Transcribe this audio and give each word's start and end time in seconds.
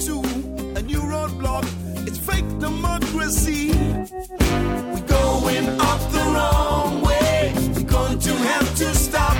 to 0.00 0.18
a 0.76 0.82
new 0.82 1.00
roadblock. 1.00 1.64
It's 2.06 2.18
fake 2.18 2.48
democracy. 2.58 3.68
We're 3.70 5.06
going 5.06 5.68
up 5.80 6.00
the 6.10 6.24
wrong 6.34 7.02
way. 7.02 7.52
We're 7.74 7.84
going 7.84 8.18
to 8.18 8.32
have 8.34 8.74
to 8.76 8.94
stop. 8.94 9.36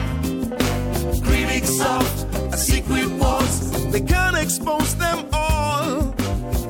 Critics 1.25 1.81
of 1.81 2.53
a 2.53 2.57
secret 2.57 3.09
wars. 3.19 3.71
They 3.91 4.01
can't 4.01 4.37
expose 4.37 4.95
them 4.97 5.27
all. 5.33 6.15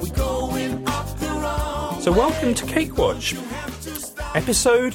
We're 0.01 0.15
going 0.17 0.89
up 0.89 1.19
the 1.19 1.29
wrong 1.29 2.01
So, 2.01 2.13
welcome 2.13 2.55
to 2.55 2.67
Cake 2.67 2.97
Watch, 2.97 3.33
have 3.33 3.83
to 3.83 3.91
stop. 3.91 4.37
episode 4.37 4.95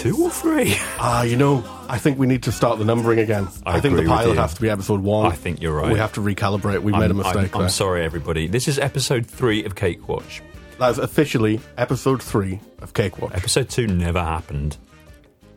two 0.00 0.16
or 0.24 0.30
three. 0.30 0.74
Ah, 0.98 1.22
you 1.22 1.36
know, 1.36 1.62
I 1.88 1.98
think 1.98 2.18
we 2.18 2.26
need 2.26 2.44
to 2.44 2.52
start 2.52 2.78
the 2.78 2.84
numbering 2.86 3.18
again. 3.18 3.48
I 3.66 3.76
I, 3.76 3.80
think 3.80 3.96
the 3.96 4.06
pilot 4.06 4.36
has 4.38 4.54
to 4.54 4.60
be 4.60 4.70
episode 4.70 5.00
one. 5.00 5.26
I 5.26 5.34
think 5.34 5.60
you're 5.60 5.74
right. 5.74 5.92
We 5.92 5.98
have 5.98 6.14
to 6.14 6.20
recalibrate. 6.20 6.82
We 6.82 6.92
made 6.92 7.10
a 7.10 7.14
mistake 7.14 7.54
I'm. 7.54 7.62
I'm 7.62 7.68
sorry, 7.68 8.02
everybody. 8.02 8.46
This 8.46 8.66
is 8.66 8.78
episode 8.78 9.26
three 9.26 9.64
of 9.64 9.74
Cake 9.74 10.08
Watch. 10.08 10.42
That's 10.78 10.96
officially 10.96 11.60
episode 11.76 12.22
three 12.22 12.60
of 12.80 12.94
Cake 12.94 13.18
Watch. 13.18 13.34
Episode 13.34 13.68
two 13.68 13.86
never 13.86 14.20
happened. 14.20 14.78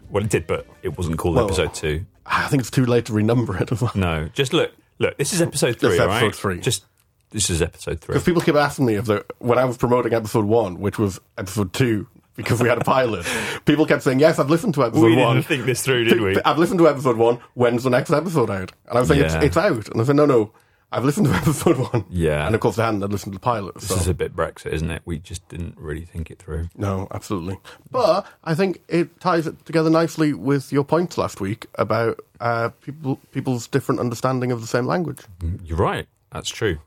Well, 0.10 0.24
it 0.24 0.30
did, 0.30 0.46
but 0.46 0.68
it 0.82 0.98
wasn't 0.98 1.18
called 1.18 1.38
Well- 1.38 1.46
episode 1.46 1.74
two. 1.74 2.06
I 2.26 2.48
think 2.48 2.62
it's 2.62 2.72
too 2.72 2.86
late 2.86 3.06
to 3.06 3.14
renumber 3.14 3.60
it 3.60 3.72
as 3.72 3.82
well. 3.82 3.92
No, 3.96 4.30
just 4.34 4.54
look, 4.54 4.72
look. 4.98 5.18
This 5.18 5.34
is 5.34 5.42
episode 5.42 5.78
three, 5.78 6.00
episode 6.00 6.08
right? 6.08 6.36
three. 6.36 6.60
Just 6.62 6.86
this 7.32 7.50
is 7.50 7.62
episode 7.62 8.00
three. 8.00 8.14
Because 8.14 8.24
people 8.24 8.42
keep 8.42 8.56
asking 8.56 8.86
me 8.86 8.96
if 8.96 9.06
the 9.06 9.26
when 9.40 9.58
I 9.58 9.66
was 9.66 9.78
promoting 9.78 10.14
episode 10.14 10.46
one, 10.46 10.80
which 10.80 10.98
was 10.98 11.20
episode 11.38 11.74
two, 11.74 12.08
because 12.36 12.62
we 12.62 12.70
had 12.70 12.78
a 12.80 12.84
pilot, 12.84 13.26
people 13.66 13.86
kept 13.86 14.04
saying, 14.04 14.20
"Yes, 14.20 14.40
I've 14.40 14.50
listened 14.50 14.74
to 14.76 14.84
episode 14.84 15.04
We 15.04 15.16
one." 15.16 15.36
didn't 15.36 15.48
think 15.48 15.66
this 15.66 15.82
through, 15.84 16.06
did 16.06 16.22
we? 16.22 16.42
I've 16.44 16.58
listened 16.58 16.80
to 16.80 16.88
episode 16.88 17.18
one. 17.18 17.40
When's 17.54 17.84
the 17.84 17.90
next 17.90 18.12
episode 18.12 18.50
out? 18.50 18.72
And 18.88 18.98
I 18.98 19.00
was 19.02 19.08
saying, 19.10 19.22
Yeah. 19.22 19.38
it's, 19.38 19.46
it's 19.46 19.58
out. 19.58 19.90
And 19.90 20.02
I 20.02 20.04
said, 20.04 20.16
no, 20.16 20.26
no, 20.26 20.52
I've 20.92 21.06
listened 21.06 21.28
to 21.28 21.34
episode 21.36 21.78
one. 21.78 22.06
Yeah. 22.10 22.46
And 22.46 22.54
of 22.56 22.62
course, 22.62 22.76
they 22.76 22.84
hadn't. 22.84 23.00
Listened 23.02 23.34
to 23.34 23.38
the 23.38 23.44
pilot. 23.44 23.82
So. 23.82 23.94
This 23.94 24.04
is 24.04 24.08
a 24.08 24.14
bit 24.14 24.36
Brexit, 24.36 24.74
isn't 24.74 24.92
it? 24.92 25.02
We 25.06 25.20
just 25.20 25.48
didn't 25.50 25.78
really 25.78 26.06
think 26.06 26.30
it 26.32 26.40
through. 26.40 26.70
No, 26.76 27.08
absolutely. 27.12 27.58
But 27.92 28.26
I 28.44 28.54
think 28.56 28.82
it 28.88 29.20
ties 29.20 29.48
it 29.48 29.66
together 29.66 29.90
nicely 29.90 30.34
with 30.34 30.72
your 30.72 30.84
points 30.84 31.18
last 31.18 31.42
week 31.42 31.66
about 31.76 32.20
uh, 32.40 32.70
people 32.82 33.20
people's 33.32 33.68
different 33.68 34.02
understanding 34.02 34.52
of 34.52 34.62
the 34.62 34.68
same 34.68 34.86
language. 34.86 35.20
You're 35.64 35.78
right. 35.78 36.08
That's 36.32 36.50
true. 36.50 36.80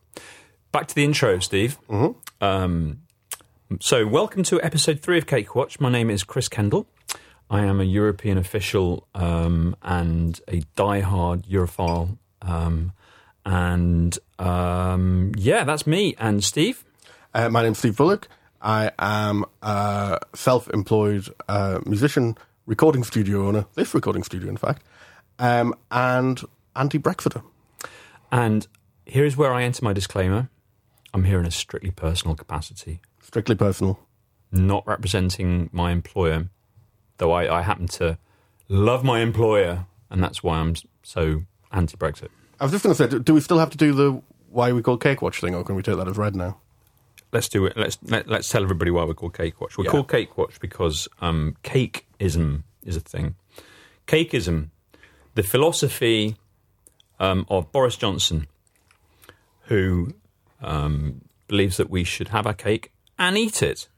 Back 0.72 0.88
to 0.88 0.94
the 0.94 1.04
intro, 1.04 1.38
Steve. 1.38 1.78
Mm-hmm. 1.88 2.44
Um, 2.44 2.98
so, 3.80 4.06
welcome 4.06 4.42
to 4.44 4.62
episode 4.62 5.00
three 5.00 5.18
of 5.18 5.26
Cake 5.26 5.54
Watch. 5.54 5.80
My 5.80 5.90
name 5.90 6.08
is 6.08 6.22
Chris 6.22 6.48
Kendall. 6.48 6.86
I 7.50 7.64
am 7.64 7.80
a 7.80 7.84
European 7.84 8.38
official 8.38 9.08
um, 9.14 9.76
and 9.82 10.40
a 10.48 10.62
die-hard 10.76 11.44
Europhile. 11.44 12.16
Um, 12.42 12.92
and 13.44 14.18
um, 14.38 15.32
yeah, 15.36 15.64
that's 15.64 15.86
me. 15.86 16.14
And 16.18 16.42
Steve? 16.44 16.84
Uh, 17.34 17.48
my 17.48 17.62
name's 17.62 17.78
Steve 17.78 17.96
Bullock. 17.96 18.28
I 18.62 18.92
am 18.98 19.44
a 19.62 20.20
self-employed 20.34 21.28
uh, 21.48 21.80
musician, 21.84 22.36
recording 22.66 23.04
studio 23.04 23.46
owner. 23.48 23.66
This 23.74 23.94
recording 23.94 24.22
studio, 24.22 24.48
in 24.48 24.56
fact, 24.56 24.82
um, 25.38 25.74
and 25.90 26.40
anti-Brexiter. 26.74 27.42
And 28.30 28.66
here 29.04 29.24
is 29.24 29.36
where 29.36 29.52
I 29.52 29.64
enter 29.64 29.84
my 29.84 29.92
disclaimer. 29.92 30.50
I'm 31.12 31.24
here 31.24 31.38
in 31.38 31.46
a 31.46 31.50
strictly 31.50 31.90
personal 31.90 32.36
capacity, 32.36 33.00
Strictly 33.26 33.54
personal. 33.56 33.98
not 34.52 34.86
representing 34.86 35.68
my 35.72 35.90
employer, 35.90 36.48
though 37.18 37.32
I, 37.32 37.58
I 37.58 37.62
happen 37.62 37.88
to 37.88 38.18
love 38.68 39.02
my 39.04 39.20
employer, 39.20 39.86
and 40.10 40.22
that's 40.22 40.42
why 40.42 40.58
I'm 40.58 40.74
so 41.02 41.42
anti 41.72 41.96
Brexit. 41.96 42.28
I 42.60 42.64
was 42.64 42.72
just 42.72 42.84
going 42.84 42.94
to 42.96 43.10
say, 43.10 43.18
do, 43.18 43.34
we 43.34 43.40
still 43.40 43.58
have 43.58 43.70
to 43.70 43.76
do 43.76 43.92
the 43.92 44.22
why 44.50 44.72
we 44.72 44.80
call 44.80 44.96
Cake 44.96 45.20
Watch 45.22 45.40
thing, 45.40 45.54
or 45.54 45.64
can 45.64 45.74
we 45.74 45.82
take 45.82 45.96
that 45.96 46.08
as 46.08 46.16
read 46.16 46.34
now? 46.36 46.58
Let's 47.32 47.48
do 47.48 47.66
it. 47.66 47.76
Let's 47.76 47.98
let, 48.04 48.28
let's 48.28 48.48
tell 48.48 48.62
everybody 48.62 48.90
why 48.92 49.04
we're 49.04 49.14
called 49.14 49.34
Cake 49.36 49.60
Watch. 49.60 49.76
We're 49.76 49.84
Yeah. 49.86 49.90
called 49.90 50.08
Cake 50.08 50.38
Watch 50.38 50.60
because 50.60 51.08
um, 51.20 51.56
cakeism 51.64 52.62
is 52.84 52.96
a 52.96 53.00
thing. 53.00 53.34
Cakeism, 54.06 54.70
the 55.34 55.42
philosophy 55.42 56.36
um, 57.18 57.44
of 57.50 57.70
Boris 57.72 57.96
Johnson, 57.96 58.46
who 59.62 60.14
um, 60.62 61.22
believes 61.48 61.76
that 61.76 61.90
we 61.90 62.04
should 62.04 62.28
have 62.28 62.46
our 62.46 62.54
cake 62.54 62.92
and 63.18 63.36
eat 63.38 63.62
it. 63.62 63.88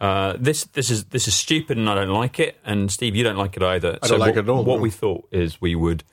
Uh, 0.00 0.34
this 0.38 0.64
this 0.64 0.90
is 0.90 1.04
this 1.06 1.26
is 1.26 1.34
stupid, 1.34 1.76
and 1.76 1.88
I 1.90 1.94
don't 1.96 2.08
like 2.10 2.38
it. 2.38 2.56
And 2.64 2.90
Steve, 2.90 3.16
you 3.16 3.24
don't 3.24 3.36
like 3.36 3.56
it 3.56 3.62
either. 3.62 3.98
I 4.02 4.06
don't 4.06 4.20
like 4.20 4.36
what, 4.36 4.38
it 4.38 4.42
at 4.44 4.48
all, 4.48 4.64
What 4.64 4.76
no. 4.76 4.82
we 4.82 4.90
thought 4.90 5.26
is 5.32 5.60
we 5.60 5.74
would 5.74 6.04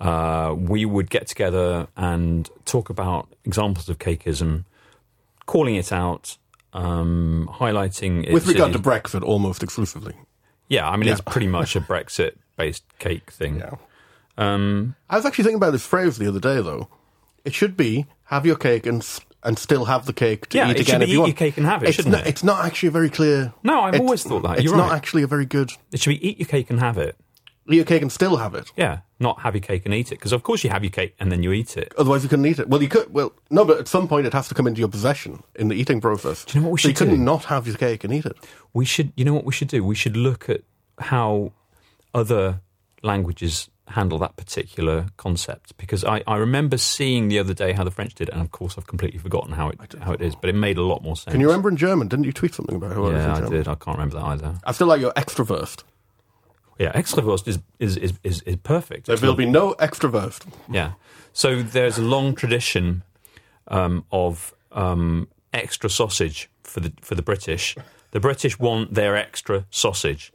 uh, 0.00 0.54
we 0.58 0.84
would 0.84 1.10
get 1.10 1.28
together 1.28 1.86
and 1.96 2.50
talk 2.64 2.90
about 2.90 3.28
examples 3.44 3.88
of 3.88 3.98
cakeism, 3.98 4.64
calling 5.46 5.76
it 5.76 5.92
out, 5.92 6.38
um, 6.72 7.48
highlighting 7.52 8.24
its 8.24 8.32
With 8.32 8.48
regard 8.48 8.72
to 8.72 8.78
Brexit, 8.80 9.22
almost 9.22 9.62
exclusively. 9.62 10.14
yeah, 10.68 10.88
I 10.88 10.96
mean 10.96 11.08
it's 11.08 11.20
pretty 11.20 11.46
much 11.58 11.76
a 11.76 11.80
Brexit-based 11.80 12.82
cake 12.98 13.30
thing. 13.30 13.58
Yeah. 13.58 13.74
Um, 14.38 14.96
I 15.08 15.16
was 15.16 15.26
actually 15.26 15.44
thinking 15.44 15.58
about 15.58 15.70
this 15.72 15.84
phrase 15.86 16.16
the 16.18 16.26
other 16.26 16.40
day, 16.40 16.60
though. 16.62 16.88
It 17.44 17.54
should 17.54 17.76
be 17.76 18.06
have 18.24 18.44
your 18.46 18.56
cake 18.56 18.86
and 18.86 19.02
s- 19.02 19.20
and 19.42 19.58
still 19.58 19.86
have 19.86 20.06
the 20.06 20.12
cake 20.12 20.48
to 20.50 20.58
Yeah, 20.58 20.68
eat 20.68 20.72
it 20.72 20.76
should 20.86 20.88
again 20.88 21.00
be 21.00 21.04
if 21.04 21.08
eat 21.08 21.12
you 21.12 21.20
want. 21.20 21.28
your 21.30 21.36
cake 21.36 21.56
and 21.56 21.66
have 21.66 21.82
it, 21.82 21.88
it's 21.88 21.96
shouldn't 21.96 22.12
not, 22.14 22.26
it? 22.26 22.28
It's 22.28 22.44
not 22.44 22.64
actually 22.64 22.88
a 22.88 22.92
very 22.92 23.10
clear. 23.10 23.52
No, 23.62 23.80
I've 23.82 23.94
it's- 23.94 24.00
always 24.06 24.22
thought 24.22 24.42
that. 24.42 24.62
You're 24.62 24.76
not 24.76 24.90
right. 24.90 24.96
actually 24.96 25.22
a 25.22 25.26
very 25.26 25.46
good. 25.46 25.70
it 25.92 26.00
should 26.00 26.10
be 26.10 26.28
eat 26.28 26.38
your 26.38 26.46
cake 26.48 26.70
and 26.70 26.78
have 26.80 26.98
it. 26.98 27.16
Eat 27.68 27.76
your 27.76 27.84
cake 27.84 28.02
and 28.02 28.10
still 28.10 28.36
have 28.38 28.54
it. 28.56 28.72
Yeah, 28.76 29.00
not 29.20 29.40
have 29.42 29.54
your 29.54 29.60
cake 29.62 29.82
and 29.84 29.94
eat 29.94 30.10
it. 30.10 30.16
Because 30.16 30.32
of 30.32 30.42
course 30.42 30.64
you 30.64 30.70
have 30.70 30.82
your 30.82 30.90
cake 30.90 31.14
and 31.20 31.30
then 31.30 31.42
you 31.44 31.52
eat 31.52 31.76
it. 31.76 31.92
Otherwise, 31.96 32.24
you 32.24 32.28
couldn't 32.28 32.46
eat 32.46 32.58
it. 32.58 32.68
Well, 32.68 32.82
you 32.82 32.88
could. 32.88 33.12
Well, 33.14 33.32
no, 33.48 33.64
but 33.64 33.78
at 33.78 33.86
some 33.86 34.08
point 34.08 34.26
it 34.26 34.32
has 34.32 34.48
to 34.48 34.54
come 34.54 34.66
into 34.66 34.80
your 34.80 34.88
possession 34.88 35.42
in 35.54 35.68
the 35.68 35.76
eating 35.76 36.00
process. 36.00 36.44
Do 36.44 36.58
you 36.58 36.62
know 36.62 36.68
what 36.68 36.72
we 36.74 36.80
so 36.80 36.88
you 36.88 36.94
should 36.94 36.98
couldn't 37.08 37.24
not 37.24 37.44
have 37.44 37.68
your 37.68 37.76
cake 37.76 38.02
and 38.02 38.12
eat 38.12 38.26
it. 38.26 38.36
We 38.74 38.84
should, 38.84 39.12
you 39.14 39.24
know 39.24 39.34
what 39.34 39.44
we 39.44 39.52
should 39.52 39.68
do? 39.68 39.84
We 39.84 39.94
should 39.94 40.16
look 40.16 40.48
at 40.50 40.62
how 40.98 41.52
other 42.12 42.60
languages 43.02 43.68
handle 43.90 44.18
that 44.18 44.36
particular 44.36 45.06
concept. 45.16 45.76
Because 45.76 46.04
I, 46.04 46.22
I 46.26 46.36
remember 46.36 46.78
seeing 46.78 47.28
the 47.28 47.38
other 47.38 47.54
day 47.54 47.72
how 47.72 47.84
the 47.84 47.90
French 47.90 48.14
did, 48.14 48.28
and 48.30 48.40
of 48.40 48.50
course 48.50 48.76
I've 48.78 48.86
completely 48.86 49.18
forgotten 49.18 49.52
how 49.52 49.68
it 49.70 49.78
how 50.00 50.12
it 50.12 50.20
is, 50.22 50.34
but 50.34 50.48
it 50.50 50.54
made 50.54 50.78
a 50.78 50.82
lot 50.82 51.02
more 51.02 51.16
sense. 51.16 51.32
Can 51.32 51.40
you 51.40 51.46
remember 51.48 51.68
in 51.68 51.76
German? 51.76 52.08
Didn't 52.08 52.24
you 52.24 52.32
tweet 52.32 52.54
something 52.54 52.76
about 52.76 52.92
how 52.92 53.06
it 53.06 53.12
Yeah, 53.12 53.32
I 53.32 53.34
German? 53.36 53.50
did. 53.52 53.68
I 53.68 53.74
can't 53.74 53.98
remember 53.98 54.16
that 54.16 54.24
either. 54.26 54.54
I 54.64 54.72
feel 54.72 54.86
like 54.86 55.00
you're 55.00 55.12
extrawurst. 55.12 55.82
Yeah, 56.78 56.92
extrawurst 56.92 57.46
is 57.48 57.58
is 57.78 57.96
is 57.96 58.12
is, 58.24 58.42
is 58.42 58.56
perfect. 58.56 59.06
There 59.06 59.14
It's 59.14 59.22
will 59.22 59.30
not- 59.30 59.38
be 59.38 59.46
no 59.46 59.74
extrawurst. 59.74 60.46
Yeah. 60.70 60.92
So 61.32 61.62
there's 61.62 61.98
a 61.98 62.02
long 62.02 62.34
tradition 62.34 63.02
um, 63.68 64.04
of 64.10 64.54
um, 64.72 65.28
extra 65.52 65.90
sausage 65.90 66.48
for 66.64 66.80
the 66.80 66.92
for 67.00 67.14
the 67.14 67.22
British. 67.22 67.76
The 68.12 68.20
British 68.20 68.58
want 68.58 68.94
their 68.94 69.14
extra 69.14 69.66
sausage, 69.70 70.32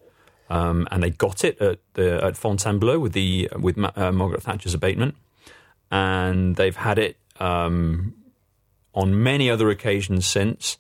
um, 0.50 0.88
and 0.92 1.02
they 1.04 1.10
got 1.10 1.44
it 1.44 1.60
at 1.62 1.80
the 1.94 2.24
at 2.24 2.38
Fontainebleau 2.38 3.00
with 3.00 3.14
the 3.14 3.50
with 3.60 3.78
Ma- 3.78 3.92
uh, 3.96 4.12
Margaret 4.12 4.44
Thatcher's 4.44 4.74
abatement, 4.74 5.16
and 5.92 6.56
they've 6.56 6.76
had 6.76 6.98
it 7.00 7.18
um, 7.40 8.14
on 8.94 9.22
many 9.24 9.50
other 9.50 9.70
occasions 9.70 10.26
since. 10.26 10.78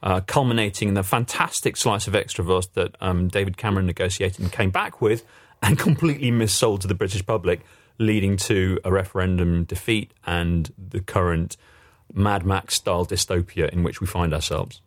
Uh, 0.00 0.20
culminating 0.20 0.86
in 0.86 0.94
the 0.94 1.02
fantastic 1.02 1.76
slice 1.76 2.06
of 2.06 2.14
extrawurst 2.14 2.72
that 2.74 2.94
um, 3.00 3.26
David 3.26 3.56
Cameron 3.56 3.84
negotiated 3.86 4.38
and 4.38 4.52
came 4.52 4.70
back 4.70 5.00
with, 5.00 5.24
and 5.62 5.76
completely 5.76 6.30
missold 6.30 6.78
to 6.82 6.86
the 6.86 6.94
British 6.94 7.26
public, 7.26 7.62
leading 7.98 8.36
to 8.36 8.78
a 8.84 8.92
referendum 8.92 9.64
defeat 9.64 10.12
and 10.24 10.72
the 10.78 11.00
current 11.00 11.56
Mad 12.14 12.46
Max 12.46 12.74
style 12.74 13.04
dystopia 13.04 13.68
in 13.70 13.82
which 13.82 14.00
we 14.00 14.06
find 14.06 14.32
ourselves. 14.32 14.80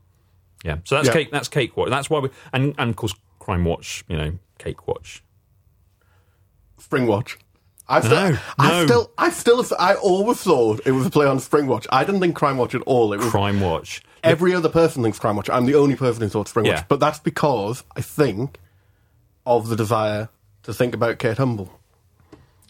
Yeah, 0.63 0.77
so 0.85 0.95
that's 0.95 1.09
Yeah. 1.09 1.13
cake. 1.13 1.29
That's 1.31 1.49
Cake. 1.49 1.73
That's 1.89 2.09
why 2.09 2.19
we 2.19 2.29
and 2.53 2.73
and 2.77 2.91
of 2.91 2.95
course 2.95 3.13
Crime 3.41 3.65
Watch. 3.65 4.05
You 4.07 4.17
know, 4.17 4.31
Cake 4.59 4.87
Watch. 4.87 5.23
Spring 6.77 7.07
Watch. 7.07 7.37
I 7.87 7.99
still, 7.99 8.11
No, 8.31 8.37
I 8.57 8.85
still, 8.85 9.11
I 9.17 9.29
still, 9.31 9.65
I 9.77 9.95
always 9.95 10.37
thought 10.41 10.79
it 10.85 10.91
was 10.91 11.05
a 11.05 11.09
play 11.09 11.25
on 11.27 11.39
Spring 11.39 11.67
Watch. 11.67 11.85
I 11.91 12.05
didn't 12.05 12.21
think 12.21 12.35
Crime 12.35 12.57
Watch 12.57 12.73
at 12.73 12.81
all. 12.83 13.11
It 13.11 13.17
was 13.17 13.27
Crime 13.29 13.59
Watch. 13.59 14.01
every 14.23 14.53
other 14.55 14.69
person 14.69 15.03
thinks 15.03 15.19
Crime 15.19 15.35
Watch. 15.35 15.49
I'm 15.49 15.65
the 15.65 15.75
only 15.75 15.95
person 15.95 16.21
who 16.21 16.29
thought 16.29 16.47
Spring 16.47 16.65
Yeah. 16.65 16.75
Watch, 16.75 16.87
but 16.87 16.99
that's 17.01 17.19
because 17.19 17.83
I 17.95 18.01
think 18.01 18.59
of 19.45 19.67
the 19.67 19.75
desire 19.75 20.29
to 20.63 20.73
think 20.73 20.93
about 20.95 21.19
Kate 21.19 21.37
Humble. 21.37 21.69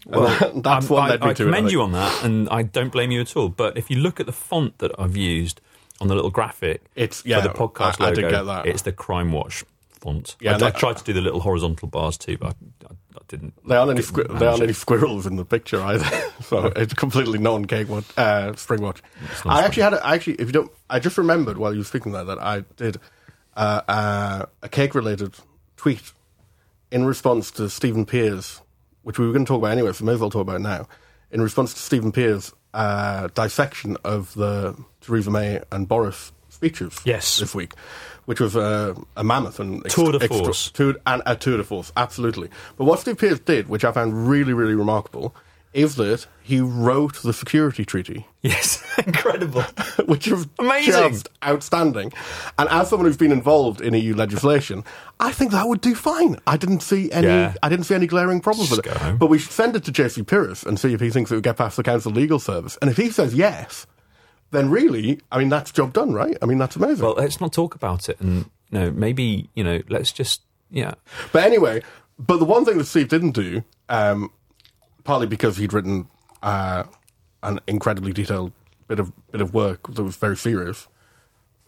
And 0.08 0.26
that- 0.26 0.64
that's 0.64 0.90
Um, 0.90 0.96
what 0.96 1.22
I, 1.22 1.28
I 1.28 1.32
it. 1.32 1.38
commend 1.38 1.56
think. 1.66 1.72
you 1.72 1.82
on 1.84 1.92
that, 1.92 2.24
and 2.24 2.50
I 2.50 2.64
don't 2.64 2.92
blame 2.92 3.12
you 3.12 3.22
at 3.22 3.36
all. 3.38 3.50
But 3.50 3.78
if 3.78 3.92
you 3.92 3.98
look 3.98 4.20
at 4.20 4.26
the 4.26 4.32
font 4.32 4.80
that 4.80 4.92
I've 4.98 5.16
used 5.18 5.62
on 6.00 6.08
the 6.08 6.16
little 6.16 6.32
graphic 6.32 6.82
It's- 6.96 7.22
yeah, 7.26 7.42
for 7.44 7.48
the 7.50 7.54
podcast 7.54 8.02
I- 8.02 8.06
I 8.06 8.10
logo, 8.10 8.22
did 8.22 8.32
get 8.32 8.44
that. 8.44 8.66
it's 8.66 8.82
the 8.82 8.92
Crime 8.94 9.32
Watch 9.32 9.64
Yeah, 10.42 10.58
I, 10.62 10.68
I 10.68 10.72
tried 10.72 10.98
to 10.98 11.04
do 11.04 11.14
the 11.14 11.22
little 11.22 11.40
horizontal 11.40 11.88
bars 11.88 12.18
too, 12.18 12.38
but 12.38 12.48
I, 12.48 12.86
I, 12.90 12.94
I 13.16 13.20
didn't. 13.28 13.54
There 13.68 13.78
aren't 13.80 13.92
any, 13.92 14.02
there 14.38 14.50
aren't 14.50 14.64
any 14.64 14.74
squirrels 14.74 15.26
in 15.26 15.36
the 15.38 15.46
picture 15.46 15.82
either, 15.82 16.06
so 16.42 16.66
it's 16.76 16.94
completely 16.94 17.40
non-cake 17.40 17.88
watch, 17.88 18.06
uh, 18.18 18.54
spring 18.56 18.82
watch. 18.82 19.02
I 19.46 19.64
actually 19.64 19.84
had, 19.84 19.94
a, 19.94 20.06
I 20.06 20.16
actually, 20.16 20.34
if 20.36 20.48
you 20.48 20.52
don't, 20.54 20.72
I 20.90 21.00
just 21.00 21.18
remembered 21.18 21.58
while 21.58 21.72
you 21.74 21.80
were 21.80 21.86
speaking 21.86 22.12
that 22.14 22.26
that 22.26 22.40
I 22.40 22.62
did 22.78 22.98
uh, 23.56 23.82
uh, 23.88 24.46
a 24.62 24.70
cake-related 24.70 25.36
tweet 25.78 26.12
in 26.92 27.06
response 27.06 27.52
to 27.52 27.70
Stephen 27.70 28.06
Peers, 28.06 28.62
which 29.04 29.18
we 29.20 29.26
were 29.26 29.34
going 29.34 29.46
to 29.46 29.50
talk 29.50 29.60
about 29.60 29.72
anyway, 29.72 29.94
so 29.94 30.04
may 30.06 30.14
as 30.14 30.20
well 30.20 30.30
talk 30.30 30.42
about 30.42 30.58
it 30.58 30.60
now. 30.60 30.88
In 31.32 31.42
response 31.42 31.74
to 31.74 31.80
Stephen 31.80 32.12
Peers 32.12 32.52
uh, 32.74 33.28
dissection 33.30 33.98
of 34.04 34.34
the 34.34 34.76
Theresa 35.02 35.32
May 35.32 35.62
and 35.72 35.88
Boris 35.88 36.32
speeches 36.50 37.00
Yes. 37.06 37.38
this 37.40 37.56
week, 37.56 37.74
which 38.26 38.40
was 38.40 38.56
uh, 38.56 38.94
a 39.18 39.24
mammoth 39.24 39.60
and 39.60 39.84
Tour 39.90 40.14
de 40.14 40.28
force. 40.28 40.72
tour, 40.72 40.96
and 41.06 41.22
a 41.26 41.36
tour 41.36 41.58
de 41.58 41.64
force, 41.64 41.92
absolutely. 41.98 42.50
But 42.78 42.86
what 42.86 43.00
Steve 43.00 43.18
Peers 43.18 43.40
did, 43.40 43.68
which 43.70 43.84
I 43.84 43.92
found 43.92 44.28
really, 44.30 44.54
really 44.54 44.76
remarkable, 44.76 45.36
is 45.74 45.96
that 45.96 46.28
he 46.44 46.60
wrote 46.60 47.22
the 47.24 47.32
security 47.32 47.86
treaty, 47.86 48.28
Yes, 48.42 48.84
incredible. 49.08 49.62
which 50.06 50.28
was 50.28 50.48
Amazing. 50.60 50.92
just 51.12 51.30
outstanding. 51.46 52.12
And 52.60 52.68
as 52.70 52.90
someone 52.90 53.06
who's 53.06 53.16
been 53.16 53.32
involved 53.32 53.80
in 53.80 53.94
EU 53.94 54.14
legislation, 54.16 54.84
I 55.20 55.32
think 55.32 55.52
that 55.52 55.68
would 55.68 55.80
do 55.80 55.96
fine. 55.96 56.38
I 56.46 56.58
didn't 56.58 56.82
see 56.82 57.10
any. 57.12 57.28
Yeah. 57.28 57.54
I 57.64 57.70
didn't 57.70 57.86
see 57.86 57.96
any 57.96 58.08
glaring 58.08 58.42
problems 58.42 58.70
Just 58.70 58.86
with 58.86 59.02
it. 59.02 59.18
But 59.20 59.28
we 59.28 59.38
should 59.38 59.52
send 59.52 59.76
it 59.78 59.86
to 59.86 59.92
JC 59.94 60.26
Piris 60.26 60.66
and 60.66 60.78
see 60.80 60.94
if 60.94 61.00
he 61.00 61.10
thinks 61.10 61.32
it 61.32 61.36
would 61.36 61.44
get 61.44 61.56
past 61.58 61.78
the 61.78 61.84
council 61.84 62.12
legal 62.12 62.40
service. 62.40 62.78
And 62.82 62.90
if 62.92 62.98
he 62.98 63.10
says 63.12 63.34
yes, 63.34 63.86
then 64.52 64.70
really, 64.70 65.20
I 65.32 65.40
mean, 65.40 65.50
that's 65.50 65.72
job 65.72 65.94
done, 65.94 66.14
right? 66.14 66.38
I 66.42 66.46
mean, 66.46 66.58
that's 66.58 66.76
amazing. 66.76 67.04
Well, 67.04 67.16
let's 67.16 67.42
not 67.42 67.54
talk 67.54 67.76
about 67.76 68.10
it, 68.10 68.20
and 68.20 68.46
you 68.70 68.80
know, 68.80 68.92
maybe 68.92 69.50
you 69.56 69.64
know, 69.64 69.82
let's 69.90 70.12
just 70.12 70.42
yeah. 70.70 70.94
But 71.32 71.44
anyway, 71.44 71.82
but 72.20 72.38
the 72.38 72.46
one 72.46 72.66
thing 72.66 72.78
that 72.78 72.86
Steve 72.86 73.10
didn't 73.10 73.32
do, 73.32 73.64
um, 73.90 74.32
partly 75.04 75.28
because 75.28 75.58
he'd 75.58 75.74
written 75.74 76.08
uh, 76.44 76.84
an 77.44 77.60
incredibly 77.68 78.14
detailed 78.14 78.52
bit 78.88 79.00
of 79.00 79.12
bit 79.32 79.42
of 79.42 79.54
work 79.54 79.94
that 79.94 80.04
was 80.04 80.18
very 80.18 80.38
serious, 80.38 80.88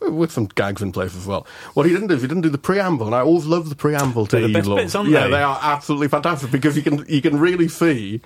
with 0.02 0.32
some 0.32 0.46
gags 0.46 0.82
in 0.82 0.92
place 0.92 1.16
as 1.16 1.26
well. 1.26 1.48
What 1.74 1.86
he 1.86 1.94
didn't 1.94 2.08
do 2.08 2.16
is 2.16 2.22
he 2.22 2.28
didn't 2.28 2.44
do 2.44 2.50
the 2.50 2.58
preamble, 2.58 3.06
and 3.06 3.16
I 3.16 3.22
always 3.22 3.46
love 3.46 3.70
the 3.70 3.76
preamble 3.76 4.26
to 4.28 4.36
They're 4.38 4.48
the 4.48 4.54
best 4.54 4.70
bits, 4.70 4.96
aren't 4.96 5.10
yeah, 5.10 5.26
they? 5.26 5.32
they 5.32 5.44
are 5.44 5.60
absolutely 5.62 6.10
fantastic 6.10 6.52
because 6.52 6.76
you 6.76 6.84
can 6.84 7.06
you 7.08 7.22
can 7.22 7.40
really 7.40 7.68
see. 7.68 8.22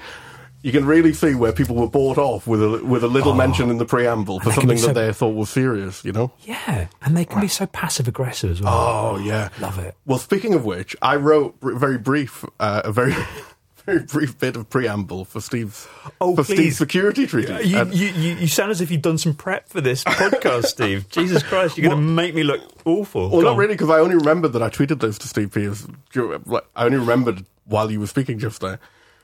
You 0.63 0.71
can 0.71 0.85
really 0.85 1.13
see 1.13 1.35
where 1.35 1.53
people 1.53 1.75
were 1.75 1.87
bought 1.87 2.17
off 2.17 2.47
with 2.47 2.61
a 2.61 2.83
with 2.83 3.03
a 3.03 3.07
little 3.07 3.33
mention 3.33 3.69
in 3.69 3.77
the 3.77 3.85
preamble 3.85 4.39
for 4.39 4.49
Oh. 4.49 4.51
they 4.51 4.59
can 4.59 4.69
be 4.69 4.77
something 4.77 4.93
that 4.95 5.05
they 5.07 5.13
thought 5.13 5.35
was 5.35 5.49
serious, 5.49 6.03
you 6.03 6.11
know. 6.11 6.31
Yeah, 6.41 6.87
and 7.01 7.15
they 7.15 7.25
can 7.25 7.39
be 7.41 7.47
so 7.47 7.67
passive 7.67 8.07
aggressive 8.07 8.51
as 8.51 8.61
well. 8.61 8.73
Oh 8.73 9.17
yeah, 9.19 9.49
Love 9.59 9.77
it. 9.79 9.95
Well, 10.05 10.17
speaking 10.17 10.53
of 10.55 10.65
which, 10.65 10.95
I 11.01 11.15
wrote 11.15 11.55
very 11.61 11.97
brief, 11.99 12.43
uh, 12.59 12.81
a 12.83 12.91
very, 12.91 13.13
very 13.85 13.99
brief 13.99 14.37
bit 14.39 14.55
of 14.57 14.67
preamble 14.69 15.25
for 15.25 15.39
Steve's 15.41 15.87
Oh, 16.19 16.35
for 16.35 16.43
please. 16.43 16.55
Steve's 16.57 16.77
security 16.77 17.27
treaty. 17.27 17.53
You, 17.67 17.85
you, 17.91 18.07
you, 18.07 18.35
you 18.37 18.47
sound 18.47 18.71
as 18.71 18.81
if 18.81 18.89
you've 18.91 19.03
done 19.03 19.19
some 19.19 19.35
prep 19.35 19.69
for 19.69 19.79
this 19.79 20.03
podcast, 20.03 20.65
Steve. 20.65 21.07
Jesus 21.11 21.43
Christ, 21.43 21.77
you're 21.77 21.89
going 21.91 22.01
to 22.01 22.11
make 22.11 22.33
me 22.35 22.43
look 22.43 22.61
awful. 22.83 23.29
well, 23.29 23.41
Go 23.41 23.41
not 23.41 23.51
on. 23.51 23.57
really, 23.57 23.75
because 23.75 23.91
I 23.91 23.99
only 23.99 24.15
remembered 24.15 24.53
that 24.53 24.63
I 24.63 24.69
tweeted 24.69 24.99
this 24.99 25.17
to 25.19 25.27
Steve 25.27 25.51
Peers. 25.53 25.87
I 26.15 26.85
only 26.85 26.97
remembered 26.97 27.45
while 27.65 27.89
you 27.91 27.99
were 27.99 28.07
speaking 28.07 28.39
just 28.39 28.59
there. 28.59 28.79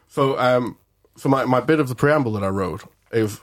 So, 0.09 0.37
um, 0.39 0.77
so 1.15 1.29
my, 1.29 1.45
my 1.45 1.59
bit 1.59 1.79
of 1.79 1.87
the 1.89 1.95
preamble 1.95 2.33
that 2.33 2.43
I 2.43 2.47
wrote 2.49 2.83
is 3.11 3.39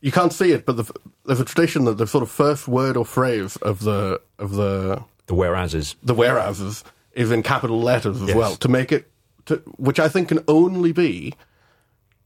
you 0.00 0.12
can't 0.12 0.32
see 0.32 0.52
it, 0.52 0.66
but 0.66 0.76
the, 0.76 0.92
there's 1.24 1.40
a 1.40 1.44
tradition 1.44 1.84
that 1.86 1.98
the 1.98 2.06
sort 2.06 2.22
of 2.22 2.30
first 2.30 2.68
word 2.68 2.96
or 2.96 3.04
phrase 3.04 3.56
of 3.56 3.80
the 3.80 4.20
of 4.38 4.52
the 4.52 5.02
The 5.26 5.34
whereases. 5.34 5.96
the 6.02 6.14
whereases 6.14 6.84
is 7.12 7.30
in 7.32 7.42
capital 7.42 7.80
letters 7.80 8.20
as 8.20 8.28
Yes. 8.28 8.36
well 8.36 8.56
to 8.56 8.68
make 8.68 8.92
it, 8.92 9.10
to, 9.46 9.56
which 9.78 9.98
I 9.98 10.08
think 10.08 10.28
can 10.28 10.44
only 10.48 10.92
be 10.92 11.34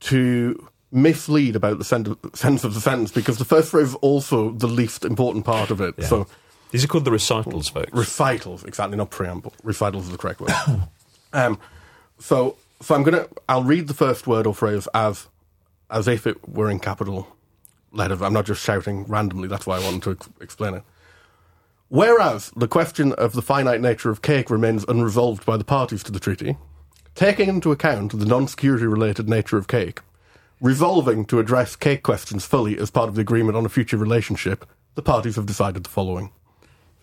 to 0.01 0.69
mislead 0.93 1.55
about 1.55 1.79
the 1.79 1.85
sen- 1.85 2.17
sense 2.35 2.65
of 2.65 2.75
the 2.75 2.81
sentence 2.81 3.13
because 3.13 3.39
the 3.39 3.45
first 3.45 3.71
phrase 3.71 3.89
is 3.91 3.95
also 3.97 4.51
the 4.51 4.67
least 4.67 5.05
important 5.05 5.45
part 5.45 5.71
of 5.71 5.81
it. 5.81 5.95
Yeah. 5.97 6.07
So 6.07 6.27
These 6.73 6.85
are 6.85 6.89
called 6.89 7.05
the 7.05 7.13
recitals, 7.13 7.69
folks. 7.69 7.93
recitals, 7.93 8.65
exactly, 8.65 8.97
not 8.97 9.11
preamble. 9.11 9.53
Recitals 9.63 10.07
is 10.07 10.11
the 10.11 10.19
correct 10.19 10.41
word. 10.41 10.51
um, 11.33 11.59
so, 12.19 12.57
so 12.81 12.95
I'm 12.95 13.03
gonna, 13.03 13.29
I'll 13.49 13.65
read 13.65 13.89
the 13.89 13.95
first 13.95 14.27
word 14.27 14.47
or 14.47 14.55
phrase 14.55 14.89
as, 14.95 15.29
as 15.91 16.09
if 16.09 16.27
it 16.27 16.49
were 16.49 16.71
in 16.71 16.81
capital 16.81 17.29
letters. 17.93 18.23
I'm 18.23 18.33
not 18.33 18.47
just 18.47 18.63
shouting 18.63 19.05
randomly. 19.05 19.49
That's 19.49 19.67
why 19.67 19.77
I 19.77 19.85
wanted 19.85 20.03
to 20.03 20.11
ex- 20.13 20.29
explain 20.41 20.75
it. 20.75 20.83
Whereas 21.89 22.53
the 22.55 22.69
question 22.69 23.13
of 23.15 23.33
the 23.33 23.43
finite 23.43 23.81
nature 23.81 24.11
of 24.11 24.23
cake 24.23 24.49
remains 24.49 24.85
unresolved 24.85 25.45
by 25.45 25.57
the 25.57 25.65
parties 25.65 26.05
to 26.05 26.13
the 26.13 26.21
treaty, 26.21 26.57
taking 27.17 27.49
into 27.49 27.73
account 27.73 28.17
the 28.17 28.27
non-security 28.27 28.87
related 28.87 29.29
nature 29.29 29.59
of 29.59 29.67
cake, 29.67 30.01
resolving 30.61 31.25
to 31.27 31.41
address 31.41 31.75
cake 31.75 32.05
questions 32.05 32.45
fully 32.47 32.79
as 32.79 32.91
part 32.93 33.09
of 33.09 33.17
the 33.17 33.21
agreement 33.21 33.57
on 33.57 33.67
a 33.67 33.69
future 33.69 33.97
relationship, 33.97 34.65
the 34.95 35.03
parties 35.03 35.35
have 35.35 35.47
decided 35.47 35.83
the 35.83 35.91
following. 35.91 36.31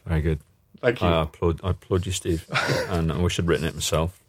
Very 0.06 0.22
good. 0.22 0.40
Thank 0.82 1.02
you. 1.02 1.08
I 1.08 1.24
applaud, 1.24 1.60
I 1.64 1.72
applaud 1.72 2.06
you, 2.06 2.14
Steve. 2.14 2.46
and 2.90 3.12
I 3.12 3.18
wish 3.18 3.40
I'd 3.40 3.48
written 3.48 3.66
it 3.68 3.74
myself. 3.74 4.24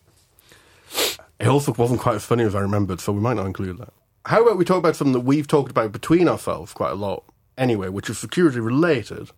It 1.38 1.46
also 1.46 1.72
wasn't 1.72 2.00
quite 2.00 2.16
as 2.16 2.24
funny 2.24 2.44
as 2.44 2.54
I 2.54 2.60
remembered, 2.60 3.00
so 3.00 3.12
we 3.12 3.20
might 3.20 3.36
not 3.36 3.46
include 3.46 3.78
that. 3.78 3.92
How 4.26 4.42
about 4.42 4.58
we 4.58 4.64
talk 4.64 4.78
about 4.78 4.96
something 4.96 5.12
that 5.12 5.20
we've 5.20 5.46
talked 5.46 5.70
about 5.70 5.92
between 5.92 6.28
ourselves 6.28 6.72
quite 6.72 6.90
a 6.90 6.96
lot 6.96 7.24
anyway, 7.56 7.88
which 7.88 8.10
is 8.10 8.18
security 8.18 8.60
related, 8.60 9.30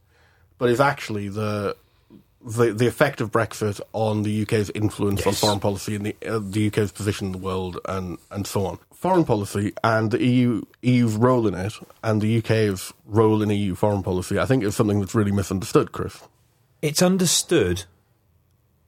but 0.59 0.71
is 0.71 0.81
actually 0.81 1.29
the 1.29 1.77
the, 2.43 2.73
the 2.73 2.87
effect 2.87 3.21
of 3.21 3.31
Brexit 3.31 3.81
on 3.93 4.23
the 4.23 4.43
UK's 4.43 4.71
influence 4.71 5.27
on 5.27 5.35
foreign 5.35 5.61
policy 5.61 5.95
and 5.95 6.07
the, 6.07 6.17
uh, 6.27 6.41
the 6.43 6.69
UK's 6.69 6.91
position 6.91 7.27
in 7.27 7.33
the 7.33 7.39
world 7.39 7.79
and, 7.87 8.17
and 8.31 8.47
so 8.47 8.65
on. 8.65 8.79
Foreign 8.95 9.27
policy 9.27 9.75
and 9.85 10.11
the 10.11 10.25
EU 10.25 10.63
EU's 10.81 11.17
role 11.17 11.47
in 11.47 11.55
it 11.55 11.75
and 12.03 12.23
the 12.23 12.39
UK's 12.39 12.95
role 13.05 13.43
in 13.43 13.51
EU 13.51 13.75
foreign 13.75 14.03
policy, 14.03 14.39
I 14.39 14.47
think 14.47 14.65
is 14.65 14.75
something 14.75 15.01
that's 15.01 15.15
really 15.15 15.33
misunderstood, 15.33 15.93
Chris. 15.93 16.19
It's 16.81 17.03
understood 17.03 17.85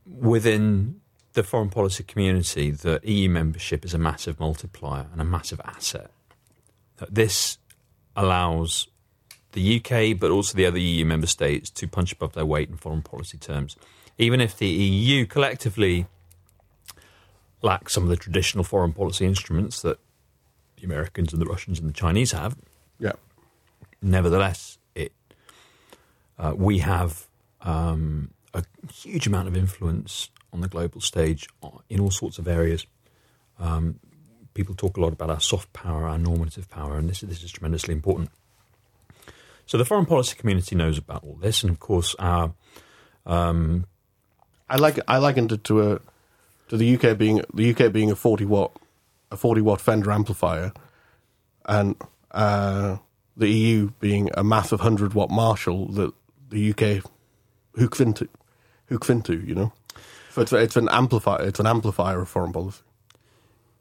within 0.07 1.02
the 1.33 1.43
foreign 1.43 1.71
policy 1.71 2.03
community 2.03 2.71
that 2.71 3.05
EU 3.05 3.29
membership 3.29 3.85
is 3.85 3.95
a 3.95 3.99
massive 3.99 4.39
multiplier 4.39 5.07
and 5.13 5.21
a 5.21 5.25
massive 5.25 5.61
asset. 5.65 6.11
That 6.97 7.15
this 7.15 7.59
allows 8.15 8.89
the 9.53 9.77
UK, 9.77 10.19
but 10.19 10.31
also 10.31 10.57
the 10.57 10.67
other 10.67 10.79
EU 10.79 11.05
member 11.05 11.27
states, 11.27 11.71
to 11.71 11.89
punch 11.89 12.13
above 12.13 12.33
their 12.33 12.47
weight 12.47 12.69
in 12.69 12.77
foreign 12.77 13.03
policy 13.03 13.39
terms. 13.39 13.77
Even 14.19 14.41
if 14.41 14.57
the 14.57 14.67
EU 14.69 15.27
collectively 15.27 16.07
lacks 17.63 17.93
some 17.93 18.03
of 18.03 18.09
the 18.09 18.17
traditional 18.17 18.65
foreign 18.65 18.93
policy 18.93 19.25
instruments 19.25 19.83
that 19.83 19.99
the 20.77 20.85
Americans 20.85 21.33
and 21.33 21.41
the 21.41 21.47
Russians 21.47 21.79
and 21.79 21.89
the 21.89 21.95
Chinese 21.95 22.33
have, 22.33 22.57
Yeah. 22.99 23.13
nevertheless, 24.01 24.79
it 24.95 25.13
uh, 26.39 26.55
we 26.57 26.79
have 26.79 27.29
um, 27.61 28.31
a 28.53 28.65
huge 28.93 29.27
amount 29.27 29.49
of 29.49 29.57
influence 29.57 30.29
on 30.53 30.61
the 30.61 30.69
global 30.69 31.01
stage 31.01 31.49
in 31.89 32.01
all 32.01 32.11
sorts 32.11 32.39
of 32.39 32.47
areas. 32.47 32.87
Um, 33.59 34.01
people 34.55 34.75
talk 34.75 34.97
a 34.97 35.01
lot 35.01 35.13
about 35.13 35.31
our 35.31 35.41
soft 35.41 35.73
power, 35.73 36.07
our 36.07 36.19
normative 36.19 36.69
power, 36.69 36.97
and 36.97 37.09
this 37.09 37.21
this 37.21 37.43
is 37.43 37.53
tremendously 37.53 37.95
important. 37.95 38.31
So 39.67 39.79
the 39.79 39.85
foreign 39.85 40.07
policy 40.07 40.37
community 40.37 40.77
knows 40.77 40.99
about 40.99 41.25
all 41.25 41.37
this, 41.37 41.63
and 41.63 41.71
of 41.71 41.81
course, 41.81 42.15
our 42.19 42.53
um, 43.27 43.87
I 44.69 44.77
like 44.77 44.99
I 45.09 45.19
likened 45.19 45.53
it 45.53 45.65
to 45.65 45.93
a 45.93 46.01
to 46.69 46.77
the 46.77 46.97
UK 46.97 47.17
being 47.17 47.43
the 47.55 47.75
UK 47.75 47.93
being 47.93 48.11
a 48.11 48.17
forty 48.17 48.45
watt 48.45 48.73
a 49.31 49.37
forty 49.37 49.61
watt 49.61 49.81
Fender 49.81 50.11
amplifier, 50.11 50.73
and 51.67 51.97
uh, 52.33 52.99
the 53.37 53.49
EU 53.49 53.91
being 54.01 54.31
a 54.35 54.45
massive 54.45 54.81
hundred 54.81 55.15
watt 55.15 55.31
Marshall 55.31 55.89
that 55.93 56.13
the 56.51 56.71
UK 56.71 57.05
hooks 57.77 58.01
into 58.01 58.29
hooks 58.89 59.09
into. 59.09 59.39
You 59.39 59.55
know, 59.55 59.73
it's 60.41 60.53
it's 60.53 60.77
an 60.77 60.89
amplifier 60.91 61.43
it's 61.43 61.61
an 61.61 61.67
amplifier 61.67 62.21
of 62.21 62.29
foreign 62.29 62.53
policy. 62.53 62.83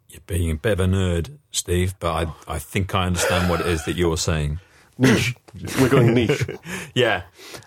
you're 0.10 0.22
being 0.28 0.52
a 0.52 0.56
bit 0.56 0.74
of 0.74 0.80
a 0.82 0.86
nerd, 0.86 1.38
Steve, 1.52 1.96
but 2.00 2.28
I 2.48 2.56
I 2.56 2.60
think 2.60 2.94
I 2.94 3.06
understand 3.06 3.50
what 3.50 3.62
it 3.62 3.68
is 3.68 3.86
that 3.86 3.96
you're 3.96 4.18
saying. 4.18 4.60
Niche. 4.98 5.36
We're 5.80 5.90
going 5.90 6.14
niche. 6.14 6.46
Yeah, 6.94 7.24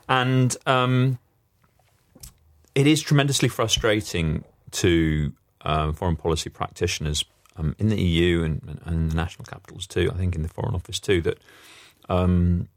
and 0.09 0.57
um, 0.67 1.19
it 2.75 2.87
is 2.87 3.03
tremendously 3.03 3.49
frustrating 3.49 4.45
to 4.73 5.33
um, 5.63 5.95
foreign 5.95 6.17
policy 6.17 6.51
practitioners 6.51 7.25
um, 7.57 7.75
in 7.79 7.89
the 7.89 8.01
EU 8.01 8.43
and, 8.43 8.81
and 8.85 8.95
in 8.95 9.09
the 9.09 9.15
national 9.15 9.47
capitals 9.47 9.87
too. 9.87 10.11
I 10.13 10.17
think 10.17 10.35
in 10.35 10.43
the 10.43 10.49
Foreign 10.49 10.75
Office 10.75 11.01
too 11.01 11.21
that 11.23 11.39
um, 12.09 12.69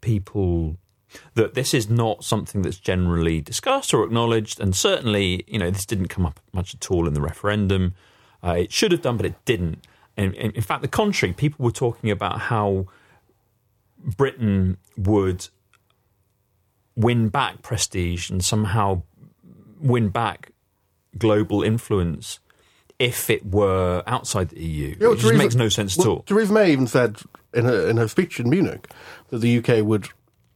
people 0.00 0.76
that 1.34 1.54
this 1.54 1.72
is 1.72 1.88
not 1.88 2.24
something 2.24 2.62
that's 2.62 2.78
generally 2.78 3.40
discussed 3.40 3.94
or 3.94 4.04
acknowledged, 4.04 4.60
and 4.60 4.74
certainly 4.76 5.44
you 5.46 5.58
know 5.58 5.70
this 5.70 5.86
didn't 5.86 6.08
come 6.08 6.26
up 6.26 6.40
much 6.52 6.74
at 6.74 6.90
all 6.90 7.06
in 7.06 7.14
the 7.14 7.20
referendum. 7.20 7.94
Uh, 8.44 8.52
it 8.52 8.72
should 8.72 8.92
have 8.92 9.02
done, 9.02 9.16
but 9.16 9.26
it 9.26 9.44
didn't. 9.44 9.84
And 10.16 10.34
in, 10.34 10.50
in 10.52 10.62
fact, 10.62 10.82
the 10.82 10.88
contrary, 10.88 11.32
people 11.32 11.64
were 11.64 11.72
talking 11.72 12.10
about 12.10 12.42
how 12.42 12.86
Britain 14.16 14.76
would 14.96 15.48
win 16.94 17.28
back 17.28 17.62
prestige 17.62 18.30
and 18.30 18.44
somehow 18.44 19.02
win 19.80 20.08
back 20.08 20.52
global 21.18 21.62
influence 21.62 22.38
if 22.98 23.28
it 23.28 23.44
were 23.44 24.02
outside 24.06 24.48
the 24.50 24.62
EU. 24.62 24.96
Well, 25.00 25.12
it 25.12 25.16
just 25.16 25.26
Theresa- 25.26 25.38
makes 25.38 25.54
no 25.54 25.68
sense 25.68 25.98
at 25.98 26.06
all. 26.06 26.22
Theresa 26.22 26.52
May 26.52 26.72
even 26.72 26.86
said 26.86 27.18
in 27.52 27.64
her 27.64 27.88
in 27.88 27.96
her 27.98 28.08
speech 28.08 28.40
in 28.40 28.48
Munich 28.48 28.88
that 29.28 29.38
the 29.38 29.58
UK 29.58 29.84
would 29.84 30.08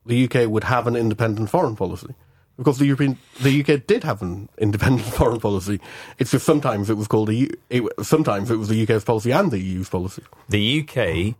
the 0.07 0.25
UK 0.25 0.49
would 0.49 0.65
have 0.65 0.87
an 0.87 0.97
independent 0.97 1.51
foreign 1.51 1.77
policy. 1.77 2.15
Because 2.57 2.79
the 2.79 2.85
European, 2.85 3.17
the 3.41 3.61
UK 3.61 3.87
did 3.87 4.05
have 4.05 4.21
an 4.21 4.49
independent 4.59 5.09
foreign 5.15 5.41
policy. 5.41 5.81
It's 6.19 6.31
just 6.31 6.45
sometimes 6.45 6.91
it 6.91 6.97
was 6.97 7.09
called 7.09 7.29
the, 7.29 7.51
it, 7.71 7.83
sometimes 8.03 8.51
it 8.51 8.57
was 8.57 8.69
the 8.69 8.83
UK's 8.83 9.05
policy 9.05 9.31
and 9.31 9.51
the 9.51 9.59
EU's 9.59 9.89
policy. 9.89 10.23
The 10.49 10.81
UK 10.81 11.37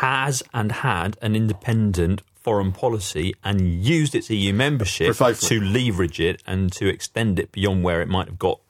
has 0.00 0.42
and 0.52 0.72
had 0.72 1.16
an 1.22 1.36
independent 1.36 2.22
foreign 2.34 2.72
policy 2.72 3.34
and 3.44 3.84
used 3.84 4.14
its 4.14 4.30
EU 4.30 4.52
membership 4.52 5.08
Precisely. 5.08 5.58
to 5.58 5.64
leverage 5.64 6.18
it 6.18 6.42
and 6.46 6.72
to 6.72 6.88
extend 6.88 7.38
it 7.38 7.52
beyond 7.52 7.84
where 7.84 8.00
it 8.00 8.08
might 8.08 8.26
have 8.26 8.38
got 8.38 8.60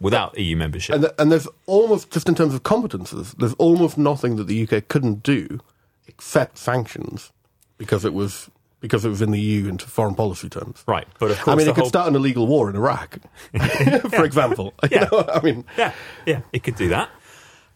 without 0.00 0.38
EU 0.38 0.56
membership. 0.56 0.94
And, 0.94 1.10
and 1.18 1.32
there's 1.32 1.48
almost, 1.66 2.10
just 2.10 2.28
in 2.28 2.34
terms 2.34 2.54
of 2.54 2.62
competences, 2.62 3.36
there's 3.36 3.54
almost 3.54 3.96
nothing 3.96 4.36
that 4.36 4.48
the 4.48 4.68
UK 4.68 4.88
couldn't 4.88 5.22
do 5.22 5.60
except 6.06 6.58
sanctions 6.58 7.32
because 7.78 8.04
it 8.04 8.12
was 8.12 8.50
because 8.82 9.04
it 9.06 9.08
was 9.08 9.22
in 9.22 9.30
the 9.30 9.40
EU 9.40 9.68
into 9.68 9.86
foreign 9.86 10.14
policy 10.14 10.48
terms. 10.50 10.84
right, 10.86 11.06
but 11.18 11.30
of 11.30 11.40
course, 11.40 11.54
I 11.54 11.56
mean, 11.56 11.66
it 11.68 11.74
could 11.74 11.82
whole- 11.82 11.88
start 11.88 12.08
an 12.08 12.16
illegal 12.16 12.46
war 12.46 12.68
in 12.68 12.76
Iraq, 12.76 13.16
for 14.10 14.24
example. 14.24 14.74
You 14.82 14.88
Yeah. 14.98 15.08
know, 15.10 15.24
I 15.32 15.40
mean, 15.40 15.64
Yeah, 15.78 15.92
yeah, 16.26 16.40
it 16.52 16.62
could 16.64 16.76
do 16.76 16.88
that. 16.90 17.08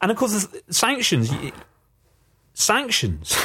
And 0.02 0.10
of 0.10 0.16
course, 0.18 0.32
there's 0.32 0.62
sanctions. 0.76 1.30
Sanctions. 2.54 3.36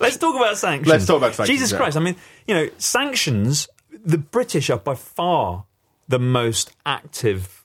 Let's 0.00 0.16
talk 0.16 0.34
about 0.36 0.56
sanctions. 0.56 0.88
Let's 0.88 1.06
talk 1.06 1.18
about 1.18 1.34
sanctions, 1.34 1.54
Jesus 1.58 1.72
yeah. 1.72 1.78
Christ! 1.78 1.96
I 1.96 2.00
mean, 2.00 2.16
you 2.46 2.54
know, 2.54 2.68
sanctions. 2.78 3.68
The 4.04 4.18
British 4.18 4.70
are 4.70 4.78
by 4.78 4.94
far 4.94 5.64
the 6.08 6.18
most 6.18 6.72
active 6.86 7.64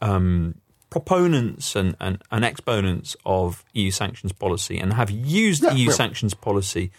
um, 0.00 0.56
proponents 0.90 1.76
and, 1.76 1.94
and, 2.00 2.20
and 2.32 2.44
exponents 2.44 3.14
of 3.24 3.64
EU 3.74 3.90
sanctions 3.92 4.32
policy, 4.32 4.78
and 4.78 4.92
have 4.94 5.10
used 5.10 5.62
Yeah, 5.62 5.74
EU 5.74 5.86
yeah. 5.90 5.92
sanctions 5.94 6.34
policy 6.34 6.90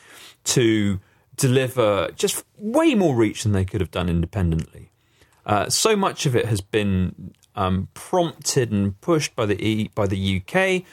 to 0.46 1.00
deliver 1.36 2.10
just 2.16 2.44
way 2.58 2.96
more 2.96 3.16
reach 3.16 3.44
than 3.44 3.52
they 3.52 3.66
could 3.66 3.82
have 3.82 3.92
done 3.92 4.10
independently. 4.10 4.92
Uh, 5.46 5.70
so 5.70 5.96
much 5.96 6.26
of 6.26 6.36
it 6.36 6.46
has 6.46 6.62
been 6.62 7.34
um, 7.56 7.90
prompted 7.94 8.72
and 8.72 9.00
pushed 9.02 9.36
by 9.36 9.46
the 9.46 9.62
e, 9.62 9.90
by 9.94 10.08
the 10.08 10.42
UK, 10.42 10.84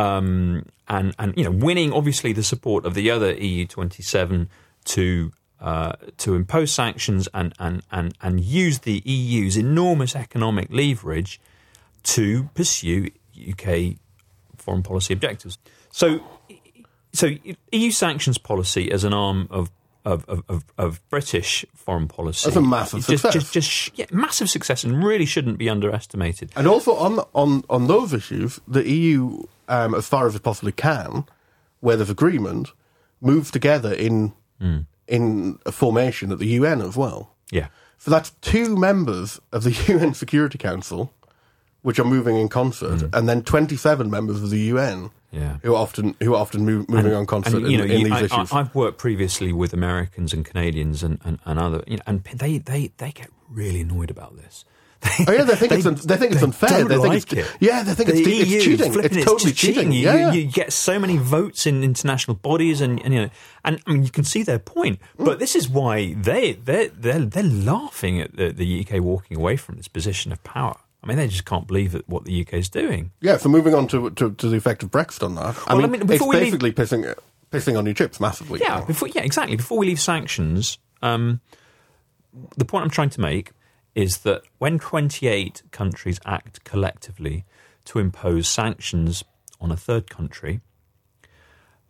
um, 0.00 0.64
and 0.88 1.14
and 1.18 1.34
you 1.36 1.44
know 1.44 1.50
winning 1.50 1.92
obviously 1.92 2.32
the 2.32 2.42
support 2.42 2.84
of 2.86 2.94
the 2.94 3.10
other 3.10 3.32
EU 3.32 3.66
twenty 3.66 4.02
seven 4.02 4.48
to 4.84 5.32
uh, 5.60 5.92
to 6.18 6.34
impose 6.34 6.72
sanctions 6.72 7.28
and, 7.34 7.52
and 7.58 7.82
and 7.90 8.16
and 8.22 8.40
use 8.40 8.80
the 8.80 9.02
EU's 9.04 9.56
enormous 9.56 10.14
economic 10.14 10.68
leverage 10.70 11.40
to 12.04 12.44
pursue 12.54 13.10
UK 13.36 13.96
foreign 14.56 14.82
policy 14.82 15.12
objectives. 15.12 15.58
So 15.90 16.20
so 17.16 17.30
EU 17.72 17.90
sanctions 17.90 18.38
policy 18.38 18.90
as 18.90 19.04
an 19.04 19.12
arm 19.12 19.48
of 19.50 19.70
of, 20.04 20.24
of, 20.28 20.64
of, 20.78 21.10
British 21.10 21.64
foreign 21.74 22.06
policy. 22.06 22.46
That's 22.46 22.56
a 22.56 22.60
massive 22.60 23.00
just, 23.00 23.22
success. 23.22 23.32
Just, 23.32 23.52
just, 23.52 23.98
yeah, 23.98 24.06
massive 24.12 24.48
success 24.48 24.84
and 24.84 25.02
really 25.02 25.26
shouldn't 25.26 25.58
be 25.58 25.68
underestimated. 25.68 26.52
And 26.54 26.68
also 26.68 26.94
on 26.94 27.18
on 27.34 27.64
on 27.68 27.88
those 27.88 28.12
issues, 28.12 28.60
the 28.68 28.88
EU, 28.88 29.42
um, 29.68 29.96
as 29.96 30.06
far 30.06 30.28
as 30.28 30.36
it 30.36 30.44
possibly 30.44 30.70
can, 30.70 31.24
where 31.80 31.96
there's 31.96 32.08
agreement, 32.08 32.70
moves 33.20 33.50
together 33.50 33.92
in 33.92 34.32
in 35.08 35.58
a 35.66 35.72
formation 35.72 36.32
at 36.32 36.38
the 36.38 36.46
UN 36.46 36.80
as 36.80 36.96
well. 36.96 37.34
Yeah. 37.50 37.68
So 37.98 38.10
that's 38.10 38.30
two 38.40 38.76
members 38.76 39.40
of 39.52 39.64
the 39.64 39.70
UN 39.88 40.14
Security 40.14 40.58
Council, 40.58 41.12
which 41.82 41.98
are 41.98 42.04
moving 42.04 42.36
in 42.36 42.48
concert, 42.48 43.02
and 43.12 43.28
then 43.28 43.42
27 43.42 44.10
members 44.10 44.42
of 44.42 44.50
the 44.50 44.60
UN, 44.60 45.10
Yeah. 45.36 45.58
who 45.62 45.74
are 45.74 45.82
often 45.82 46.16
who 46.20 46.34
are 46.34 46.40
often 46.40 46.64
move, 46.64 46.88
moving 46.88 47.12
on 47.12 47.26
concert 47.26 47.56
And, 47.58 47.70
you 47.70 47.76
know, 47.78 47.84
in, 47.84 47.90
in 47.90 47.98
you- 48.00 48.04
these 48.06 48.12
I, 48.14 48.24
issues. 48.24 48.52
I, 48.52 48.56
have 48.58 48.74
worked 48.74 48.98
previously 48.98 49.52
with 49.52 49.72
Americans 49.74 50.32
and 50.32 50.44
Canadians 50.44 51.02
and, 51.02 51.20
and, 51.24 51.38
and 51.44 51.58
other, 51.58 51.84
you 51.86 51.96
know, 51.98 52.02
and 52.06 52.24
they, 52.24 52.58
they, 52.58 52.90
they 52.96 53.12
get 53.12 53.28
really 53.50 53.82
annoyed 53.82 54.10
about 54.10 54.36
this. 54.36 54.64
Oh 55.28 55.30
yeah, 55.32 55.44
they 55.44 55.54
think 55.54 55.72
it's 55.76 55.86
un- 55.86 55.94
they 56.04 56.16
think 56.16 56.32
it's 56.32 56.42
unfair. 56.42 56.82
They 56.84 56.94
think 56.96 57.06
like 57.06 57.32
it's 57.32 57.32
it. 57.32 57.56
yeah, 57.60 57.82
they 57.82 57.94
think 57.94 58.08
the 58.10 58.18
it's, 58.18 58.50
it's 58.50 58.64
cheating. 58.64 58.92
flipping 58.92 59.18
It's 59.18 59.26
totally 59.26 59.50
just 59.52 59.60
cheating. 59.60 59.92
You, 59.92 60.00
Yeah, 60.00 60.14
you- 60.14 60.20
yeah. 60.20 60.32
you 60.32 60.44
get 60.50 60.72
so 60.72 60.98
many 60.98 61.16
votes 61.18 61.66
in 61.66 61.84
international 61.84 62.34
bodies, 62.36 62.80
and, 62.80 63.00
and 63.04 63.12
you 63.14 63.20
know, 63.20 63.30
and 63.64 63.80
I 63.86 63.92
mean, 63.92 64.04
you 64.04 64.10
can 64.10 64.24
see 64.24 64.42
their 64.42 64.58
point. 64.58 64.98
Mm. 65.18 65.26
But 65.26 65.38
this 65.38 65.54
is 65.54 65.68
why 65.68 66.14
they 66.14 66.54
they 66.54 66.88
they're 66.88 67.18
they're 67.20 67.42
laughing 67.44 68.20
at 68.22 68.34
the, 68.36 68.50
the 68.52 68.80
UK 68.88 69.00
walking 69.02 69.36
away 69.36 69.56
from 69.56 69.76
this 69.76 69.86
position 69.86 70.32
of 70.32 70.42
power. 70.42 70.78
I 71.06 71.08
mean, 71.10 71.18
they 71.18 71.28
just 71.28 71.44
can't 71.44 71.68
believe 71.68 71.92
that 71.92 72.08
what 72.08 72.24
the 72.24 72.40
UK 72.40 72.54
is 72.54 72.68
doing. 72.68 73.12
Yeah, 73.20 73.36
so 73.36 73.48
moving 73.48 73.74
on 73.74 73.86
to, 73.88 74.10
to, 74.10 74.32
to 74.32 74.48
the 74.48 74.56
effect 74.56 74.82
of 74.82 74.90
Brexit 74.90 75.22
on 75.22 75.36
that. 75.36 75.56
I 75.68 75.74
Well, 75.74 75.84
I 75.84 75.88
mean, 75.88 75.92
mean, 75.92 76.00
it's 76.02 76.10
before 76.10 76.28
we 76.30 76.36
leave- 76.40 76.58
basically 76.58 76.72
pissing 76.72 77.14
pissing 77.52 77.78
on 77.78 77.86
your 77.86 77.94
chips 77.94 78.18
massively. 78.18 78.58
Yeah, 78.60 78.84
before 78.84 79.06
yeah, 79.08 79.22
exactly. 79.22 79.54
Before 79.56 79.78
we 79.78 79.86
leave 79.86 80.00
sanctions, 80.00 80.78
um, 81.02 81.40
the 82.56 82.64
point 82.64 82.82
I'm 82.82 82.90
trying 82.90 83.10
to 83.10 83.20
make 83.20 83.52
is 83.94 84.18
that 84.18 84.42
when 84.58 84.80
28 84.80 85.62
countries 85.70 86.18
act 86.26 86.64
collectively 86.64 87.44
to 87.84 88.00
impose 88.00 88.48
sanctions 88.48 89.22
on 89.60 89.70
a 89.70 89.76
third 89.76 90.10
country, 90.10 90.60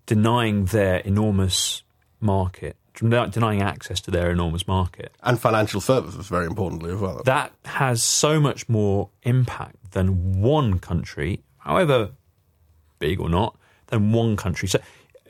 denying 0.04 0.66
their 0.66 0.98
enormous 0.98 1.82
market, 2.20 2.76
denying 2.96 3.62
access 3.62 4.00
to 4.00 4.10
their 4.10 4.30
enormous 4.30 4.66
market, 4.66 5.12
and 5.22 5.38
financial 5.38 5.80
services 5.80 6.26
very 6.28 6.46
importantly 6.46 6.92
as 6.92 6.98
well. 7.00 7.22
that 7.24 7.52
has 7.64 8.02
so 8.02 8.40
much 8.40 8.68
more 8.68 9.10
impact 9.22 9.92
than 9.92 10.40
one 10.40 10.78
country, 10.78 11.42
however 11.58 12.10
big 12.98 13.20
or 13.20 13.28
not, 13.28 13.56
than 13.88 14.12
one 14.12 14.36
country. 14.36 14.68
So 14.68 14.80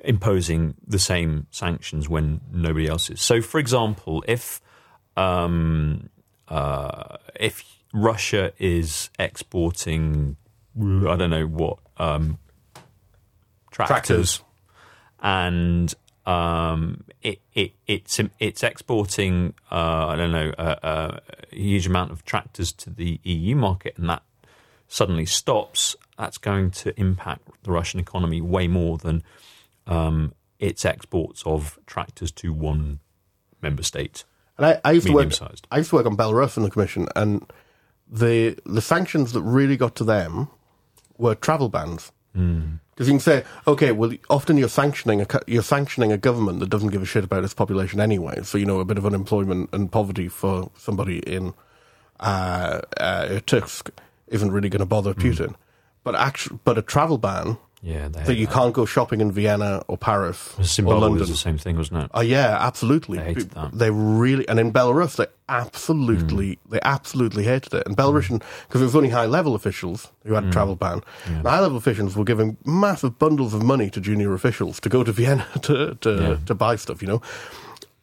imposing 0.04 0.74
the 0.86 0.98
same 0.98 1.46
sanctions 1.50 2.08
when 2.08 2.40
nobody 2.52 2.86
else 2.86 3.10
is. 3.10 3.20
So, 3.20 3.42
for 3.42 3.58
example, 3.58 4.24
if 4.28 4.60
um, 5.16 6.08
uh, 6.48 7.16
if 7.38 7.64
Russia 7.92 8.52
is 8.58 9.10
exporting, 9.18 10.36
I 10.78 11.16
don't 11.16 11.30
know 11.30 11.46
what 11.46 11.78
um, 11.96 12.38
tractors, 13.70 14.38
Tractors. 14.38 14.42
and 15.20 15.94
um, 16.26 17.04
it, 17.22 17.40
it 17.54 17.72
it's 17.86 18.20
it's 18.38 18.62
exporting 18.62 19.54
uh, 19.70 20.08
I 20.08 20.16
don't 20.16 20.32
know 20.32 20.52
a, 20.58 21.20
a 21.50 21.54
huge 21.54 21.86
amount 21.86 22.10
of 22.10 22.24
tractors 22.24 22.72
to 22.72 22.90
the 22.90 23.20
EU 23.22 23.54
market, 23.54 23.96
and 23.96 24.08
that 24.10 24.22
suddenly 24.88 25.26
stops. 25.26 25.96
That's 26.18 26.38
going 26.38 26.70
to 26.72 26.98
impact 26.98 27.42
the 27.62 27.70
Russian 27.70 28.00
economy 28.00 28.40
way 28.40 28.66
more 28.66 28.98
than 28.98 29.22
um, 29.86 30.34
its 30.58 30.84
exports 30.84 31.42
of 31.46 31.78
tractors 31.86 32.32
to 32.32 32.52
one 32.52 33.00
member 33.62 33.82
state. 33.82 34.24
And 34.56 34.66
I, 34.66 34.80
I 34.84 34.92
used 34.92 35.06
to 35.06 35.12
work. 35.12 35.26
Medium-sized. 35.26 35.66
I 35.70 35.78
used 35.78 35.90
to 35.90 35.96
work 35.96 36.06
on 36.06 36.16
Belarus 36.16 36.56
in 36.56 36.62
the 36.62 36.70
commission, 36.70 37.08
and 37.14 37.48
the 38.10 38.58
the 38.64 38.80
sanctions 38.80 39.32
that 39.32 39.42
really 39.42 39.76
got 39.76 39.94
to 39.96 40.04
them 40.04 40.48
were 41.18 41.34
travel 41.34 41.68
bans. 41.68 42.10
Because 42.36 43.08
you 43.08 43.14
can 43.14 43.20
say, 43.20 43.44
okay, 43.66 43.92
well, 43.92 44.12
often 44.30 44.56
you're 44.56 44.68
sanctioning 44.68 45.20
a 45.20 45.26
you're 45.46 45.62
sanctioning 45.62 46.12
a 46.12 46.18
government 46.18 46.60
that 46.60 46.70
doesn't 46.70 46.90
give 46.90 47.02
a 47.02 47.06
shit 47.06 47.24
about 47.24 47.44
its 47.44 47.54
population 47.54 48.00
anyway. 48.00 48.42
So 48.42 48.58
you 48.58 48.66
know, 48.66 48.80
a 48.80 48.84
bit 48.84 48.98
of 48.98 49.06
unemployment 49.06 49.70
and 49.72 49.90
poverty 49.90 50.28
for 50.28 50.70
somebody 50.76 51.18
in 51.18 51.54
uh, 52.20 52.80
uh, 52.98 53.40
isn't 54.28 54.52
really 54.52 54.68
going 54.68 54.80
to 54.80 54.86
bother 54.86 55.14
Putin. 55.14 55.54
But 56.04 56.14
actually, 56.14 56.60
but 56.64 56.78
a 56.78 56.82
travel 56.82 57.18
ban 57.18 57.58
Yeah, 57.82 58.08
that 58.08 58.36
you 58.36 58.46
can't 58.46 58.72
go 58.72 58.84
shopping 58.84 59.20
in 59.20 59.30
Vienna 59.30 59.82
or 59.86 59.96
Paris 59.98 60.54
or 60.58 60.64
Zimbabwe 60.64 61.00
London. 61.00 61.20
was 61.20 61.28
the 61.28 61.36
same 61.36 61.58
thing, 61.58 61.76
wasn't 61.76 62.04
it? 62.04 62.10
Oh 62.14 62.20
yeah, 62.22 62.56
absolutely. 62.58 63.18
They 63.18 63.24
hated 63.24 63.50
that. 63.50 63.72
They 63.72 63.90
really, 63.90 64.48
and 64.48 64.58
in 64.58 64.72
Belarus, 64.72 65.16
they 65.16 65.26
absolutely, 65.48 66.54
hmm. 66.54 66.72
they 66.72 66.80
absolutely 66.82 67.44
hated 67.44 67.74
it. 67.74 67.82
Hmm. 67.84 67.90
And 67.90 67.96
Belarusian, 67.96 68.42
because 68.66 68.80
it 68.80 68.84
was 68.84 68.96
only 68.96 69.10
high 69.10 69.26
level 69.26 69.54
officials 69.54 70.10
who 70.24 70.34
had 70.34 70.44
a 70.44 70.50
travel 70.50 70.74
ban. 70.74 71.02
The 71.42 71.50
high 71.50 71.60
level 71.60 71.76
officials 71.76 72.16
were 72.16 72.24
giving 72.24 72.56
massive 72.64 73.18
bundles 73.18 73.54
of 73.54 73.62
money 73.62 73.90
to 73.90 74.00
junior 74.00 74.32
officials 74.34 74.80
to 74.80 74.88
go 74.88 75.04
to 75.04 75.12
Vienna 75.20 75.46
to 75.62 75.94
to, 75.96 76.10
Yeah. 76.16 76.36
to 76.46 76.54
buy 76.54 76.76
stuff. 76.76 77.02
You 77.02 77.08
know. 77.08 77.22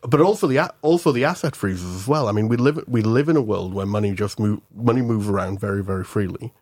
But 0.05 0.19
also 0.21 0.47
the 0.47 0.59
also 0.81 1.11
the 1.11 1.25
asset 1.25 1.55
freezes 1.55 1.95
as 1.95 2.07
well. 2.07 2.27
I 2.27 2.31
mean, 2.31 2.47
we 2.47 2.57
live 2.57 2.79
we 2.87 3.01
live 3.01 3.27
in 3.27 3.37
a 3.37 3.41
world 3.41 3.73
where 3.73 3.85
money 3.85 4.13
just 4.13 4.39
move, 4.39 4.59
money 4.75 5.01
moves 5.01 5.27
around 5.29 5.59
very 5.59 5.81
very 5.83 6.03
freely, 6.03 6.53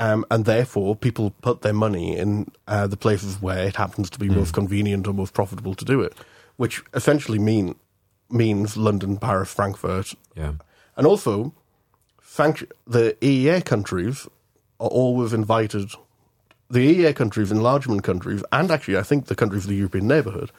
um, 0.00 0.24
and 0.30 0.44
therefore 0.46 0.96
people 0.96 1.30
put 1.42 1.60
their 1.62 1.74
money 1.74 2.16
in 2.16 2.50
uh, 2.66 2.86
the 2.88 2.96
places 2.96 3.40
where 3.40 3.64
it 3.68 3.76
happens 3.76 4.08
to 4.10 4.18
be 4.18 4.26
Hmm. 4.26 4.36
most 4.36 4.52
convenient 4.54 5.06
or 5.06 5.12
most 5.12 5.34
profitable 5.34 5.74
to 5.74 5.84
do 5.84 6.00
it, 6.00 6.14
which 6.56 6.82
essentially 6.94 7.38
mean 7.38 7.76
means 8.32 8.76
London, 8.76 9.16
Paris, 9.18 9.52
Frankfurt, 9.52 10.14
Yeah. 10.36 10.52
and 10.96 11.06
also 11.06 11.52
sanct- 12.22 12.72
the 12.86 13.16
EEA 13.20 13.60
countries 13.64 14.26
are 14.78 14.88
always 14.88 15.32
invited. 15.32 15.90
The 16.70 16.78
EEA 16.80 17.12
countries, 17.14 17.50
enlargement 17.50 18.02
countries, 18.04 18.42
and 18.52 18.70
actually 18.70 18.96
I 18.96 19.02
think 19.02 19.26
the 19.26 19.34
countries 19.34 19.64
of 19.64 19.70
the 19.70 19.76
European 19.76 20.06
neighbourhood 20.06 20.50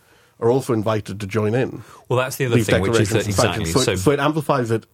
are 0.41 0.51
also 0.51 0.73
invited 0.73 1.19
to 1.21 1.27
join 1.27 1.55
in 1.55 1.81
Well, 2.09 2.19
that's 2.19 2.35
the 2.35 2.45
other 2.47 2.59
thing, 2.59 2.81
which 2.81 2.99
is 2.99 3.09
that 3.11 3.25
exactly. 3.25 3.65
So, 3.65 3.79
So, 3.79 3.95
so 3.95 4.11
it 4.11 4.19
amplifies 4.19 4.69
it 4.69 4.85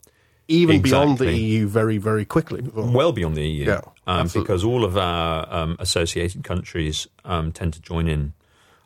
even 0.47 0.81
beyond 0.81 1.17
the 1.17 1.31
EU 1.33 1.67
very, 1.67 1.97
very 1.97 2.25
quickly. 2.25 2.61
as 2.65 2.71
well. 2.71 3.11
beyond 3.11 3.35
the 3.35 3.47
EU, 3.47 3.65
Yeah, 3.65 3.81
um, 4.05 4.27
because 4.33 4.63
all 4.63 4.83
of 4.85 4.97
our 4.97 5.47
um, 5.53 5.75
associated 5.79 6.43
countries 6.43 7.07
um, 7.25 7.51
tend 7.51 7.73
to 7.73 7.81
join 7.81 8.07
in 8.07 8.33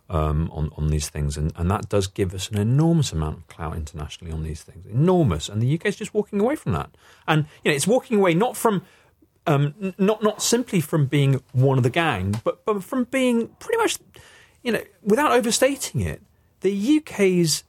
um, 0.10 0.50
on 0.53 0.72
on 0.75 0.88
these 0.89 1.08
things, 1.10 1.38
and, 1.38 1.53
and 1.56 1.70
that 1.72 1.88
does 1.88 2.08
give 2.08 2.34
us 2.34 2.50
an 2.50 2.58
enormous 2.58 3.12
amount 3.13 3.38
of 3.38 3.48
clout 3.48 3.75
internationally 3.77 4.34
on 4.34 4.44
these 4.44 4.62
things, 4.63 4.86
enormous. 4.88 5.48
And 5.50 5.62
the 5.62 5.74
UK 5.75 5.86
is 5.86 5.96
just 5.96 6.13
walking 6.13 6.39
away 6.41 6.56
from 6.56 6.74
that, 6.74 6.89
and 7.27 7.46
you 7.63 7.72
know 7.72 7.75
it's 7.75 7.88
walking 7.88 8.18
away 8.18 8.34
not 8.34 8.58
from. 8.58 8.84
Um, 9.48 9.94
not 9.98 10.22
not 10.22 10.39
simply 10.41 10.82
from 10.82 11.08
being 11.08 11.41
one 11.51 11.77
of 11.80 11.84
the 11.84 11.89
gang, 11.89 12.39
but 12.44 12.63
but 12.63 12.84
from 12.84 13.06
being 13.06 13.48
pretty 13.60 13.77
much, 13.77 13.98
you 14.62 14.72
know, 14.72 14.84
without 15.01 15.32
overstating 15.32 16.01
it, 16.01 16.22
the 16.60 16.98
UK's 17.00 17.63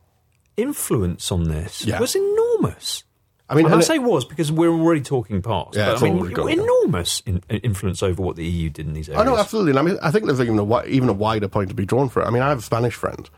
influence 0.59 1.33
on 1.33 1.45
this 1.45 1.85
Yeah. 1.87 1.99
was 1.99 2.15
enormous. 2.15 3.05
I 3.49 3.55
mean, 3.55 3.67
and 3.67 3.75
I 3.75 3.77
and 3.77 3.83
it- 3.83 3.87
say 3.87 3.99
was 3.99 4.25
because 4.25 4.51
we're 4.51 4.71
already 4.71 5.03
talking 5.03 5.43
past. 5.43 5.77
Yeah, 5.77 5.93
but 5.93 6.03
I 6.03 6.05
mean, 6.05 6.19
already 6.19 6.35
gone, 6.35 6.49
yeah. 6.49 6.63
enormous 6.63 7.21
in, 7.27 7.43
influence 7.51 8.03
over 8.03 8.23
what 8.23 8.37
the 8.37 8.47
EU 8.47 8.71
did 8.71 8.87
in 8.87 8.95
these 8.95 9.09
areas. 9.09 9.21
Oh 9.21 9.25
no, 9.31 9.39
absolutely. 9.39 9.71
And 9.71 9.79
I 9.79 9.83
mean, 9.83 9.99
I 10.03 10.11
think 10.11 10.27
there's 10.27 10.41
even 10.41 10.59
a 10.59 10.85
even 10.87 11.09
a 11.09 11.13
wider 11.13 11.49
point 11.49 11.69
to 11.69 11.75
be 11.75 11.85
drawn 11.85 12.09
for 12.09 12.23
it. 12.23 12.27
I 12.27 12.31
mean, 12.31 12.43
I 12.43 12.49
have 12.49 12.59
a 12.59 12.63
Spanish 12.63 12.95
friend 12.95 13.29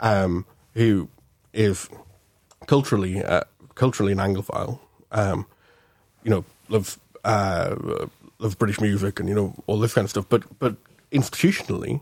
um, 0.00 0.46
who 0.74 1.08
is 1.52 1.88
culturally 2.66 3.22
uh, 3.22 3.42
culturally 3.74 4.12
an 4.12 4.18
Anglophile. 4.18 4.78
Um, 5.12 5.46
you 6.22 6.30
know, 6.30 6.44
loves 6.68 6.98
uh, 7.24 8.06
loves 8.38 8.54
British 8.54 8.80
music 8.80 9.20
and 9.20 9.28
you 9.28 9.34
know 9.34 9.54
all 9.66 9.78
this 9.78 9.94
kind 9.94 10.04
of 10.04 10.10
stuff. 10.10 10.26
But 10.28 10.58
but 10.58 10.76
institutionally, 11.12 12.00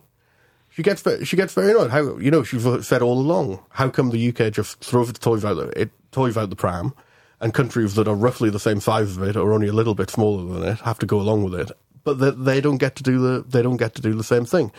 she 0.71 0.83
gets 0.83 1.03
she 1.25 1.37
gets 1.37 1.55
very 1.55 1.71
annoyed. 1.73 1.91
How 1.91 2.17
you 2.19 2.31
know 2.31 2.43
she's 2.43 2.87
said 2.87 3.03
all 3.03 3.19
along. 3.19 3.61
How 3.71 3.89
come 3.89 4.11
the 4.11 4.29
UK 4.29 4.53
just 4.53 4.81
throws 4.81 5.09
its 5.09 5.19
toys 5.19 5.45
out 5.45 5.55
the 5.55 5.81
it 5.81 5.91
toys 6.13 6.37
out 6.37 6.51
the 6.51 6.57
pram, 6.57 6.95
and 7.41 7.55
countries 7.55 7.95
that 7.95 8.09
are 8.09 8.15
roughly 8.15 8.51
the 8.51 8.61
same 8.61 8.81
size 8.81 9.11
as 9.11 9.19
it 9.19 9.37
or 9.37 9.53
only 9.53 9.69
a 9.69 9.73
little 9.73 9.95
bit 9.95 10.11
smaller 10.11 10.53
than 10.53 10.69
it 10.69 10.81
have 10.81 10.99
to 10.99 11.07
go 11.07 11.21
along 11.21 11.45
with 11.45 11.55
it, 11.55 11.71
but 12.05 12.19
that 12.19 12.45
they 12.45 12.61
don't 12.61 12.79
get 12.79 12.97
to 12.97 13.03
do 13.03 13.19
the 13.19 13.45
they 13.47 13.63
don't 13.63 13.77
get 13.77 13.95
to 13.95 14.03
do 14.03 14.15
the 14.15 14.25
same 14.25 14.45
thing. 14.45 14.73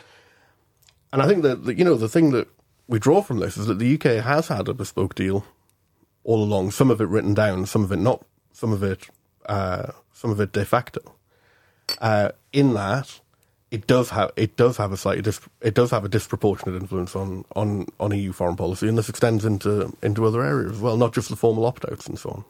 And 1.12 1.22
I 1.22 1.28
think 1.28 1.44
that 1.44 1.66
that, 1.66 1.78
you 1.78 1.86
know 1.86 1.96
the 1.96 2.10
thing 2.10 2.32
that 2.32 2.48
we 2.88 3.00
draw 3.00 3.22
from 3.22 3.40
this 3.40 3.58
is 3.58 3.68
that 3.68 3.80
the 3.80 3.94
UK 3.96 4.24
has 4.24 4.48
had 4.48 4.68
a 4.68 4.74
bespoke 4.74 5.16
deal 5.16 5.46
all 6.24 6.44
along. 6.44 6.72
Some 6.72 6.92
of 6.92 7.00
it 7.02 7.08
written 7.08 7.34
down, 7.34 7.66
some 7.66 7.84
of 7.84 7.92
it 7.92 8.00
not, 8.00 8.26
some 8.52 8.74
of 8.74 8.84
it 8.84 9.08
uh, 9.46 9.92
some 10.14 10.32
of 10.32 10.40
it 10.40 10.52
de 10.52 10.66
facto. 10.66 11.16
Uh, 12.00 12.32
in 12.54 12.74
that, 12.74 13.22
it 13.72 13.86
does 13.88 14.10
have 14.10 14.32
it 14.36 14.56
does 14.58 14.78
have 14.78 14.92
a 14.92 14.98
slightly 14.98 15.22
dis- 15.22 15.40
it 15.62 15.74
does 15.76 15.92
have 15.92 16.04
a 16.04 16.10
disproportionate 16.10 16.82
influence 16.82 17.16
on, 17.16 17.46
on, 17.56 17.86
on 18.00 18.18
EU 18.18 18.32
foreign 18.32 18.56
policy, 18.56 18.88
and 18.88 18.98
this 18.98 19.10
extends 19.10 19.46
into 19.46 19.96
into 20.02 20.26
other 20.26 20.44
areas 20.44 20.72
as 20.74 20.80
well, 20.80 20.98
not 20.98 21.14
just 21.14 21.30
the 21.30 21.36
formal 21.36 21.66
opt 21.66 21.86
outs 21.92 22.08
and 22.08 22.18
so 22.18 22.30
on. 22.30 22.46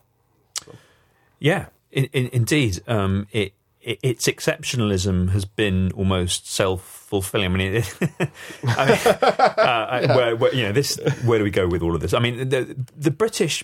Yeah, 1.39 1.67
in, 1.91 2.05
in, 2.05 2.29
indeed. 2.33 2.81
Um, 2.87 3.27
it, 3.31 3.53
it, 3.81 3.99
its 4.03 4.27
exceptionalism 4.27 5.29
has 5.29 5.45
been 5.45 5.91
almost 5.93 6.49
self 6.51 6.81
fulfilling. 6.83 7.45
I 7.45 7.57
mean, 7.57 7.73
it, 7.75 7.95
I 8.63 8.85
mean 8.85 8.99
uh, 9.21 9.87
I- 9.89 10.05
where, 10.15 10.35
where, 10.35 10.53
you 10.53 10.63
know, 10.63 10.71
this. 10.71 10.97
Where 11.23 11.37
do 11.37 11.43
we 11.43 11.51
go 11.51 11.67
with 11.67 11.81
all 11.81 11.95
of 11.95 12.01
this? 12.01 12.13
I 12.13 12.19
mean, 12.19 12.49
the 12.49 12.75
the 12.97 13.11
British. 13.11 13.63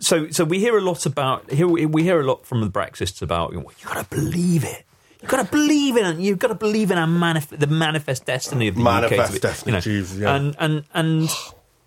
So, 0.00 0.28
so 0.30 0.44
we 0.44 0.58
hear 0.58 0.76
a 0.76 0.82
lot 0.82 1.06
about 1.06 1.50
here. 1.50 1.66
We 1.68 2.02
hear 2.02 2.20
a 2.20 2.24
lot 2.24 2.44
from 2.46 2.60
the 2.60 2.68
Brexits 2.70 3.22
about 3.22 3.52
you, 3.52 3.60
know, 3.60 3.70
you 3.78 3.86
got 3.86 4.02
to 4.10 4.14
believe 4.14 4.64
it. 4.64 4.84
You 5.24 5.28
got 5.30 5.44
to 5.44 5.50
believe 5.50 5.96
in. 5.96 6.20
You've 6.20 6.38
got 6.38 6.48
to 6.48 6.54
believe 6.54 6.90
in 6.90 6.98
our 6.98 7.06
manif- 7.06 7.58
the 7.58 7.66
manifest 7.66 8.24
destiny 8.26 8.68
of 8.68 8.74
the 8.76 8.82
Manifest 8.82 9.28
UK. 9.28 9.32
be- 9.32 9.38
destiny, 9.40 9.70
you 9.70 9.76
know, 9.76 9.80
Jesus, 9.80 10.18
yeah. 10.18 10.34
and 10.34 10.54
and 10.58 10.84
and 10.94 11.28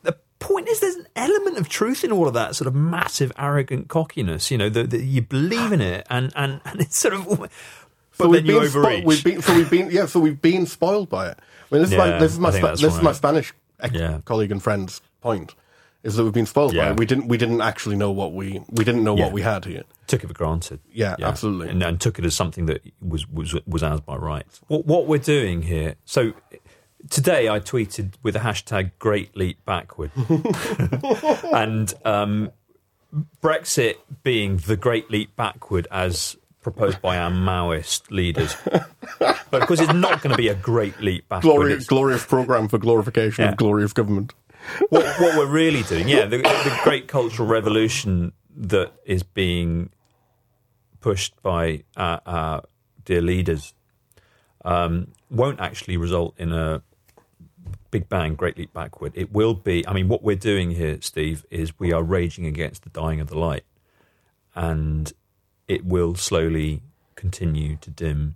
the 0.03 0.17
point 0.39 0.67
is, 0.67 0.79
there's 0.79 0.96
an 0.96 1.08
element 1.15 1.58
of 1.58 1.70
truth 1.70 2.03
in 2.03 2.12
all 2.12 2.27
of 2.27 2.34
that 2.34 2.56
sort 2.56 2.67
of 2.67 2.75
massive, 2.75 3.32
arrogant 3.38 3.88
cockiness. 3.89 4.50
You 4.51 4.58
know, 4.58 4.70
that 4.70 4.91
you 4.94 5.22
believe 5.22 5.72
in 5.72 5.82
it, 5.82 6.06
and 6.10 6.32
and 6.36 6.62
and 6.65 6.82
it's 6.82 6.98
sort 6.98 7.13
of. 7.13 7.25
But 8.17 8.25
So 8.25 8.32
then 8.32 8.46
you 8.48 8.60
been 8.60 8.70
spo- 8.70 9.06
we've 9.06 9.24
been, 9.24 9.41
so 9.44 9.56
we've 9.56 9.70
been, 9.70 9.91
yeah. 9.91 10.08
So 10.08 10.20
we've 10.20 10.41
been 10.41 10.65
spoiled 10.65 11.08
by 11.08 11.29
it. 11.29 11.38
I 11.72 11.75
mean, 11.75 11.84
this 11.84 11.91
is 11.91 11.98
my 11.98 12.17
this 12.20 12.32
is 12.34 12.39
my 12.39 12.51
Spa- 12.51 12.72
this 12.72 12.96
is 12.96 13.01
my. 13.03 13.12
Spanish 13.12 13.53
ex- 13.79 13.94
Yeah. 13.94 14.22
colleague 14.25 14.51
and 14.51 14.63
friend's 14.63 15.01
point 15.22 15.53
is 16.08 16.16
that 16.16 16.24
we've 16.24 16.34
been 16.34 16.46
spoiled 16.46 16.72
by 16.72 16.78
Yeah. 16.78 16.92
it. 16.92 16.98
We 16.98 17.06
didn't 17.06 17.28
we 17.28 17.38
didn't 17.38 17.62
actually 17.62 17.96
know 17.98 18.12
what 18.12 18.34
we 18.34 18.62
we 18.72 18.84
didn't 18.84 19.04
know 19.04 19.16
Yeah. 19.18 19.26
what 19.26 19.34
we 19.34 19.42
had 19.44 19.66
here. 19.66 19.84
took 20.08 20.24
it 20.24 20.28
for 20.28 20.34
granted. 20.34 20.80
Yeah, 20.92 21.16
absolutely. 21.22 21.70
and, 21.70 21.84
and 21.84 22.00
took 22.02 22.18
it 22.18 22.26
as 22.26 22.34
something 22.34 22.66
that 22.68 22.82
was 23.02 23.28
was 23.28 23.56
was 23.68 23.84
ours 23.84 24.00
by 24.02 24.16
right. 24.16 24.46
What 24.68 24.86
what 24.86 25.06
we're 25.08 25.18
doing 25.20 25.62
here? 25.64 25.96
So 26.06 26.32
today 27.10 27.50
I 27.50 27.60
tweeted 27.60 28.14
with 28.24 28.34
the 28.36 28.40
hashtag 28.40 28.92
Great 29.00 29.36
Leap 29.36 29.58
Backward, 29.66 30.12
and 31.54 31.94
um, 32.06 32.52
Brexit 33.41 33.96
being 34.24 34.58
the 34.58 34.76
Great 34.78 35.10
Leap 35.12 35.36
Backward 35.36 35.88
as 35.91 36.38
proposed 36.62 37.02
by 37.02 37.17
our 37.17 37.32
Maoist 37.32 38.12
leaders, 38.12 38.56
but 39.20 39.62
of 39.62 39.67
course 39.67 39.80
it's 39.80 39.93
not 39.93 40.22
going 40.22 40.32
to 40.32 40.38
be 40.38 40.50
a 40.50 40.56
great 40.56 41.00
leap 41.00 41.28
backward. 41.30 41.50
Glorious, 41.54 41.86
glorious 41.88 42.26
program 42.26 42.67
for 42.67 42.78
glorification 42.78 43.46
Yeah. 43.46 43.52
of 43.52 43.58
glorious 43.58 43.93
government. 43.93 44.34
What, 44.89 45.06
what 45.19 45.38
we're 45.38 45.45
really 45.45 45.84
doing, 45.84 46.08
yeah, 46.08 46.25
the, 46.25 46.38
the 46.38 46.80
great 46.84 47.08
cultural 47.08 47.47
revolution 47.47 48.34
that 48.56 48.91
is 49.06 49.23
being 49.23 49.89
pushed 50.99 51.41
by 51.41 51.84
our, 51.95 52.21
our 52.25 52.63
dear 53.06 53.21
leaders 53.21 53.73
um, 54.65 55.12
won't 55.30 55.60
actually 55.60 55.97
result 55.97 56.34
in 56.38 56.51
a 56.51 56.82
big 57.91 58.10
bang, 58.10 58.36
great 58.36 58.58
leap 58.58 58.73
backward. 58.73 59.13
It 59.15 59.32
will 59.32 59.53
be. 59.53 59.88
I 59.88 59.93
mean, 59.93 60.08
what 60.08 60.23
we're 60.23 60.36
doing 60.36 60.71
here, 60.71 60.97
Steve, 61.01 61.45
is 61.49 61.77
we 61.80 61.93
are 61.93 62.03
raging 62.03 62.45
against 62.45 62.84
the 62.84 62.89
dying 62.89 63.19
of 63.21 63.27
the 63.27 63.38
light, 63.38 63.63
and 64.56 65.12
it 65.67 65.86
will 65.86 66.15
slowly 66.15 66.82
continue 67.15 67.77
to 67.77 67.89
dim. 67.89 68.36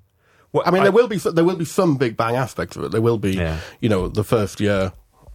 Well, 0.53 0.63
I 0.65 0.71
mean, 0.71 0.83
there 0.83 0.91
will 0.91 1.07
be 1.07 1.17
there 1.17 1.43
will 1.43 1.55
be 1.55 1.65
some 1.65 1.97
big 1.97 2.15
bang 2.17 2.35
aspects 2.35 2.75
of 2.75 2.83
it. 2.83 2.91
There 2.91 3.01
will 3.01 3.17
be, 3.17 3.33
Yeah. 3.33 3.59
you 3.79 3.89
know, 3.89 4.07
the 4.07 4.23
first 4.23 4.59
year. 4.59 4.93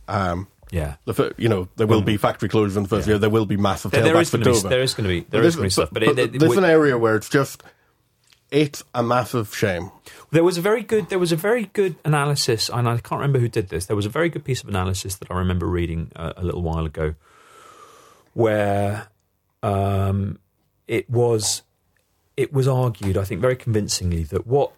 Um, 0.08 0.46
yeah. 0.76 0.96
the 1.06 1.34
you 1.38 1.48
know, 1.48 1.68
there 1.76 1.86
will 1.86 2.02
be 2.02 2.16
factory 2.16 2.48
closures 2.48 2.76
in 2.76 2.82
the 2.82 2.88
first 2.88 3.08
year. 3.08 3.18
There 3.18 3.30
will 3.30 3.46
be 3.46 3.56
massive 3.56 3.90
There, 3.90 4.02
there 4.02 4.14
tailbacks 4.14 4.20
is 4.20 4.30
for 4.30 4.38
going 4.38 4.54
to 4.54 4.62
be 4.62 4.68
there 4.68 4.82
is 4.82 4.94
going 4.94 5.04
to 5.04 5.08
be 5.08 5.20
there 5.30 5.42
is 5.42 5.56
going 5.56 5.62
to 5.62 5.66
be 5.66 5.70
stuff, 5.70 5.88
but, 5.92 6.04
but 6.04 6.18
it, 6.18 6.34
it, 6.34 6.38
there's 6.38 6.56
an 6.56 6.64
area 6.64 6.98
where 6.98 7.16
it's 7.16 7.28
just 7.28 7.62
it's 8.50 8.84
a 8.94 9.02
massive 9.02 9.54
shame. 9.54 9.90
There 10.30 10.44
was 10.44 10.58
a 10.58 10.60
very 10.60 10.82
good. 10.82 11.08
There 11.08 11.18
was 11.18 11.32
a 11.32 11.36
very 11.36 11.66
good 11.72 11.96
analysis, 12.04 12.68
and 12.68 12.88
I 12.88 12.98
can't 12.98 13.20
remember 13.20 13.38
who 13.38 13.48
did 13.48 13.68
this. 13.70 13.86
There 13.86 13.96
was 13.96 14.06
a 14.06 14.10
very 14.10 14.28
good 14.28 14.44
piece 14.44 14.62
of 14.62 14.68
analysis 14.68 15.16
that 15.16 15.30
I 15.30 15.34
remember 15.34 15.66
reading 15.66 16.12
uh, 16.14 16.32
a 16.36 16.44
little 16.44 16.62
while 16.62 16.86
ago, 16.86 17.14
where 18.34 19.08
um, 19.62 20.38
it 20.86 21.08
was 21.10 21.62
it 22.36 22.52
was 22.52 22.68
argued, 22.68 23.16
I 23.16 23.24
think, 23.24 23.40
very 23.40 23.56
convincingly 23.56 24.22
that 24.24 24.46
what 24.46 24.72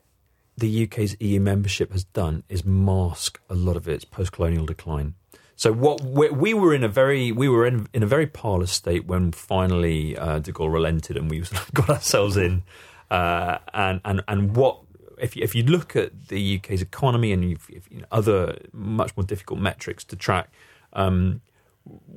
the 0.56 0.84
UK's 0.84 1.16
EU 1.20 1.40
membership 1.40 1.92
has 1.92 2.04
done 2.04 2.42
is 2.48 2.64
mask 2.64 3.40
a 3.48 3.54
lot 3.54 3.76
of 3.76 3.86
its 3.88 4.04
post-colonial 4.04 4.66
decline. 4.66 5.14
So 5.58 5.72
what 5.72 6.00
we, 6.02 6.30
we 6.30 6.54
were 6.54 6.72
in 6.72 6.84
a 6.84 6.88
very 6.88 7.32
we 7.32 7.48
were 7.48 7.66
in 7.66 7.88
in 7.92 8.04
a 8.04 8.06
very 8.06 8.28
parlous 8.28 8.70
state 8.70 9.06
when 9.06 9.32
finally 9.32 10.16
uh, 10.16 10.38
De 10.38 10.52
Gaulle 10.52 10.72
relented 10.72 11.16
and 11.16 11.28
we 11.28 11.42
got 11.74 11.90
ourselves 11.90 12.36
in, 12.36 12.62
uh, 13.10 13.58
and 13.74 14.00
and 14.04 14.22
and 14.28 14.54
what 14.54 14.78
if 15.20 15.34
you, 15.34 15.42
if 15.42 15.56
you 15.56 15.64
look 15.64 15.96
at 15.96 16.28
the 16.28 16.58
UK's 16.58 16.80
economy 16.80 17.32
and 17.32 17.50
you've, 17.50 17.68
if, 17.70 17.90
you 17.90 17.98
know, 17.98 18.06
other 18.12 18.56
much 18.72 19.16
more 19.16 19.24
difficult 19.24 19.58
metrics 19.58 20.04
to 20.04 20.14
track, 20.14 20.48
um, 20.92 21.40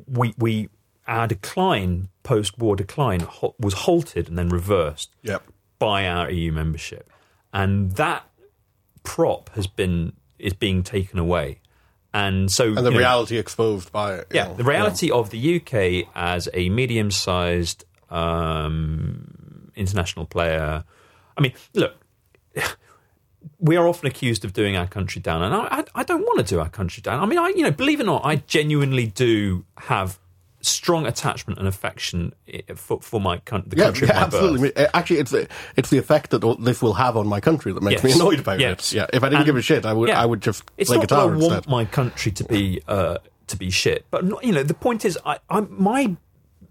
we 0.05 0.35
we 0.37 0.69
our 1.07 1.25
decline 1.25 2.09
post 2.21 2.59
war 2.59 2.75
decline 2.75 3.27
was 3.57 3.73
halted 3.73 4.29
and 4.29 4.37
then 4.37 4.49
reversed 4.49 5.09
Yep. 5.23 5.41
by 5.79 6.05
our 6.05 6.29
EU 6.29 6.51
membership, 6.51 7.09
and 7.51 7.93
that 7.93 8.23
prop 9.01 9.49
has 9.55 9.65
been 9.65 10.13
is 10.37 10.53
being 10.53 10.83
taken 10.83 11.17
away, 11.17 11.60
and 12.13 12.51
so 12.51 12.65
And 12.67 12.77
the 12.77 12.83
you 12.83 12.91
know, 12.91 12.97
reality 12.97 13.37
exposed 13.37 13.91
by 13.91 14.15
it. 14.15 14.27
yeah, 14.33 14.47
know. 14.47 14.55
the 14.55 14.63
reality 14.63 15.09
of 15.11 15.29
the 15.29 15.55
UK 15.57 16.09
as 16.15 16.49
a 16.53 16.69
medium-sized 16.69 17.85
um, 18.09 19.71
international 19.75 20.25
player. 20.25 20.83
I 21.37 21.41
mean, 21.41 21.53
look, 21.73 21.95
we 23.59 23.77
are 23.77 23.87
often 23.87 24.07
accused 24.07 24.43
of 24.45 24.53
doing 24.53 24.75
our 24.75 24.87
country 24.87 25.21
down, 25.21 25.41
and 25.41 25.53
I, 25.55 25.59
I, 25.79 25.83
I 25.95 26.03
don't 26.03 26.21
want 26.21 26.39
to 26.39 26.45
do 26.45 26.59
our 26.59 26.69
country 26.69 27.01
down. 27.01 27.21
I 27.21 27.25
mean, 27.25 27.39
I, 27.39 27.49
you 27.49 27.63
know, 27.63 27.71
believe 27.71 27.99
it 27.99 28.03
or 28.03 28.07
not, 28.07 28.25
I 28.25 28.37
genuinely 28.37 29.07
do 29.07 29.65
have 29.77 30.19
strong 30.61 31.05
attachment 31.05 31.59
and 31.59 31.67
affection 31.67 32.33
for, 32.75 33.01
for 33.01 33.19
my 33.19 33.37
coun- 33.37 33.63
the 33.67 33.77
Yeah, 33.77 33.83
country 33.85 34.07
yeah, 34.07 34.13
of 34.13 34.19
my 34.33 34.37
absolutely. 34.39 34.71
birth. 34.71 34.89
Actually, 34.93 35.19
it's 35.19 35.31
the, 35.31 35.47
it's 35.75 35.89
the 35.89 35.97
effect 35.97 36.29
that 36.31 36.57
this 36.59 36.81
will 36.81 36.93
have 36.93 37.17
on 37.17 37.27
my 37.27 37.39
country 37.39 37.73
that 37.73 37.81
makes 37.83 38.03
me 38.03 38.11
annoyed 38.11 38.39
about 38.39 38.59
Yes. 38.59 38.93
it. 38.93 38.97
Yeah, 38.97 39.05
if 39.13 39.23
I 39.23 39.27
didn't 39.29 39.37
And- 39.41 39.45
give 39.45 39.55
a 39.57 39.61
shit, 39.61 39.85
I 39.85 39.93
would 39.93 40.09
yeah. 40.09 40.21
I 40.21 40.25
would 40.25 40.41
just 40.41 40.63
It's 40.77 40.89
play 40.89 40.97
not 40.97 41.01
that 41.01 41.15
guitar 41.15 41.29
I 41.31 41.33
instead. 41.35 41.51
want 41.51 41.67
my 41.67 41.85
country 41.85 42.31
to 42.31 42.43
be 42.43 42.81
uh, 42.87 43.17
to 43.47 43.57
be 43.57 43.69
shit, 43.69 44.05
but 44.11 44.23
not, 44.25 44.43
you 44.43 44.51
know 44.53 44.63
the 44.63 44.73
point 44.73 45.03
is, 45.05 45.17
I, 45.25 45.39
I 45.49 45.61
my 45.61 46.15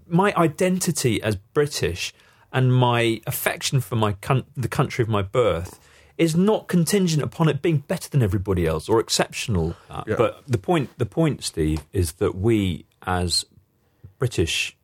my 0.08 0.32
identity 0.36 1.22
as 1.22 1.36
British 1.36 2.12
and 2.52 2.74
my 2.74 3.20
affection 3.26 3.80
for 3.80 3.96
my 3.96 4.12
coun- 4.14 4.44
the 4.56 4.68
country 4.68 5.02
of 5.02 5.08
my 5.08 5.22
birth 5.22 5.78
is 6.18 6.34
not 6.36 6.68
contingent 6.68 7.22
upon 7.22 7.48
it 7.48 7.62
being 7.62 7.78
better 7.78 8.08
than 8.10 8.22
everybody 8.22 8.66
else 8.66 8.88
or 8.88 9.00
exceptional. 9.00 9.74
Yeah. 10.06 10.16
But 10.16 10.42
the 10.46 10.58
point 10.58 10.90
the 10.98 11.06
point, 11.06 11.44
Steve, 11.44 11.80
is 11.92 12.12
that 12.14 12.34
we 12.34 12.84
as 13.06 13.44
British 14.20 14.76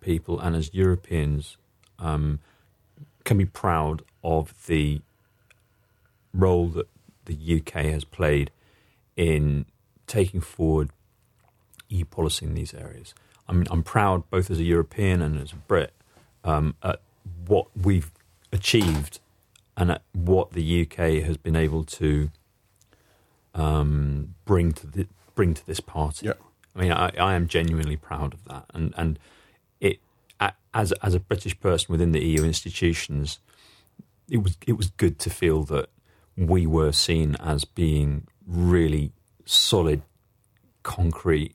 people 0.00 0.40
and 0.40 0.56
as 0.56 0.74
Europeans 0.74 1.56
um, 2.00 2.40
can 3.24 3.38
be 3.38 3.44
proud 3.44 4.02
of 4.24 4.66
the 4.66 5.02
role 6.32 6.68
that 6.68 6.88
the 7.26 7.60
UK 7.60 7.84
has 7.84 8.04
played 8.04 8.50
in 9.14 9.66
taking 10.06 10.40
forward 10.40 10.90
EU 11.90 12.04
policy 12.04 12.46
in 12.46 12.54
these 12.54 12.72
areas. 12.72 13.14
I'm, 13.46 13.66
I'm 13.70 13.82
proud, 13.82 14.28
both 14.30 14.50
as 14.50 14.58
a 14.58 14.64
European 14.64 15.20
and 15.22 15.38
as 15.38 15.52
a 15.52 15.56
Brit, 15.56 15.92
um, 16.42 16.74
at 16.82 17.00
what 17.46 17.68
we've 17.76 18.10
achieved 18.52 19.20
and 19.76 19.90
at 19.90 20.02
what 20.12 20.52
the 20.52 20.82
UK 20.82 21.22
has 21.24 21.36
been 21.36 21.56
able 21.56 21.84
to 21.84 22.30
um, 23.54 24.34
bring 24.46 24.72
to 24.72 24.86
the, 24.86 25.06
bring 25.34 25.52
to 25.52 25.66
this 25.66 25.80
party. 25.80 26.26
Yeah. 26.26 26.32
I 26.78 26.82
mean, 26.82 26.92
I, 26.92 27.10
I 27.18 27.34
am 27.34 27.48
genuinely 27.48 27.96
proud 27.96 28.34
of 28.34 28.44
that, 28.44 28.66
and 28.72 28.94
and 28.96 29.18
it 29.80 29.98
as 30.72 30.92
as 30.92 31.14
a 31.14 31.20
British 31.20 31.58
person 31.58 31.86
within 31.90 32.12
the 32.12 32.24
EU 32.24 32.44
institutions, 32.44 33.40
it 34.30 34.38
was 34.38 34.56
it 34.66 34.74
was 34.74 34.90
good 34.90 35.18
to 35.20 35.30
feel 35.30 35.64
that 35.64 35.90
we 36.36 36.66
were 36.66 36.92
seen 36.92 37.34
as 37.40 37.64
being 37.64 38.28
really 38.46 39.12
solid, 39.44 40.02
concrete 40.84 41.54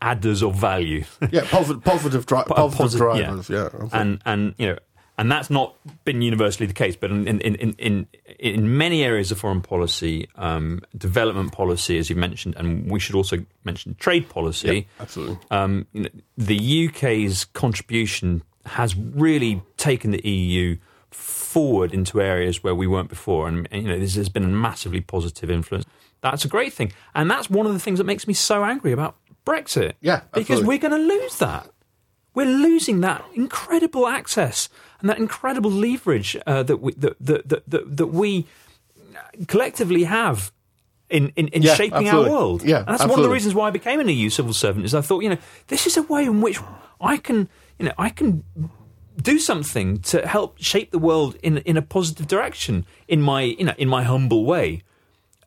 adders 0.00 0.42
of 0.42 0.54
value. 0.54 1.04
Yeah, 1.30 1.44
positive, 1.50 1.82
positive, 1.84 2.26
dri- 2.26 2.44
positive 2.46 3.00
posi- 3.00 3.18
yeah. 3.18 3.26
drivers. 3.26 3.48
Yeah, 3.48 3.88
and 3.92 4.20
and 4.26 4.54
you 4.58 4.68
know, 4.68 4.78
and 5.20 5.30
that's 5.30 5.50
not 5.50 5.76
been 6.06 6.22
universally 6.22 6.66
the 6.66 6.72
case. 6.72 6.96
But 6.96 7.10
in 7.10 7.28
in 7.28 7.54
in 7.56 7.74
in, 7.78 8.06
in 8.38 8.78
many 8.78 9.04
areas 9.04 9.30
of 9.30 9.38
foreign 9.38 9.60
policy, 9.60 10.26
um, 10.36 10.80
development 10.96 11.52
policy, 11.52 11.98
as 11.98 12.08
you 12.08 12.16
mentioned, 12.16 12.56
and 12.56 12.90
we 12.90 12.98
should 12.98 13.14
also 13.14 13.44
mention 13.62 13.94
trade 13.96 14.30
policy. 14.30 14.88
absolutely. 14.98 15.38
Um, 15.50 15.86
you 15.92 16.04
know, 16.04 16.08
the 16.38 16.88
UK's 16.88 17.44
contribution 17.44 18.42
has 18.64 18.96
really 18.96 19.62
taken 19.76 20.10
the 20.10 20.26
EU 20.26 20.78
forward 21.10 21.92
into 21.92 22.22
areas 22.22 22.64
where 22.64 22.74
we 22.74 22.86
weren't 22.86 23.10
before, 23.10 23.46
and, 23.46 23.68
and, 23.70 23.82
you 23.82 23.88
know 23.88 23.98
this 23.98 24.14
has 24.14 24.30
been 24.30 24.44
a 24.44 24.48
massively 24.48 25.02
positive 25.02 25.50
influence. 25.50 25.84
That's 26.22 26.46
a 26.46 26.48
great 26.48 26.72
thing, 26.72 26.92
and 27.14 27.30
that's 27.30 27.50
one 27.50 27.66
of 27.66 27.74
the 27.74 27.78
things 27.78 27.98
that 27.98 28.04
makes 28.04 28.26
me 28.26 28.32
so 28.32 28.64
angry 28.64 28.92
about 28.92 29.16
Brexit. 29.44 29.92
Yeah, 30.00 30.22
because 30.32 30.60
absolutely. 30.60 30.68
we're 30.68 30.88
going 30.88 31.08
to 31.08 31.14
lose 31.14 31.36
that. 31.36 31.68
We're 32.32 32.46
losing 32.46 33.00
that 33.00 33.24
incredible 33.34 34.06
access 34.06 34.68
and 35.00 35.10
that 35.10 35.18
incredible 35.18 35.70
leverage 35.70 36.36
uh, 36.46 36.62
that 36.62 36.78
we 36.78 36.92
that, 36.94 37.16
that, 37.20 37.48
that, 37.48 37.96
that, 37.96 38.06
we 38.06 38.46
collectively 39.46 40.04
have 40.04 40.52
in, 41.08 41.32
in, 41.36 41.48
in 41.48 41.62
Yeah, 41.62 41.74
shaping 41.74 42.06
absolutely. 42.06 42.30
our 42.30 42.36
world. 42.36 42.62
Yeah, 42.62 42.78
and 42.78 42.88
that's 42.88 43.06
one 43.06 43.18
of 43.18 43.24
the 43.24 43.30
reasons 43.30 43.54
why 43.54 43.68
I 43.68 43.70
became 43.70 44.00
an 44.00 44.08
EU 44.08 44.30
civil 44.30 44.52
servant. 44.52 44.84
Is 44.84 44.94
I 44.94 45.00
thought, 45.00 45.22
you 45.22 45.30
know, 45.30 45.38
this 45.68 45.86
is 45.86 45.96
a 45.96 46.02
way 46.02 46.24
in 46.24 46.40
which 46.40 46.58
I 47.00 47.16
can, 47.16 47.48
you 47.78 47.86
know, 47.86 47.92
I 47.98 48.10
can 48.10 48.44
do 49.20 49.38
something 49.38 49.98
to 49.98 50.26
help 50.26 50.58
shape 50.58 50.90
the 50.90 50.98
world 50.98 51.36
in 51.42 51.58
in 51.58 51.76
a 51.76 51.82
positive 51.82 52.26
direction 52.26 52.86
in 53.08 53.20
my 53.20 53.42
you 53.42 53.64
know 53.64 53.74
in 53.76 53.88
my 53.88 54.02
humble 54.02 54.44
way. 54.44 54.82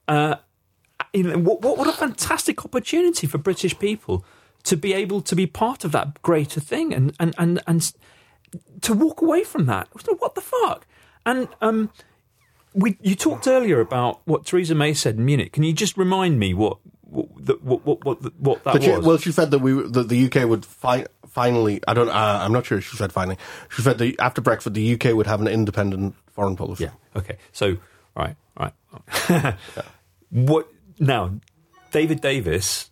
Uh, 0.08 0.36
you 1.14 1.24
know, 1.24 1.38
what, 1.38 1.62
what 1.62 1.78
what 1.78 1.88
a 1.88 1.94
fantastic 1.94 2.66
opportunity 2.66 3.28
for 3.28 3.38
British 3.38 3.78
people 3.78 4.26
to 4.64 4.78
be 4.78 4.94
able 4.94 5.22
to 5.22 5.36
be 5.36 5.46
part 5.46 5.84
of 5.84 5.92
that 5.92 6.22
greater 6.22 6.60
thing 6.60 6.94
and 6.94 7.14
and 7.20 7.36
and 7.38 7.62
and 7.68 7.94
to 8.82 8.94
walk 8.94 9.22
away 9.22 9.44
from 9.44 9.66
that. 9.68 9.88
What 10.20 10.36
the 10.36 10.42
fuck? 10.42 10.86
And 11.26 11.48
um, 11.62 11.90
we 12.74 12.98
you 13.02 13.16
talked 13.16 13.48
earlier 13.48 13.80
about 13.80 14.22
what 14.26 14.46
Theresa 14.46 14.76
May 14.76 14.94
said 14.94 15.16
in 15.18 15.26
Munich. 15.26 15.52
Can 15.54 15.64
you 15.64 15.74
just 15.74 15.98
remind 15.98 16.40
me 16.40 16.54
what 16.54 16.78
what 17.02 17.28
the- 17.46 17.60
what 17.62 17.86
what 17.86 18.04
what, 18.06 18.22
what 18.40 18.64
that 18.64 18.84
she, 18.84 18.90
was? 18.92 19.06
well, 19.06 19.18
she 19.18 19.32
said 19.32 19.52
that 19.52 19.60
we 19.60 19.74
that 19.74 20.10
the 20.10 20.26
UK 20.26 20.48
would 20.50 20.66
fi- 20.66 21.06
finally. 21.28 21.80
I 21.88 21.94
don't. 21.94 22.10
Uh, 22.10 22.40
I'm 22.42 22.52
not 22.52 22.66
sure. 22.66 22.82
She 22.82 22.98
said 22.98 23.14
finally. 23.14 23.38
She 23.70 23.82
said 23.82 23.98
that 24.00 24.20
after 24.20 24.42
Brexit, 24.42 24.74
the 24.74 24.94
UK 24.96 25.16
would 25.16 25.28
have 25.28 25.40
an 25.42 25.48
independent 25.48 26.16
foreign 26.34 26.56
policy. 26.56 26.86
Yeah. 26.86 26.92
Okay. 27.16 27.38
So, 27.52 27.78
right, 28.16 28.36
right. 28.60 28.74
What 30.30 30.68
now? 31.00 31.40
David 31.92 32.22
Davis. 32.22 32.90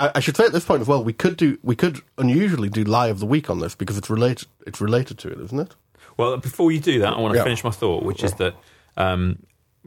I, 0.00 0.10
I 0.16 0.20
should 0.20 0.36
say 0.36 0.44
at 0.44 0.52
this 0.52 0.64
point 0.64 0.80
as 0.80 0.88
well, 0.88 1.02
we 1.04 1.12
could 1.12 1.36
do. 1.36 1.58
We 1.62 1.76
could 1.76 2.00
unusually 2.18 2.68
do 2.68 2.84
lie 2.84 3.08
of 3.08 3.20
the 3.20 3.26
week 3.26 3.50
on 3.50 3.60
this 3.60 3.74
because 3.74 3.96
it's 3.98 4.10
related. 4.10 4.48
It's 4.66 4.80
related 4.80 5.18
to 5.18 5.28
it, 5.28 5.38
isn't 5.40 5.60
it? 5.60 5.74
Well, 6.16 6.36
before 6.38 6.72
you 6.72 6.80
do 6.80 6.98
that, 7.00 7.14
I 7.14 7.20
want 7.20 7.32
to 7.34 7.38
Yeah. 7.38 7.44
finish 7.44 7.62
my 7.64 7.70
thought, 7.70 8.02
which 8.02 8.22
is 8.24 8.34
that 8.34 8.54
um, 8.96 9.38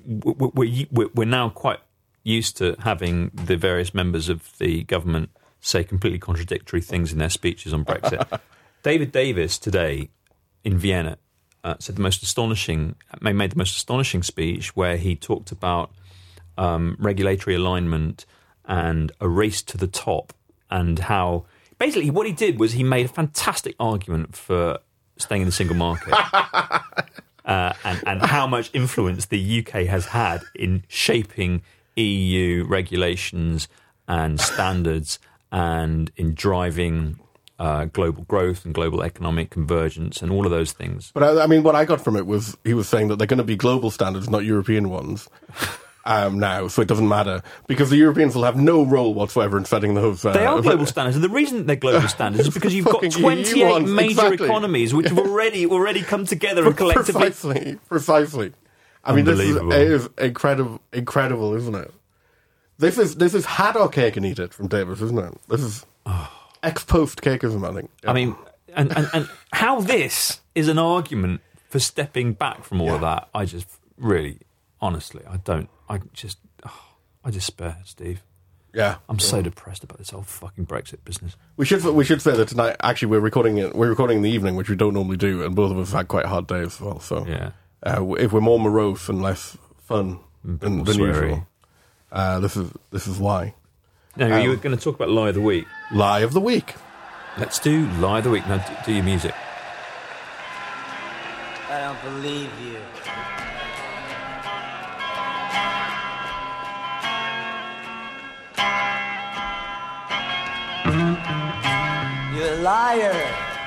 we're, 0.05 0.85
we're 0.91 1.09
we're 1.13 1.25
now 1.25 1.49
quite 1.49 1.79
used 2.23 2.57
to 2.57 2.75
having 2.79 3.29
the 3.33 3.57
various 3.57 3.93
members 3.93 4.29
of 4.29 4.57
the 4.57 4.83
government 4.85 5.29
say 5.59 5.83
completely 5.83 6.19
contradictory 6.19 6.81
things 6.81 7.11
in 7.11 7.19
their 7.19 7.29
speeches 7.29 7.73
on 7.73 7.83
Brexit. 7.85 8.39
David 8.83 9.11
Davis 9.11 9.57
today 9.59 10.09
in 10.63 10.77
Vienna 10.77 11.17
uh, 11.63 11.75
said 11.79 11.95
the 11.95 12.01
most 12.01 12.23
astonishing, 12.23 12.95
made 13.21 13.33
made 13.33 13.51
the 13.51 13.57
most 13.57 13.75
astonishing 13.75 14.23
speech 14.23 14.75
where 14.75 14.97
he 14.97 15.15
talked 15.15 15.51
about 15.51 15.91
um, 16.57 16.95
regulatory 16.99 17.55
alignment 17.55 18.25
and 18.65 19.11
a 19.19 19.27
race 19.27 19.61
to 19.63 19.77
the 19.77 19.87
top, 19.87 20.33
and 20.69 20.99
how 20.99 21.45
basically 21.77 22.09
what 22.09 22.25
he 22.25 22.33
did 22.33 22.59
was 22.59 22.73
he 22.73 22.83
made 22.83 23.05
a 23.05 23.09
fantastic 23.09 23.75
argument 23.79 24.35
for 24.35 24.79
staying 25.17 25.41
in 25.41 25.45
the 25.47 25.51
single 25.51 25.75
market. 25.75 26.13
Uh, 27.45 27.73
and, 27.83 28.01
and 28.07 28.21
how 28.21 28.47
much 28.47 28.69
influence 28.73 29.25
the 29.25 29.59
UK 29.59 29.85
has 29.85 30.05
had 30.05 30.41
in 30.55 30.81
shaping 30.87 31.61
EU 31.97 32.65
regulations 32.65 33.67
and 34.07 34.39
standards 34.39 35.19
and 35.51 36.09
in 36.15 36.33
driving 36.33 37.19
uh, 37.59 37.85
global 37.85 38.23
growth 38.23 38.65
and 38.65 38.73
global 38.73 39.03
economic 39.03 39.49
convergence 39.49 40.21
and 40.21 40.31
all 40.31 40.45
of 40.45 40.51
those 40.51 40.71
things. 40.71 41.11
But 41.13 41.23
I, 41.23 41.43
I 41.43 41.47
mean, 41.47 41.63
what 41.63 41.75
I 41.75 41.85
got 41.85 42.01
from 42.01 42.15
it 42.15 42.25
was 42.25 42.57
he 42.63 42.73
was 42.73 42.87
saying 42.87 43.09
that 43.09 43.17
they're 43.17 43.27
going 43.27 43.37
to 43.37 43.43
be 43.43 43.55
global 43.55 43.91
standards, 43.91 44.29
not 44.29 44.45
European 44.45 44.89
ones. 44.89 45.29
Um, 46.05 46.37
now, 46.37 46.67
so 46.67 46.81
it 46.81 46.89
doesn't 46.89 47.07
matter 47.07 47.41
because 47.65 47.89
the 47.89 47.95
Europeans 47.95 48.35
will 48.35 48.43
have 48.43 48.57
no 48.57 48.83
role 48.83 49.13
whatsoever 49.13 49.57
in 49.57 49.63
setting 49.63 49.93
those. 49.93 50.25
Uh, 50.25 50.33
They 50.33 50.45
are 50.45 50.61
global 50.61 50.85
standards, 50.85 51.15
and 51.15 51.23
the 51.23 51.29
reason 51.29 51.65
they're 51.65 51.77
global 51.77 52.07
standards 52.09 52.47
is 52.47 52.53
because 52.53 52.75
you've 52.75 52.83
got 52.85 52.95
Fucking 52.95 53.11
28 53.11 53.69
ones, 53.69 53.89
major 53.89 54.11
exactly. 54.11 54.47
economies 54.47 54.93
which 54.93 55.07
have 55.07 55.17
already 55.17 55.65
already 55.65 56.01
come 56.01 56.25
together 56.25 56.65
and 56.65 56.75
collectively. 56.77 57.21
precisely, 57.21 57.79
precisely. 57.87 58.53
I 59.05 59.15
mean, 59.15 59.23
this 59.23 59.39
is, 59.39 59.55
is 59.55 60.09
incredible, 60.17 60.81
incredible, 60.91 61.53
isn't 61.55 61.75
it? 61.75 61.93
This 62.79 62.97
is 62.97 63.15
this 63.15 63.33
is 63.33 63.45
haddock 63.45 63.93
cake 63.93 64.17
and 64.17 64.25
eat 64.25 64.39
it 64.39 64.53
from 64.53 64.67
Davis, 64.67 64.99
isn't 65.01 65.17
it? 65.17 65.33
This 65.47 65.61
is 65.61 65.85
ex 66.63 66.83
post 66.83 67.21
cakeism, 67.21 67.65
I 67.69 67.73
think. 67.73 67.89
I 68.05 68.11
mean, 68.11 68.35
and, 68.75 68.91
and, 68.97 69.09
and 69.13 69.29
how 69.53 69.79
this 69.79 70.41
is 70.53 70.67
an 70.67 70.79
argument 70.79 71.39
for 71.69 71.79
stepping 71.79 72.33
back 72.33 72.63
from 72.65 72.81
all 72.81 72.91
of 72.95 73.01
that, 73.01 73.29
I 73.33 73.45
just 73.45 73.67
really, 73.97 74.39
honestly, 74.81 75.23
I 75.29 75.37
don't, 75.37 75.69
I 75.89 75.99
just, 76.13 76.37
oh, 76.65 76.81
I 77.23 77.31
despair, 77.31 77.77
Steve. 77.85 78.23
yeah, 78.73 78.97
I'm 79.09 79.19
so 79.19 79.41
depressed 79.41 79.83
about 79.83 79.97
this 79.97 80.09
whole 80.11 80.23
fucking 80.23 80.65
Brexit 80.65 81.03
business. 81.05 81.35
we 81.57 81.65
should 81.65 81.83
we 81.85 82.03
should 82.05 82.21
say 82.21 82.35
that 82.35 82.47
tonight. 82.47 82.75
Actually, 82.81 83.09
we're 83.09 83.19
recording 83.19 83.57
it. 83.57 83.75
We're 83.75 83.89
recording 83.89 84.17
in 84.17 84.23
the 84.23 84.31
evening, 84.31 84.55
which 84.55 84.69
we 84.69 84.75
don't 84.75 84.93
normally 84.93 85.17
do, 85.17 85.43
and 85.43 85.55
both 85.55 85.71
of 85.71 85.77
us 85.77 85.89
have 85.91 85.97
had 85.99 86.07
quite 86.07 86.25
a 86.25 86.29
hard 86.29 86.47
days 86.47 86.67
as 86.75 86.81
well. 86.81 86.99
So, 86.99 87.25
Yeah. 87.27 87.51
uh, 87.85 88.13
if 88.13 88.31
we're 88.31 88.41
more 88.41 88.59
morose 88.59 89.09
and 89.09 89.21
less 89.21 89.57
fun 89.81 90.19
than, 90.43 90.83
than 90.83 90.99
usual, 90.99 91.47
uh, 92.11 92.39
this 92.39 92.55
is 92.57 92.71
this 92.91 93.07
is 93.07 93.17
why. 93.19 93.53
Now, 94.15 94.37
you 94.37 94.49
were 94.49 94.55
going 94.57 94.75
to 94.77 94.81
talk 94.83 94.95
about 94.95 95.09
Lie 95.09 95.29
of 95.29 95.35
the 95.35 95.41
Week. 95.41 95.65
Lie 95.91 96.19
of 96.19 96.33
the 96.33 96.39
week. 96.41 96.75
Let's 97.37 97.57
do 97.59 97.87
Lie 97.93 98.19
of 98.19 98.23
the 98.25 98.29
Week. 98.29 98.45
Now, 98.47 98.57
do, 98.57 98.73
do 98.85 98.93
your 98.93 99.03
music. 99.03 99.33
I 101.69 101.79
don't 101.81 102.01
believe 102.13 102.49
you. 102.61 102.77
Liar. 112.63 113.11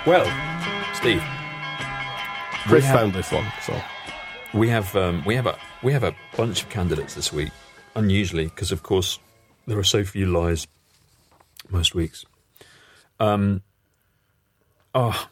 Well, 0.06 0.24
Steve, 0.94 1.22
Chris 2.66 2.84
have- 2.84 2.98
found 3.00 3.12
this 3.12 3.30
one, 3.30 3.46
so 3.62 3.80
we 4.54 4.68
have 4.70 4.94
um, 4.96 5.22
we 5.26 5.34
have 5.36 5.46
a 5.46 5.58
we 5.82 5.92
have 5.92 6.02
a 6.02 6.14
bunch 6.36 6.62
of 6.62 6.68
candidates 6.70 7.14
this 7.14 7.32
week. 7.32 7.50
Unusually, 7.94 8.44
because 8.46 8.72
of 8.72 8.82
course 8.82 9.18
there 9.66 9.78
are 9.78 9.84
so 9.84 10.04
few 10.04 10.26
lies 10.26 10.66
most 11.70 11.94
weeks. 11.94 12.24
Um. 13.20 13.62
Oh, 14.94 15.28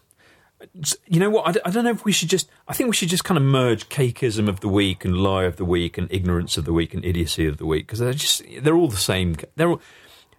you 1.06 1.20
know 1.20 1.30
what? 1.30 1.48
I, 1.48 1.52
d- 1.52 1.60
I 1.64 1.70
don't 1.70 1.84
know 1.84 1.90
if 1.90 2.04
we 2.04 2.12
should 2.12 2.28
just. 2.28 2.48
I 2.68 2.74
think 2.74 2.88
we 2.90 2.94
should 2.96 3.08
just 3.08 3.24
kind 3.24 3.38
of 3.38 3.44
merge 3.44 3.88
cakeism 3.88 4.48
of 4.48 4.60
the 4.60 4.68
week 4.68 5.04
and 5.04 5.16
lie 5.16 5.44
of 5.44 5.56
the 5.56 5.64
week 5.64 5.96
and 5.98 6.06
ignorance 6.10 6.56
of 6.56 6.64
the 6.64 6.72
week 6.72 6.92
and 6.94 7.04
idiocy 7.04 7.46
of 7.46 7.56
the 7.58 7.66
week 7.66 7.86
because 7.86 7.98
they're 7.98 8.12
just 8.12 8.42
they're 8.62 8.74
all 8.76 8.88
the 8.88 8.96
same. 8.96 9.36
They're 9.56 9.68
all 9.70 9.80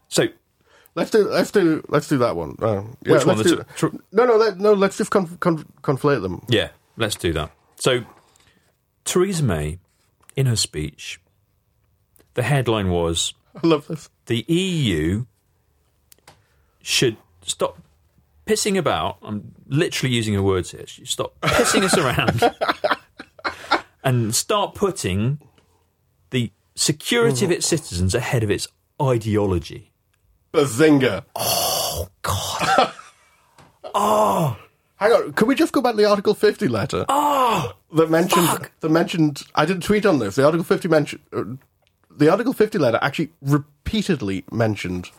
so. 0.08 0.28
Let's 0.96 1.12
do 1.12 1.30
let's 1.30 1.52
do 1.52 1.84
let's 1.90 2.08
do 2.08 2.18
that 2.20 2.36
one. 2.36 2.56
Uh, 2.62 2.84
yeah, 3.06 3.14
Which 3.14 3.26
one? 3.26 3.38
Do- 3.38 3.64
tr- 3.76 3.88
no, 4.12 4.26
no, 4.26 4.36
let, 4.38 4.58
no. 4.58 4.74
Let's 4.74 4.98
just 4.98 5.12
conf- 5.12 5.40
conf- 5.40 5.66
conflate 5.82 6.22
them. 6.22 6.44
Yeah, 6.50 6.70
let's 6.98 7.16
do 7.16 7.32
that. 7.34 7.52
So, 7.78 8.04
Theresa 9.04 9.44
May, 9.44 9.80
in 10.36 10.46
her 10.48 10.56
speech, 10.56 11.20
the 12.34 12.44
headline 12.44 12.90
was 12.90 13.34
I 13.64 13.68
love 13.68 13.88
this. 13.88 14.10
the 14.26 14.44
EU 14.48 15.26
should 16.82 17.18
stop 17.44 17.78
pissing 18.46 18.78
about. 18.78 19.18
I'm 19.22 19.54
literally 19.68 20.14
using 20.16 20.34
her 20.36 20.44
words 20.44 20.72
here. 20.72 20.86
Should 20.88 21.08
Stop 21.08 21.40
pissing 21.42 21.84
us 21.84 21.98
around 21.98 22.42
and 24.04 24.34
start 24.36 24.76
putting 24.76 25.40
the 26.30 26.52
security 26.76 27.46
of 27.46 27.52
its 27.52 27.66
citizens 27.66 28.14
ahead 28.14 28.44
of 28.44 28.52
its 28.52 28.68
ideology. 29.02 29.92
Bazinga. 30.56 31.26
Oh, 31.36 32.08
God. 32.22 32.92
oh. 33.94 34.58
Hang 34.98 35.12
on, 35.12 35.34
could 35.34 35.48
we 35.50 35.56
just 35.56 35.74
go 35.74 35.82
back 35.82 35.94
to 35.94 35.98
the 35.98 36.10
Article 36.10 36.34
50 36.34 36.70
letter? 36.70 37.06
Oh, 37.10 37.74
that 37.94 38.10
mentioned 38.10 38.48
fuck. 38.48 38.72
that 38.80 38.90
mentioned 38.90 39.44
I 39.54 39.66
did 39.66 39.78
a 39.78 39.80
tweet 39.82 40.06
on 40.06 40.20
this. 40.20 40.36
The 40.36 40.46
Article 40.46 40.64
50 40.64 40.88
mentioned 40.88 41.22
uh, 41.34 41.44
the 42.10 42.30
Article 42.30 42.54
50 42.54 42.78
letter 42.78 42.98
actually 43.02 43.30
repeatedly 43.42 44.46
mentioned 44.52 45.12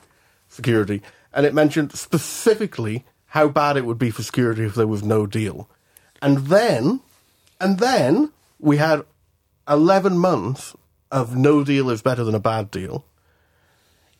security, 0.48 1.02
and 1.34 1.44
it 1.44 1.52
mentioned 1.52 1.92
specifically 1.92 3.04
how 3.26 3.48
bad 3.48 3.76
it 3.76 3.84
would 3.84 3.98
be 3.98 4.10
for 4.10 4.22
security 4.22 4.64
if 4.64 4.74
there 4.74 4.86
was 4.86 5.02
no 5.02 5.26
deal. 5.26 5.68
And 6.22 6.46
then, 6.46 7.00
and 7.60 7.78
then 7.78 8.32
we 8.58 8.78
had 8.78 9.02
11 9.68 10.16
months 10.16 10.74
of 11.10 11.36
no 11.36 11.62
deal 11.62 11.90
is 11.90 12.00
better 12.00 12.24
than 12.24 12.34
a 12.34 12.40
bad 12.40 12.70
deal. 12.70 13.04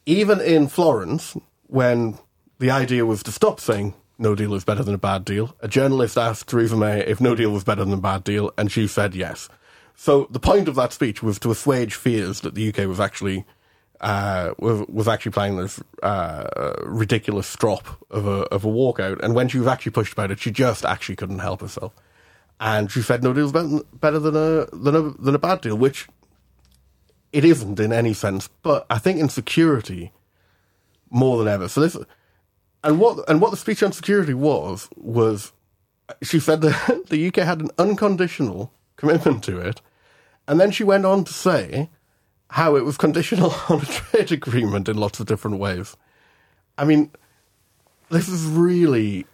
Even 0.07 0.41
in 0.41 0.69
Florence, 0.69 1.37
when 1.67 2.19
the 2.61 2.71
idea 2.71 3.05
was 3.05 3.25
to 3.25 3.33
stop 3.33 3.59
saying 3.59 3.95
no 4.19 4.37
deal 4.37 4.55
is 4.55 4.65
better 4.65 4.85
than 4.85 4.95
a 4.95 4.99
bad 4.99 5.25
deal, 5.25 5.55
a 5.61 5.69
journalist 5.69 6.17
asked 6.17 6.49
Theresa 6.49 6.77
May 6.77 7.01
if 7.01 7.21
no 7.21 7.35
deal 7.35 7.51
was 7.51 7.65
better 7.65 7.85
than 7.85 7.93
a 7.93 7.99
bad 7.99 8.23
deal, 8.23 8.53
and 8.57 8.71
she 8.71 8.87
said 8.87 9.17
yes. 9.17 9.49
So 9.97 10.29
the 10.31 10.39
point 10.39 10.69
of 10.69 10.77
that 10.77 10.93
speech 10.93 11.23
was 11.25 11.41
to 11.41 11.51
assuage 11.51 11.95
fears 11.95 12.43
that 12.43 12.55
the 12.55 12.69
UK 12.69 12.87
was 12.87 13.01
actually 13.01 13.45
uh, 14.01 14.53
was, 14.59 14.87
was 14.89 15.09
actually 15.09 15.33
playing 15.33 15.57
this 15.57 15.83
uh, 16.03 16.75
ridiculous 16.85 17.47
strop 17.47 17.99
of 18.11 18.27
a 18.27 18.43
of 18.53 18.65
a 18.65 18.69
walkout. 18.69 19.21
And 19.23 19.35
when 19.35 19.49
she 19.49 19.59
was 19.59 19.67
actually 19.67 19.93
pushed 19.93 20.13
about 20.13 20.31
it, 20.31 20.39
she 20.39 20.51
just 20.51 20.85
actually 20.85 21.17
couldn't 21.17 21.41
help 21.41 21.63
herself. 21.63 21.93
And 22.61 22.91
she 22.91 23.03
said 23.03 23.23
no 23.23 23.33
deal's 23.33 23.53
better, 23.53 23.81
better 23.95 24.19
than 24.19 24.37
a 24.37 24.67
than 24.77 24.95
a 24.95 25.03
than 25.19 25.35
a 25.35 25.39
bad 25.39 25.63
deal, 25.63 25.77
which 25.77 26.09
it 27.33 27.45
isn't 27.45 27.79
in 27.81 27.93
any 27.93 28.13
sense. 28.13 28.49
But 28.63 28.87
I 28.91 28.99
think 28.99 29.19
in 29.21 29.29
security, 29.29 30.13
more 31.11 31.39
than 31.39 31.49
ever. 31.49 31.69
So 31.69 31.81
this 31.81 31.97
and 32.85 33.01
what 33.01 33.29
and 33.29 33.41
what 33.41 33.51
the 33.51 33.57
speech 33.57 33.83
on 33.83 33.93
security 33.93 34.35
was 34.35 34.89
was 34.97 35.53
she 36.23 36.39
said 36.39 36.61
that 36.61 37.05
the 37.09 37.27
UK 37.29 37.37
had 37.37 37.61
an 37.61 37.71
unconditional 37.79 38.73
commitment 38.97 39.43
to 39.45 39.59
it, 39.59 39.81
and 40.49 40.61
then 40.61 40.71
she 40.71 40.85
went 40.85 41.05
on 41.07 41.25
to 41.25 41.33
say 41.33 41.91
how 42.51 42.77
it 42.77 42.85
was 42.85 42.97
conditional 42.97 43.53
on 43.69 43.81
a 43.83 43.85
trade 43.87 44.33
agreement 44.33 44.89
in 44.89 44.97
lots 44.97 45.19
of 45.21 45.27
different 45.27 45.59
ways. 45.59 45.97
I 46.79 46.85
mean, 46.85 47.11
this 48.11 48.29
is 48.29 48.45
really 48.47 49.27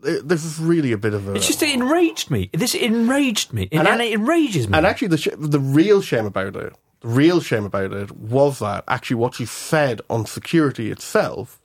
this 0.00 0.44
is 0.44 0.58
really 0.58 0.90
a 0.92 0.98
bit 0.98 1.14
of 1.14 1.28
a 1.28 1.34
It's 1.34 1.46
just 1.46 1.62
it 1.62 1.70
enraged 1.74 2.30
me. 2.30 2.50
This 2.52 2.74
enraged 2.74 3.52
me, 3.52 3.68
and, 3.72 3.80
And 3.80 3.88
I- 3.88 3.92
and 3.92 4.02
it 4.02 4.12
enrages 4.12 4.68
me. 4.68 4.76
And 4.76 4.86
actually, 4.86 5.08
the 5.08 5.18
sh- 5.18 5.28
the 5.38 5.60
real 5.60 6.02
shame 6.02 6.26
about 6.26 6.56
it, 6.56 6.72
the 7.02 7.08
real 7.08 7.40
shame 7.40 7.64
about 7.64 7.92
it 7.92 8.10
was 8.12 8.60
that 8.60 8.84
actually 8.88 9.16
what 9.16 9.34
she 9.34 9.44
said 9.44 10.00
on 10.08 10.26
security 10.26 10.90
itself 10.90 11.60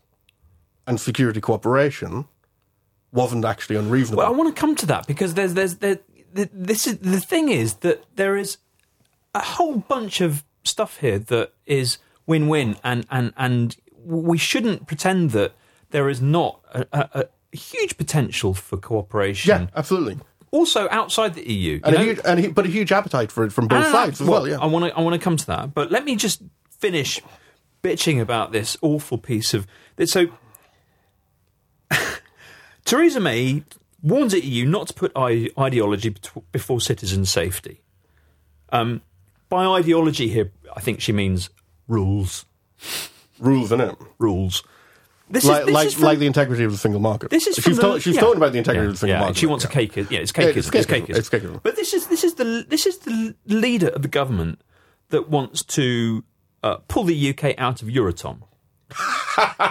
and 0.86 1.00
security 1.00 1.40
cooperation 1.42 2.26
wasn't 3.12 3.46
actually 3.46 3.76
unreasonable. 3.76 4.24
Well, 4.24 4.34
I 4.34 4.36
want 4.36 4.54
to 4.54 4.60
come 4.60 4.76
to 4.76 4.86
that 4.88 5.08
because 5.08 5.34
there's 5.36 5.54
there's 5.54 5.76
there, 5.76 6.00
this 6.34 6.88
is 6.88 6.98
the 7.00 7.20
thing 7.20 7.50
is 7.50 7.76
that 7.76 8.04
there 8.16 8.38
is 8.38 8.58
a 9.34 9.42
whole 9.42 9.78
bunch 9.78 10.22
of 10.22 10.44
stuff 10.64 10.98
here 10.98 11.20
that 11.20 11.54
is 11.66 11.98
win-win, 12.26 12.76
and 12.84 13.06
and 13.10 13.34
and 13.38 13.78
we 14.04 14.38
shouldn't 14.38 14.88
pretend 14.88 15.32
that 15.32 15.54
there 15.92 16.10
is 16.10 16.22
not 16.22 16.60
a, 16.74 16.86
a, 16.92 17.10
a 17.54 17.58
huge 17.58 17.98
potential 17.98 18.54
for 18.54 18.78
cooperation. 18.78 19.50
yeah, 19.50 19.68
absolutely. 19.76 20.18
Also 20.52 20.88
outside 20.90 21.34
the 21.34 21.48
EU, 21.52 21.82
And 21.84 21.96
a 21.96 22.00
huge, 22.00 22.20
and 22.24 22.46
a, 22.46 22.48
but 22.50 22.66
a 22.66 22.70
huge 22.70 22.92
appetite 22.92 23.32
for 23.32 23.44
it 23.44 23.52
from 23.52 23.68
both 23.68 23.86
Ah, 23.86 23.92
sides 23.92 24.22
as 24.22 24.28
well. 24.28 24.48
Yeah. 24.48 24.58
I 24.60 24.66
want 24.66 24.86
to 24.86 24.98
I 24.98 25.02
want 25.02 25.14
to 25.14 25.20
come 25.20 25.36
to 25.38 25.46
that, 25.48 25.74
but 25.74 25.92
let 25.92 26.06
me 26.06 26.16
just 26.16 26.42
finish 26.70 27.22
bitching 27.84 28.22
about 28.22 28.52
this 28.54 28.78
awful 28.82 29.18
piece 29.18 29.54
of 29.54 29.68
so. 30.06 30.28
Theresa 32.86 33.20
May 33.20 33.64
warns 34.02 34.32
the 34.32 34.46
EU 34.46 34.66
not 34.66 34.88
to 34.88 34.94
put 34.94 35.12
ideology 35.18 36.16
before 36.52 36.80
citizen 36.80 37.26
safety. 37.26 37.82
Um, 38.70 39.02
by 39.50 39.66
ideology 39.66 40.30
here, 40.30 40.52
I 40.76 40.80
think 40.82 41.02
she 41.02 41.12
means 41.12 41.50
rules. 41.88 42.46
Rules, 43.40 43.72
in 43.72 43.82
it? 43.82 43.96
Rules. 44.20 44.64
This 45.30 45.44
Like, 45.44 45.62
is, 45.62 45.66
this 45.66 45.74
like, 45.76 45.88
is 45.88 45.94
from, 45.96 46.04
like 46.04 46.20
the 46.20 46.26
integrity 46.26 46.64
of 46.64 46.72
the 46.72 46.78
single 46.78 47.02
market. 47.02 47.30
this 47.32 47.48
is 47.48 47.56
she's, 47.56 47.64
from 47.66 47.76
the- 47.76 47.82
talk- 47.82 48.02
she's 48.02 48.16
yeah. 48.16 48.22
talking 48.22 48.38
about 48.38 48.54
the 48.54 48.60
integrity 48.60 48.86
Yeah, 48.86 48.90
of 48.90 48.94
the 48.94 48.98
single 49.00 49.16
yeah, 49.16 49.20
market. 49.20 49.38
She 49.38 49.46
wants 49.46 49.66
yeah. 49.66 49.70
a 49.70 49.74
cake. 49.74 49.96
Yeah, 49.98 50.04
it's 50.20 50.32
Yeah, 50.36 50.44
cakeism. 50.44 50.56
it's 50.58 50.68
It's 50.70 50.86
cakeism. 50.88 51.06
cakeism. 51.08 51.18
It's 51.18 51.30
cakeism. 51.30 51.60
But 51.64 51.76
this 51.76 51.94
is 51.94 52.08
this 52.08 52.24
is 52.24 52.36
the 52.36 52.66
this 52.70 52.86
is 52.86 53.00
the 53.00 53.36
leader 53.48 53.90
of 53.90 54.04
the 54.04 54.08
government 54.08 54.62
that 55.10 55.30
wants 55.30 55.64
to 55.64 56.24
uh, 56.64 56.78
pull 56.88 57.04
the 57.04 57.30
UK 57.30 57.56
out 57.58 57.82
of 57.82 57.90
Euratom, 57.90 58.44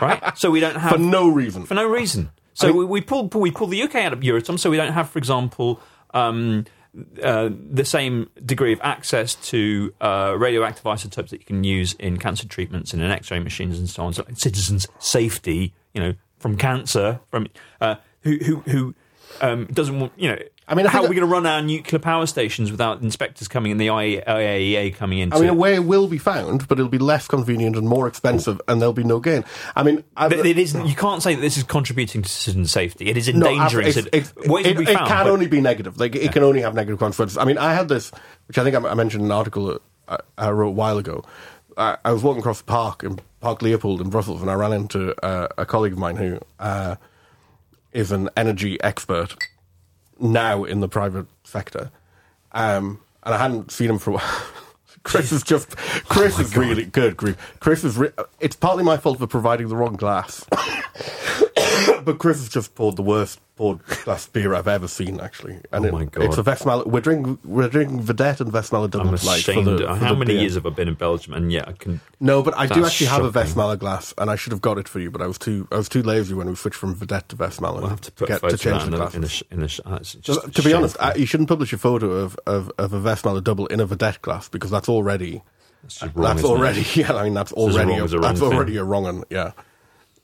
right? 0.01 0.33
So 0.37 0.51
we 0.51 0.61
don't 0.61 0.77
have 0.77 0.93
for 0.93 0.99
no 0.99 1.29
reason. 1.29 1.65
for 1.65 1.75
no 1.75 1.87
reason. 1.89 2.31
So 2.55 2.73
we, 2.73 2.85
we 2.85 3.01
pull 3.01 3.29
we 3.29 3.51
pull 3.51 3.67
the 3.67 3.83
UK 3.83 3.97
out 3.97 4.13
of 4.13 4.21
Euratom, 4.21 4.59
so 4.59 4.71
we 4.71 4.77
don't 4.77 4.93
have, 4.93 5.11
for 5.11 5.19
example, 5.19 5.81
um, 6.15 6.65
uh, 7.23 7.51
the 7.53 7.85
same 7.85 8.31
degree 8.45 8.73
of 8.73 8.81
access 8.83 9.35
to 9.51 9.93
uh, 10.01 10.35
radioactive 10.39 10.87
isotopes 10.87 11.31
that 11.31 11.41
you 11.41 11.47
can 11.47 11.65
use 11.65 11.95
in 11.95 12.19
cancer 12.19 12.47
treatments 12.49 12.93
and 12.93 13.03
in 13.03 13.11
X-ray 13.11 13.39
machines 13.39 13.79
and 13.79 13.89
so 13.89 14.05
on. 14.05 14.13
So 14.13 14.25
citizens' 14.35 14.87
safety, 14.99 15.75
you 15.95 16.01
know, 16.01 16.15
from 16.39 16.57
cancer, 16.57 17.21
from 17.31 17.49
uh, 17.81 17.97
who 18.23 18.37
who 18.39 18.57
who 18.61 18.95
um, 19.41 19.67
doesn't 19.67 19.99
want, 19.99 20.13
you 20.17 20.31
know. 20.31 20.39
I 20.69 20.75
mean, 20.75 20.87
I 20.87 20.91
how 20.91 21.05
are 21.05 21.09
we 21.09 21.15
going 21.15 21.27
to 21.29 21.33
run 21.33 21.47
our 21.47 21.63
nuclear 21.63 22.01
power 22.01 22.27
stations 22.27 22.73
without 22.73 23.01
inspectors 23.01 23.47
coming 23.47 23.71
in, 23.71 23.79
the 23.79 23.87
IAEA 23.87 24.97
coming 24.97 25.21
in? 25.21 25.33
I 25.33 25.39
mean, 25.39 25.49
a 25.49 25.55
way 25.55 25.79
will 25.79 26.09
be 26.09 26.19
found, 26.19 26.67
but 26.67 26.79
it'll 26.81 26.91
be 26.91 26.99
less 26.99 27.29
convenient 27.29 27.77
and 27.77 27.89
more 27.89 28.09
expensive, 28.09 28.61
and 28.67 28.81
there'll 28.81 28.93
be 28.93 29.05
no 29.05 29.21
gain. 29.21 29.45
I 29.77 29.85
mean, 29.85 30.03
I, 30.17 30.27
it 30.27 30.59
is. 30.59 30.75
You 30.75 30.97
can't 30.97 31.23
say 31.23 31.37
that 31.37 31.41
this 31.41 31.57
is 31.57 31.63
contributing 31.63 32.23
to 32.23 32.29
citizen 32.29 32.67
safety. 32.67 33.09
It 33.09 33.17
is 33.17 33.29
No, 33.33 33.47
endangering. 33.49 33.87
it's- 33.89 34.07
it's- 34.13 34.35
ways 34.49 34.67
it, 34.67 34.81
it 34.81 34.87
found, 34.95 35.07
can 35.09 35.25
but- 35.27 35.31
only 35.33 35.47
be 35.47 35.61
negative. 35.61 36.01
Like 36.01 36.17
it 36.17 36.33
can 36.33 36.43
only 36.43 36.63
have 36.63 36.75
negative 36.75 36.99
consequences. 36.99 37.39
I 37.39 37.45
mean, 37.45 37.59
I 37.59 37.73
had 37.75 37.89
this, 37.89 38.11
which 38.49 38.59
I 38.59 38.65
think 38.65 38.75
I, 38.75 38.89
I 38.89 38.95
mentioned 38.95 39.23
in 39.25 39.31
an 39.31 39.37
article 39.37 39.79
I, 40.09 40.19
I 40.37 40.51
wrote 40.51 40.69
a 40.69 40.73
while 40.73 40.99
ago. 40.99 41.23
I, 41.77 41.97
I 42.05 42.11
was 42.13 42.23
walking 42.25 42.41
across 42.41 42.59
the 42.59 42.65
park 42.65 43.05
in 43.05 43.21
Park 43.41 43.63
Leopold 43.63 44.01
in 44.01 44.09
Brussels, 44.11 44.41
and 44.43 44.51
I 44.51 44.55
ran 44.55 44.73
into 44.73 45.15
uh, 45.25 45.47
a 45.59 45.65
colleague 45.67 45.93
of 45.93 45.99
mine 45.99 46.17
who 46.17 46.41
uh, 46.59 46.97
is 47.93 48.11
an 48.11 48.31
energy 48.37 48.83
expert 48.83 49.37
now 50.21 50.65
in 50.65 50.81
the 50.81 50.89
private 50.89 51.27
sector, 51.45 51.91
um, 52.53 53.01
and 53.23 53.35
I 53.35 53.39
hadn't 53.39 53.71
seen 53.71 53.91
him 53.91 53.99
for 53.99 54.11
a 54.11 54.15
while. 54.15 54.43
Chris 55.03 55.31
is 55.31 55.43
just 55.45 55.77
Chris 56.09 56.39
is 56.39 56.57
really 56.57 56.85
good. 56.85 57.17
Grief. 57.17 57.37
Chris 57.61 57.85
is. 57.85 57.97
Re- 57.97 58.11
it's 58.41 58.57
partly 58.57 58.83
my 58.83 58.97
fault 58.97 59.19
for 59.19 59.27
providing 59.29 59.69
the 59.69 59.77
wrong 59.77 59.95
glass, 59.95 60.45
but 62.05 62.19
Chris 62.19 62.39
has 62.39 62.49
just 62.49 62.75
poured 62.75 62.97
the 62.97 63.03
worst 63.03 63.41
poured 63.57 63.81
glass 64.05 64.27
beer 64.29 64.55
I've 64.55 64.69
ever 64.69 64.87
seen. 64.87 65.19
Actually, 65.19 65.59
and 65.73 65.87
Oh 65.87 65.93
my 65.93 66.03
it- 66.03 66.13
God. 66.13 66.25
it's 66.25 66.39
a 66.39 66.43
Westmalle. 66.43 66.87
We're 66.87 67.01
drinking. 67.01 67.39
We're 67.45 67.69
drinking 67.69 68.03
Vedett 68.03 68.41
and 68.41 68.53
Westmalle 68.53 68.91
double 68.91 69.07
I'm 69.09 69.13
Light 69.13 69.21
for 69.45 69.51
ashamed. 69.53 69.67
the- 69.67 69.79
for 69.87 69.95
How 69.95 70.15
many 70.15 70.33
beer. 70.33 70.41
years 70.43 70.55
have 70.55 70.67
I 70.67 70.71
been 70.71 70.89
in 70.89 70.95
Belgium? 70.95 71.33
And 71.35 71.51
yet 71.51 71.67
I 71.69 71.73
can. 71.73 72.01
No, 72.21 72.43
but 72.43 72.57
I 72.57 72.67
do 72.67 72.75
That's 72.81 72.89
actually 72.95 73.07
have 73.09 73.25
a 73.25 73.33
shocking. 73.33 73.53
Westmalle 73.55 73.79
glass, 73.79 74.15
and 74.19 74.31
I 74.31 74.37
should 74.37 74.53
have 74.53 74.61
got 74.61 74.79
it 74.79 74.89
for 74.89 75.01
you, 75.01 75.11
but 75.11 75.23
I 75.23 75.27
was 75.27 75.39
too. 75.39 75.67
I 75.73 75.77
was 75.77 75.89
too 75.89 76.03
lazy 76.03 76.35
when 76.35 76.49
we 76.49 76.55
switched 76.55 76.77
from 76.79 76.95
Vedett 76.95 77.29
to 77.29 77.37
Westmalle. 77.37 77.83
I'll 77.83 77.89
have 77.89 78.01
to 78.03 78.13
put 78.13 78.29
get 78.29 78.37
a 78.39 78.41
photo 78.41 78.57
to 78.57 78.63
change 78.63 78.85
the 78.85 78.91
that 78.99 79.15
in 79.15 79.25
a, 79.25 79.27
in 79.51 79.63
a, 79.63 79.65
in 79.65 79.71
a 79.89 79.95
uh, 79.95 79.97
it's 79.97 80.13
just 80.15 80.25
Just- 80.43 80.55
to 80.55 80.63
be 80.63 80.73
honest. 80.75 80.97
I, 81.01 81.15
you 81.15 81.27
shouldn't 81.27 81.49
publish 81.49 81.73
a 81.73 81.79
photo 81.79 82.11
of, 82.13 82.39
of, 82.47 82.71
of 82.79 82.93
a 82.93 83.01
Westmalle 83.01 83.43
double 83.43 83.67
in 83.67 83.81
a 83.81 83.87
Vedett 83.87 84.21
glass 84.21 84.49
because 84.49 84.71
that's 84.71 84.89
already 84.89 85.43
just 85.89 86.03
wrong, 86.03 86.13
that's 86.17 86.41
isn't 86.41 86.51
it? 86.51 86.59
already 86.59 86.87
yeah. 86.95 87.15
I 87.15 87.25
mean 87.25 87.35
that's 87.35 87.53
already 87.53 87.93
a, 87.95 88.05
a 88.05 88.09
that's 88.21 88.41
thing. 88.41 88.53
already 88.53 88.77
a 88.77 88.85
wrong 88.85 89.05
one. 89.05 89.25
Yeah. 89.31 89.53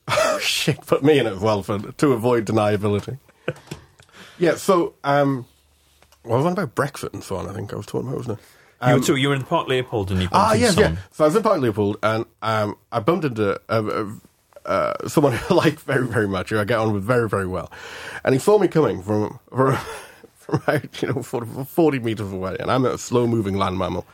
Oh 0.09 0.39
shit! 0.43 0.85
Put 0.87 1.03
me 1.03 1.19
in 1.19 1.27
it 1.27 1.33
as 1.33 1.41
well 1.41 1.63
for 1.63 1.79
to 1.79 2.13
avoid 2.13 2.47
deniability. 2.47 3.19
yeah. 4.39 4.57
So 4.57 4.95
um, 5.05 5.47
well, 6.25 6.35
I 6.35 6.37
was 6.39 6.47
on 6.47 6.53
about 6.53 6.75
Brexit 6.75 7.13
and 7.13 7.23
so 7.23 7.37
on. 7.37 7.49
I 7.49 7.53
think 7.53 7.73
I 7.73 7.77
was 7.77 7.87
talking 7.87 8.09
about 8.09 8.19
wasn't 8.19 8.39
I? 8.81 8.91
you, 8.91 8.99
were 8.99 9.05
too, 9.05 9.17
you 9.17 9.29
were 9.29 9.35
in 9.35 9.45
Park 9.45 9.69
Leopold 9.69 10.11
and 10.11 10.21
you 10.21 10.29
bumped 10.29 10.51
Ah, 10.51 10.55
yes, 10.55 10.77
yeah. 10.77 10.97
So 11.13 11.25
I 11.25 11.29
was 11.29 11.37
in 11.37 11.43
Park 11.43 11.61
Leopold, 11.61 11.99
and 12.03 12.25
um, 12.43 12.77
I 12.91 12.99
bumped 12.99 13.25
into 13.25 13.61
uh, 13.69 13.83
uh, 13.83 14.07
uh, 14.67 15.09
someone 15.09 15.33
who 15.37 15.55
I 15.55 15.57
like 15.57 15.81
very, 15.81 16.07
very 16.07 16.29
much, 16.29 16.51
who 16.51 16.59
I 16.59 16.65
get 16.65 16.79
on 16.79 16.93
with 16.93 17.05
very, 17.05 17.29
very 17.29 17.47
well. 17.47 17.71
And 18.25 18.35
he 18.35 18.41
saw 18.41 18.59
me 18.59 18.69
coming 18.69 19.03
from 19.03 19.39
from, 19.51 19.77
from 20.35 20.63
out, 20.67 21.03
you 21.03 21.13
know, 21.13 21.23
sort 21.23 21.45
of 21.45 21.69
40 21.69 22.01
meters 22.01 22.33
away, 22.33 22.57
and 22.59 22.71
I'm 22.71 22.85
a 22.85 22.99
slow 22.99 23.27
moving 23.27 23.57
land 23.57 23.79
mammal. 23.79 24.07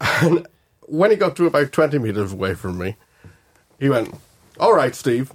And 0.00 0.46
when 0.82 1.10
he 1.10 1.16
got 1.16 1.36
to 1.36 1.46
about 1.46 1.72
20 1.72 1.98
meters 1.98 2.32
away 2.32 2.54
from 2.54 2.76
me, 2.78 2.96
he 3.78 3.88
went, 3.88 4.14
All 4.60 4.74
right, 4.74 4.94
Steve, 4.94 5.32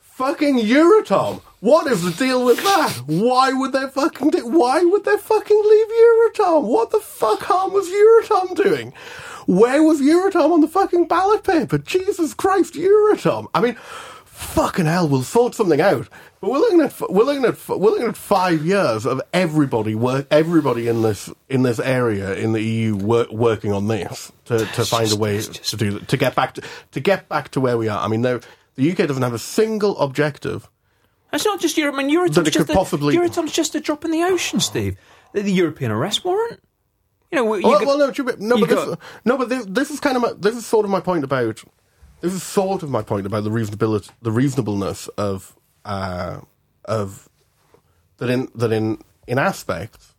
fucking 0.00 0.58
Euratom. 0.58 1.40
What 1.60 1.90
is 1.90 2.02
the 2.02 2.12
deal 2.12 2.44
with 2.44 2.58
that? 2.58 3.02
Why 3.06 3.52
would 3.52 3.72
they 3.72 3.88
fucking 3.88 4.30
do, 4.30 4.46
why 4.46 4.82
would 4.82 5.04
they 5.04 5.16
fucking 5.16 5.62
leave 5.64 5.86
Euratom? 5.88 6.64
What 6.64 6.90
the 6.90 7.00
fuck 7.00 7.40
harm 7.42 7.72
was 7.72 7.88
Euratom 7.88 8.54
doing? 8.54 8.92
Where 9.46 9.82
was 9.82 10.00
Euratom 10.00 10.52
on 10.52 10.60
the 10.60 10.68
fucking 10.68 11.08
ballot 11.08 11.42
paper? 11.42 11.78
Jesus 11.78 12.34
Christ, 12.34 12.74
Euratom. 12.74 13.48
I 13.52 13.60
mean, 13.60 13.76
fucking 14.42 14.86
hell, 14.86 15.08
we'll 15.08 15.22
sort 15.22 15.54
something 15.54 15.80
out. 15.80 16.08
But 16.40 16.50
we're 16.50 16.58
looking 16.58 16.80
at 16.80 17.00
we're 17.10 17.24
looking 17.24 17.44
at 17.44 17.68
we're 17.68 17.90
looking 17.90 18.08
at 18.08 18.16
five 18.16 18.64
years 18.66 19.06
of 19.06 19.20
everybody 19.32 19.94
work 19.94 20.26
everybody 20.30 20.88
in 20.88 21.02
this 21.02 21.30
in 21.48 21.62
this 21.62 21.78
area 21.78 22.34
in 22.34 22.52
the 22.52 22.60
EU 22.62 22.96
work, 22.96 23.30
working 23.30 23.72
on 23.72 23.88
this 23.88 24.32
to, 24.46 24.58
to 24.66 24.84
find 24.84 25.10
a 25.12 25.16
way 25.16 25.40
to 25.40 25.76
do 25.76 26.00
to 26.00 26.16
get 26.16 26.34
back 26.34 26.54
to 26.54 26.62
to 26.92 27.00
get 27.00 27.28
back 27.28 27.50
to 27.50 27.60
where 27.60 27.78
we 27.78 27.88
are. 27.88 28.04
I 28.04 28.08
mean, 28.08 28.22
the 28.22 28.42
UK 28.78 29.06
doesn't 29.08 29.22
have 29.22 29.34
a 29.34 29.38
single 29.38 29.98
objective 29.98 30.68
It's 31.32 31.44
not 31.44 31.60
just 31.60 31.76
Europe. 31.78 31.94
I 31.94 31.98
mean, 31.98 32.10
Euratom's 32.10 32.50
just 32.50 32.70
a, 32.70 32.72
possibly- 32.74 33.14
Euratom's 33.14 33.52
just 33.52 33.74
a 33.74 33.80
drop 33.80 34.04
in 34.04 34.10
the 34.10 34.22
ocean, 34.24 34.60
Steve. 34.60 34.96
The, 35.32 35.42
the 35.42 35.52
European 35.52 35.90
arrest 35.90 36.24
warrant. 36.24 36.60
You 37.30 37.36
know, 37.36 37.54
you 37.54 37.66
well, 37.66 37.78
got- 37.78 37.86
well, 37.86 37.98
no, 37.98 38.12
no, 38.38 38.58
but 38.58 38.68
this, 38.68 38.84
got- 38.84 38.98
no, 39.24 39.38
but 39.38 39.48
this, 39.48 39.64
this 39.66 39.90
is 39.90 40.00
kind 40.00 40.16
of 40.16 40.22
my, 40.22 40.32
this 40.38 40.56
is 40.56 40.66
sort 40.66 40.84
of 40.84 40.90
my 40.90 41.00
point 41.00 41.24
about 41.24 41.62
this 42.22 42.32
is 42.32 42.42
sort 42.42 42.82
of 42.82 42.88
my 42.88 43.02
point 43.02 43.26
about 43.26 43.44
the 43.44 43.50
reasonability, 43.50 44.08
the 44.22 44.30
reasonableness 44.32 45.08
of 45.08 45.54
uh, 45.84 46.40
of 46.86 47.28
that 48.18 48.30
in 48.30 48.48
that 48.54 48.72
in 48.72 48.98
in 49.26 49.38
aspects, 49.38 50.14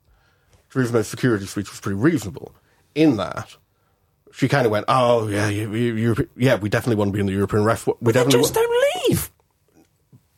Theresa 0.69 1.03
security 1.03 1.45
speech 1.45 1.71
was 1.71 1.79
pretty 1.79 1.97
reasonable. 1.97 2.53
In 2.93 3.17
that, 3.17 3.55
she 4.31 4.47
kind 4.47 4.65
of 4.65 4.71
went, 4.71 4.85
"Oh 4.87 5.27
yeah, 5.29 5.47
you, 5.47 5.73
you, 5.73 5.95
you, 5.95 6.29
yeah, 6.35 6.55
we 6.55 6.69
definitely 6.69 6.97
want 6.97 7.09
to 7.09 7.13
be 7.13 7.21
in 7.21 7.25
the 7.25 7.31
European 7.33 7.63
ref. 7.63 7.87
We 7.87 8.11
then 8.11 8.25
definitely 8.25 8.41
just 8.41 8.55
wa- 8.55 8.61
don't 8.61 9.09
leave. 9.09 9.31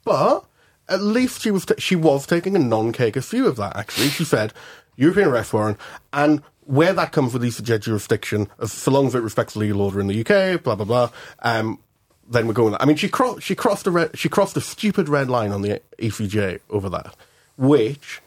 But 0.03 0.45
at 0.87 1.01
least 1.01 1.41
she 1.41 1.51
was 1.51 1.65
t- 1.65 1.73
she 1.79 1.95
was 1.95 2.27
taking 2.27 2.55
a 2.55 2.59
non-cakeist 2.59 3.31
view 3.31 3.47
of 3.47 3.55
that. 3.57 3.75
Actually, 3.75 4.09
she 4.09 4.23
said 4.23 4.53
European 4.95 5.29
arrest 5.29 5.51
warrant 5.51 5.79
and 6.13 6.41
where 6.65 6.93
that 6.93 7.11
comes 7.11 7.33
with 7.33 7.41
the 7.41 7.47
ECJ 7.49 7.81
jurisdiction, 7.81 8.47
as 8.59 8.73
so 8.73 8.91
long 8.91 9.07
as 9.07 9.15
it 9.15 9.19
respects 9.19 9.53
the 9.53 9.59
legal 9.59 9.81
order 9.81 9.99
in 9.99 10.07
the 10.07 10.19
UK, 10.19 10.61
blah 10.61 10.75
blah 10.75 10.85
blah. 10.85 11.09
Um, 11.39 11.79
then 12.27 12.47
we're 12.47 12.53
going. 12.53 12.75
I 12.79 12.85
mean, 12.85 12.97
she 12.97 13.07
cro- 13.07 13.39
she 13.39 13.55
crossed 13.55 13.87
a 13.87 13.91
red, 13.91 14.17
she 14.17 14.29
crossed 14.29 14.57
a 14.57 14.61
stupid 14.61 15.09
red 15.09 15.29
line 15.29 15.51
on 15.51 15.61
the 15.61 15.81
ECJ 15.99 16.59
over 16.69 16.89
that, 16.89 17.15
which 17.57 18.21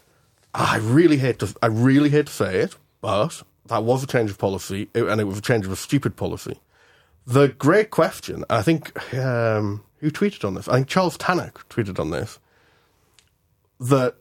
I 0.55 0.79
really 0.79 1.19
hate 1.19 1.41
to 1.41 1.55
I 1.63 1.67
really 1.67 2.11
hate 2.11 2.27
to 2.27 2.33
say 2.33 2.61
it, 2.61 2.77
but 3.01 3.43
that 3.67 3.85
was 3.85 4.03
a 4.03 4.07
change 4.07 4.31
of 4.31 4.39
policy, 4.39 4.89
and 4.95 5.21
it 5.21 5.25
was 5.25 5.39
a 5.39 5.43
change 5.43 5.67
of 5.67 5.73
a 5.73 5.77
stupid 5.77 6.17
policy. 6.17 6.59
The 7.27 7.49
great 7.49 7.91
question, 7.91 8.45
I 8.49 8.63
think, 8.63 9.15
um, 9.15 9.85
who 9.99 10.11
tweeted 10.11 10.47
on 10.47 10.55
this? 10.55 10.67
I 10.67 10.77
think 10.77 10.89
Charles 10.89 11.19
Tannock 11.19 11.69
tweeted 11.69 12.01
on 12.01 12.11
this. 12.11 12.39
That 13.81 14.17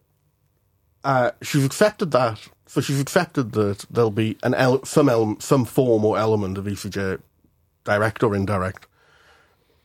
uh, 1.03 1.32
she's 1.41 1.65
accepted 1.65 2.12
that, 2.12 2.49
so 2.67 2.82
she's 2.82 2.99
accepted 3.01 3.53
that 3.53 3.86
there'll 3.89 4.12
be 4.12 4.38
an 4.43 4.53
el- 4.53 4.84
some 4.86 5.38
some 5.39 5.65
form 5.65 6.06
or 6.06 6.17
element 6.17 6.58
of 6.58 6.65
ECJ, 6.65 7.19
direct 7.84 8.23
or 8.23 8.36
indirect, 8.36 8.88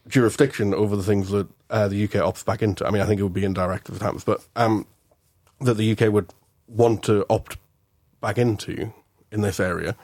jurisdiction 0.09 0.75
over 0.75 0.97
the 0.97 1.03
things 1.03 1.31
that 1.31 1.49
uh, 1.71 1.89
the 1.89 2.05
UK 2.05 2.11
opts 2.11 2.45
back 2.45 2.63
into. 2.63 2.87
I 2.87 2.91
mean, 2.91 3.01
I 3.03 3.07
think 3.07 3.21
it 3.21 3.23
would 3.23 3.33
be 3.33 3.45
indirect 3.45 3.89
if 3.89 3.97
it 3.97 4.03
happens, 4.03 4.25
but 4.25 4.45
um, 4.57 4.87
that 5.61 5.75
the 5.75 5.93
UK 5.93 6.13
would 6.13 6.31
want 6.67 7.03
to 7.05 7.25
opt 7.31 7.57
back 8.21 8.37
into 8.39 8.93
in 9.31 9.41
this 9.41 9.61
area. 9.61 9.97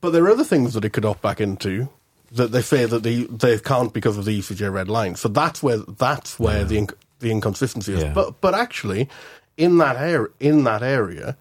But 0.00 0.10
there 0.10 0.24
are 0.24 0.30
other 0.30 0.44
things 0.44 0.74
that 0.74 0.84
it 0.84 0.90
could 0.90 1.04
opt 1.04 1.22
back 1.22 1.40
into 1.40 1.88
that 2.32 2.50
they 2.52 2.62
say 2.62 2.86
that 2.86 3.02
they 3.02 3.24
they 3.24 3.58
can't 3.58 3.92
because 3.92 4.18
of 4.18 4.24
the 4.24 4.38
ECJ 4.38 4.72
red 4.72 4.88
line. 4.88 5.16
So 5.16 5.28
that's 5.28 5.62
where 5.62 5.78
that's 5.78 6.38
where 6.38 6.64
the 6.64 6.76
inc- 6.78 6.94
the 7.20 7.30
inconsistency 7.30 7.94
is. 7.94 8.02
Yeah. 8.02 8.12
But 8.12 8.40
but 8.40 8.54
actually, 8.54 9.08
in 9.56 9.78
that 9.78 9.96
area 9.96 10.28
in 10.40 10.64
that 10.64 10.82
area, 10.82 11.36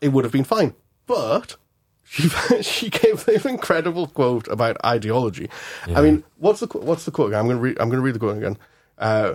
it 0.00 0.08
would 0.08 0.24
have 0.24 0.32
been 0.32 0.44
fine. 0.44 0.74
But 1.06 1.56
she 2.04 2.28
she 2.62 2.90
gave 2.90 3.24
this 3.24 3.44
incredible 3.44 4.06
quote 4.06 4.48
about 4.48 4.76
ideology. 4.84 5.50
I 5.86 6.00
mean, 6.00 6.24
what's 6.38 6.60
the 6.60 6.66
what's 6.66 7.04
the 7.04 7.10
quote? 7.10 7.28
again? 7.28 7.40
I'm 7.40 7.46
going 7.46 7.56
to 7.56 7.62
read. 7.62 7.78
I'm 7.78 7.88
going 7.88 8.00
to 8.00 8.04
read 8.04 8.14
the 8.14 8.20
quote 8.20 8.36
again. 8.36 8.58
Uh, 8.98 9.34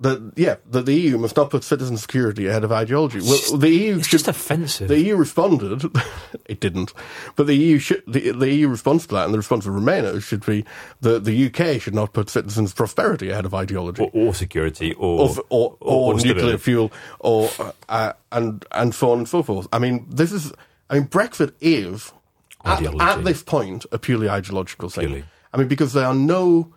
that 0.00 0.32
yeah, 0.36 0.56
that 0.70 0.86
the 0.86 0.94
EU 0.94 1.18
must 1.18 1.36
not 1.36 1.50
put 1.50 1.64
citizen 1.64 1.96
security 1.96 2.46
ahead 2.46 2.64
of 2.64 2.70
ideology. 2.72 3.20
Well, 3.20 3.58
the 3.58 3.70
EU 3.70 3.96
It's 3.98 4.06
should, 4.06 4.18
just 4.18 4.28
offensive. 4.28 4.88
the 4.88 5.00
EU 5.00 5.16
responded. 5.16 5.84
it 6.46 6.60
didn't, 6.60 6.92
but 7.36 7.46
the 7.46 7.54
EU 7.54 7.78
should, 7.78 8.02
the, 8.06 8.30
the 8.30 8.52
EU 8.52 8.68
response 8.68 9.06
to 9.06 9.14
that, 9.14 9.24
and 9.24 9.34
the 9.34 9.38
response 9.38 9.66
of 9.66 9.74
Romania 9.74 10.20
should 10.20 10.44
be 10.46 10.64
that 11.00 11.24
the 11.24 11.46
UK 11.46 11.80
should 11.80 11.94
not 11.94 12.12
put 12.12 12.30
citizens' 12.30 12.72
prosperity 12.72 13.30
ahead 13.30 13.44
of 13.44 13.54
ideology 13.54 14.02
or, 14.02 14.10
or 14.12 14.34
security, 14.34 14.94
or 14.94 15.28
or, 15.28 15.36
or, 15.48 15.76
or, 15.80 16.14
nuclear 16.14 16.58
fuel, 16.58 16.92
or 17.20 17.50
uh, 17.88 18.12
and 18.32 18.64
and 18.72 18.94
so 18.94 19.10
on 19.10 19.18
and 19.18 19.28
so 19.28 19.42
forth. 19.42 19.66
I 19.72 19.78
mean, 19.78 20.06
this 20.08 20.32
is. 20.32 20.52
I 20.90 20.94
mean, 20.94 21.08
Brexit 21.08 21.52
is 21.60 22.12
at, 22.64 22.82
at 23.00 23.24
this 23.24 23.42
point 23.42 23.84
a 23.92 23.98
purely 23.98 24.28
ideological 24.28 24.88
thing. 24.88 25.08
Purely. 25.08 25.24
I 25.52 25.56
mean, 25.56 25.68
because 25.68 25.92
there 25.92 26.06
are 26.06 26.14
no 26.14 26.72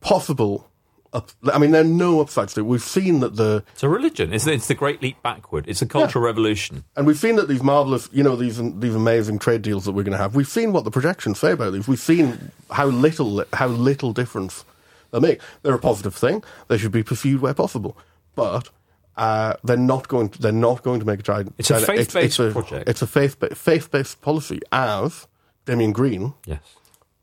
possible. 0.00 0.68
Up, 1.14 1.30
I 1.52 1.58
mean, 1.58 1.72
there 1.72 1.82
are 1.82 1.84
no 1.84 2.20
upsides 2.22 2.54
to 2.54 2.60
it. 2.60 2.62
We've 2.64 2.82
seen 2.82 3.20
that 3.20 3.36
the 3.36 3.62
It's 3.74 3.82
a 3.82 3.88
religion. 3.88 4.32
It's, 4.32 4.46
it's 4.46 4.68
the 4.68 4.74
great 4.74 5.02
leap 5.02 5.22
backward. 5.22 5.68
It's 5.68 5.82
a 5.82 5.86
cultural 5.86 6.24
revolution. 6.24 6.84
and 6.96 7.06
we've 7.06 7.18
seen 7.18 7.36
that 7.36 7.48
these 7.48 7.62
marvelous, 7.62 8.08
you 8.12 8.22
know, 8.22 8.34
these 8.34 8.56
these 8.78 8.94
amazing 8.94 9.38
trade 9.38 9.60
deals 9.60 9.84
that 9.84 9.92
we're 9.92 10.04
going 10.04 10.16
to 10.16 10.18
have. 10.18 10.34
We've 10.34 10.48
seen 10.48 10.72
what 10.72 10.84
the 10.84 10.90
projections 10.90 11.38
say 11.38 11.52
about 11.52 11.74
these. 11.74 11.86
We've 11.86 11.98
seen 12.00 12.50
how 12.70 12.86
little 12.86 13.44
how 13.52 13.66
little 13.66 14.12
difference 14.14 14.64
they 15.10 15.20
make. 15.20 15.40
They're 15.62 15.74
a 15.74 15.78
positive 15.78 16.14
thing. 16.14 16.42
They 16.68 16.78
should 16.78 16.92
be 16.92 17.02
pursued 17.02 17.42
where 17.42 17.52
possible, 17.52 17.94
but 18.34 18.70
uh, 19.18 19.54
they're 19.64 19.76
not 19.76 20.08
going. 20.08 20.30
To, 20.30 20.40
they're 20.40 20.52
not 20.52 20.82
going 20.82 21.00
to 21.00 21.06
make 21.06 21.20
a 21.20 21.22
giant. 21.22 21.54
It's 21.58 21.70
a 21.70 21.78
faith-based 21.78 22.14
it's 22.16 22.38
a- 22.38 22.52
project. 22.52 22.88
It's 22.88 23.02
a 23.02 23.06
faith 23.06 23.36
faith 23.58 23.90
based 23.90 24.22
policy. 24.22 24.60
As 24.72 25.26
Damian 25.66 25.92
Green 25.92 26.32
Yes. 26.46 26.60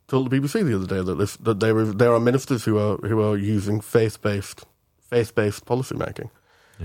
Told 0.10 0.30
the 0.30 0.40
BBC 0.40 0.66
the 0.66 0.76
other 0.76 0.88
day 0.88 1.02
that 1.02 1.16
this, 1.16 1.38
that 1.38 1.60
there 1.60 1.80
is, 1.80 1.94
there 1.96 2.14
are 2.14 2.20
ministers 2.20 2.66
who 2.66 2.78
are 2.78 2.98
who 2.98 3.22
are 3.22 3.38
using 3.38 3.82
faith 3.82 4.22
based 4.22 4.66
faith 5.10 5.34
based 5.36 5.66
policy 5.66 5.96
making, 5.96 6.30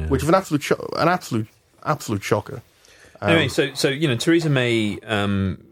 which 0.09 0.23
is 0.23 0.29
an 0.29 0.35
absolute 0.35 0.63
sho- 0.63 0.89
an 0.97 1.09
absolute 1.09 1.49
absolute 1.85 2.23
shocker. 2.23 2.63
Um, 3.21 3.31
anyway, 3.31 3.49
so 3.49 3.75
so 3.75 3.89
you 3.89 4.09
know, 4.09 4.17
Theresa 4.17 4.51
May. 4.51 4.99
Um, 5.01 5.65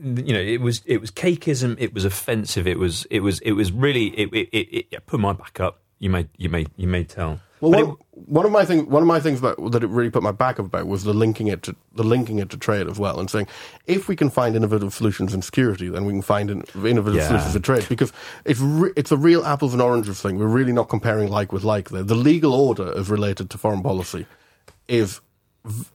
you 0.00 0.32
know, 0.32 0.40
it 0.40 0.60
was 0.60 0.82
it 0.86 1.00
was 1.00 1.10
cakeism. 1.10 1.76
It 1.80 1.92
was 1.92 2.04
offensive. 2.04 2.66
It 2.68 2.78
was 2.78 3.04
it 3.10 3.20
was 3.20 3.40
it 3.40 3.52
was 3.52 3.72
really 3.72 4.06
it 4.16 4.32
it, 4.32 4.48
it, 4.52 4.86
it 4.92 5.06
put 5.06 5.18
my 5.18 5.32
back 5.32 5.58
up. 5.58 5.80
You 5.98 6.10
may 6.10 6.28
you 6.36 6.48
may 6.48 6.66
you 6.76 6.86
may 6.86 7.04
tell. 7.04 7.40
Well, 7.60 7.72
one, 7.72 7.96
one 8.12 8.46
of 8.46 8.52
my 8.52 8.64
things, 8.64 8.84
one 8.84 9.02
of 9.02 9.06
my 9.06 9.20
things 9.20 9.38
about 9.40 9.72
that 9.72 9.82
it 9.82 9.88
really 9.88 10.10
put 10.10 10.22
my 10.22 10.32
back 10.32 10.60
up 10.60 10.66
about 10.66 10.86
was 10.86 11.04
the 11.04 11.12
linking 11.12 11.46
it 11.48 11.62
to 11.64 11.74
the 11.94 12.04
linking 12.04 12.38
it 12.38 12.50
to 12.50 12.56
trade 12.56 12.86
as 12.88 12.98
well, 12.98 13.18
and 13.18 13.28
saying 13.30 13.48
if 13.86 14.08
we 14.08 14.14
can 14.16 14.30
find 14.30 14.54
innovative 14.54 14.92
solutions 14.94 15.34
in 15.34 15.42
security, 15.42 15.88
then 15.88 16.04
we 16.04 16.12
can 16.12 16.22
find 16.22 16.50
innovative 16.74 17.14
Yeah. 17.14 17.26
solutions 17.28 17.56
in 17.56 17.62
trade 17.62 17.86
because 17.88 18.12
it's 18.44 18.60
re, 18.60 18.90
it's 18.96 19.10
a 19.12 19.16
real 19.16 19.44
apples 19.44 19.72
and 19.72 19.82
oranges 19.82 20.20
thing. 20.22 20.38
We're 20.38 20.46
really 20.46 20.72
not 20.72 20.88
comparing 20.88 21.28
like 21.30 21.52
with 21.52 21.64
like 21.64 21.90
there. 21.90 22.02
The 22.02 22.14
legal 22.14 22.54
order 22.54 22.96
as 22.96 23.10
related 23.10 23.50
to 23.50 23.58
foreign 23.58 23.82
policy 23.82 24.26
is 24.86 25.20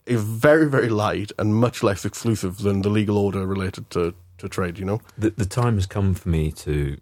is 0.05 0.21
very 0.21 0.69
very 0.69 0.89
light 0.89 1.31
and 1.39 1.55
much 1.55 1.81
less 1.81 2.05
exclusive 2.05 2.57
than 2.59 2.81
the 2.81 2.89
legal 2.89 3.17
order 3.17 3.45
related 3.47 3.89
to, 3.91 4.13
to 4.37 4.49
trade. 4.49 4.77
You 4.77 4.85
know. 4.85 5.01
the, 5.17 5.29
the 5.31 5.45
time 5.45 5.75
has 5.75 5.85
come 5.85 6.13
for 6.13 6.29
me 6.29 6.51
to 6.51 6.97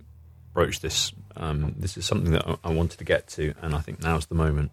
broach 0.53 0.79
this. 0.79 1.11
Um, 1.35 1.75
this 1.77 1.97
is 1.97 2.05
something 2.05 2.31
that 2.31 2.59
I, 2.63 2.71
wanted 2.71 2.97
to 2.99 3.03
get 3.03 3.27
to, 3.29 3.53
and 3.61 3.73
I 3.73 3.79
think 3.79 4.01
now's 4.01 4.25
the 4.25 4.35
moment. 4.35 4.71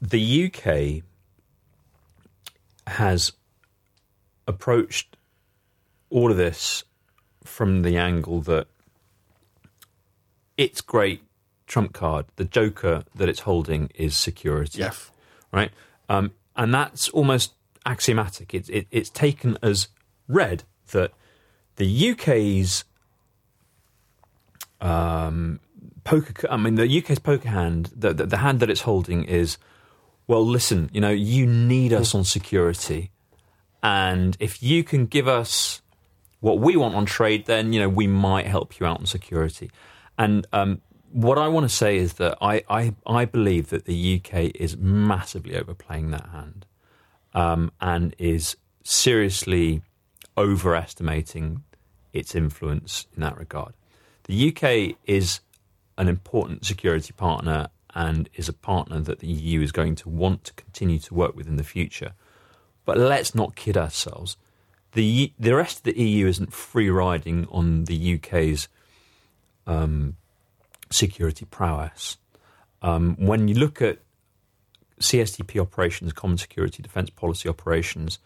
The 0.00 0.46
UK 0.46 1.02
has 2.86 3.32
approached 4.46 5.16
all 6.10 6.30
of 6.30 6.36
this 6.36 6.84
from 7.44 7.82
the 7.82 7.96
angle 7.96 8.40
that 8.42 8.68
its 10.56 10.80
great 10.80 11.22
trump 11.66 11.92
card, 11.92 12.26
the 12.36 12.44
joker 12.44 13.04
that 13.14 13.28
it's 13.28 13.40
holding, 13.40 13.90
is 13.94 14.16
security 14.16 14.78
Yes. 14.78 15.10
right? 15.52 15.70
Um, 16.08 16.32
and 16.54 16.72
that's 16.72 17.08
almost 17.08 17.52
axiomatic. 17.84 18.54
It, 18.54 18.68
it, 18.68 18.86
it's 18.90 19.10
taken 19.10 19.58
as 19.62 19.88
read 20.28 20.64
that 20.92 21.12
the 21.76 22.10
UK's 22.12 22.84
um, 24.80 25.60
poker, 26.04 26.48
I 26.50 26.56
mean, 26.56 26.76
the 26.76 26.98
UK's 26.98 27.18
poker 27.18 27.48
hand, 27.48 27.90
the, 27.94 28.12
the, 28.12 28.26
the 28.26 28.36
hand 28.38 28.60
that 28.60 28.70
it's 28.70 28.82
holding 28.82 29.24
is, 29.24 29.58
well, 30.26 30.44
listen, 30.44 30.90
you 30.92 31.00
know, 31.00 31.10
you 31.10 31.46
need 31.46 31.92
us 31.92 32.14
on 32.14 32.24
security. 32.24 33.10
And 33.82 34.36
if 34.40 34.62
you 34.62 34.82
can 34.82 35.06
give 35.06 35.28
us 35.28 35.82
what 36.40 36.58
we 36.58 36.76
want 36.76 36.94
on 36.94 37.06
trade, 37.06 37.46
then, 37.46 37.72
you 37.72 37.80
know, 37.80 37.88
we 37.88 38.06
might 38.06 38.46
help 38.46 38.78
you 38.78 38.86
out 38.86 39.00
on 39.00 39.06
security. 39.06 39.70
And 40.18 40.46
um, 40.52 40.80
what 41.12 41.38
I 41.38 41.48
want 41.48 41.68
to 41.68 41.74
say 41.74 41.96
is 41.96 42.14
that 42.14 42.36
I, 42.40 42.62
I, 42.68 42.94
I 43.06 43.24
believe 43.24 43.70
that 43.70 43.84
the 43.84 44.20
UK 44.20 44.52
is 44.54 44.76
massively 44.76 45.56
overplaying 45.56 46.10
that 46.10 46.28
hand 46.32 46.66
um, 47.34 47.70
and 47.80 48.14
is 48.18 48.56
seriously 48.82 49.82
overestimating 50.36 51.62
its 52.12 52.34
influence 52.34 53.06
in 53.14 53.22
that 53.22 53.36
regard. 53.36 53.74
The 54.26 54.48
UK 54.48 54.96
is 55.06 55.40
an 55.96 56.08
important 56.08 56.64
security 56.64 57.12
partner 57.12 57.68
and 57.94 58.28
is 58.34 58.48
a 58.48 58.52
partner 58.52 59.00
that 59.00 59.20
the 59.20 59.26
EU 59.26 59.62
is 59.62 59.72
going 59.72 59.94
to 59.96 60.08
want 60.08 60.44
to 60.44 60.52
continue 60.52 60.98
to 60.98 61.14
work 61.14 61.34
with 61.34 61.46
in 61.46 61.56
the 61.56 61.64
future. 61.64 62.12
But 62.84 62.98
let's 62.98 63.34
not 63.34 63.56
kid 63.56 63.76
ourselves. 63.76 64.36
The 64.92 65.32
the 65.38 65.54
rest 65.54 65.78
of 65.78 65.82
the 65.84 66.00
EU 66.00 66.26
isn't 66.26 66.52
free 66.52 66.90
riding 66.90 67.46
on 67.50 67.84
the 67.84 68.14
UK's 68.14 68.68
um, 69.66 70.16
security 70.90 71.44
prowess. 71.46 72.18
Um, 72.82 73.16
when 73.18 73.48
you 73.48 73.54
look 73.54 73.80
at 73.80 73.98
CSDP 75.00 75.60
operations, 75.60 76.12
Common 76.12 76.38
Security 76.38 76.82
Defence 76.82 77.10
Policy 77.10 77.48
operations, 77.48 78.18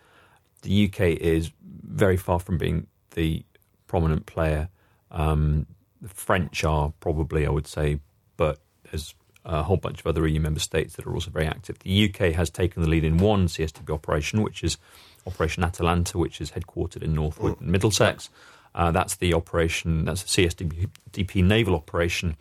the 0.62 0.86
UK 0.86 1.00
is 1.20 1.50
very 1.60 2.16
far 2.16 2.38
from 2.38 2.58
being 2.58 2.86
the 3.12 3.44
prominent 3.86 4.26
player. 4.26 4.68
Um, 5.10 5.66
the 6.00 6.08
French 6.08 6.64
are 6.64 6.92
probably, 7.00 7.46
I 7.46 7.50
would 7.50 7.66
say, 7.66 8.00
but 8.36 8.58
there's 8.90 9.14
a 9.44 9.62
whole 9.62 9.76
bunch 9.76 10.00
of 10.00 10.06
other 10.06 10.26
EU 10.26 10.40
member 10.40 10.60
states 10.60 10.96
that 10.96 11.06
are 11.06 11.14
also 11.14 11.30
very 11.30 11.46
active. 11.46 11.78
The 11.80 12.08
UK 12.08 12.34
has 12.34 12.50
taken 12.50 12.82
the 12.82 12.88
lead 12.88 13.04
in 13.04 13.18
one 13.18 13.46
CSDP 13.46 13.92
operation, 13.92 14.42
which 14.42 14.62
is 14.62 14.76
Operation 15.26 15.64
Atalanta, 15.64 16.18
which 16.18 16.40
is 16.40 16.52
headquartered 16.52 17.02
in 17.02 17.14
Northwood, 17.14 17.58
Mm. 17.58 17.62
Middlesex. 17.62 18.30
Uh, 18.74 18.90
that's 18.90 19.16
the 19.16 19.34
operation. 19.34 20.04
That's 20.04 20.22
a 20.22 20.26
CSDP 20.26 21.44
naval 21.44 21.74
operation 21.74 22.36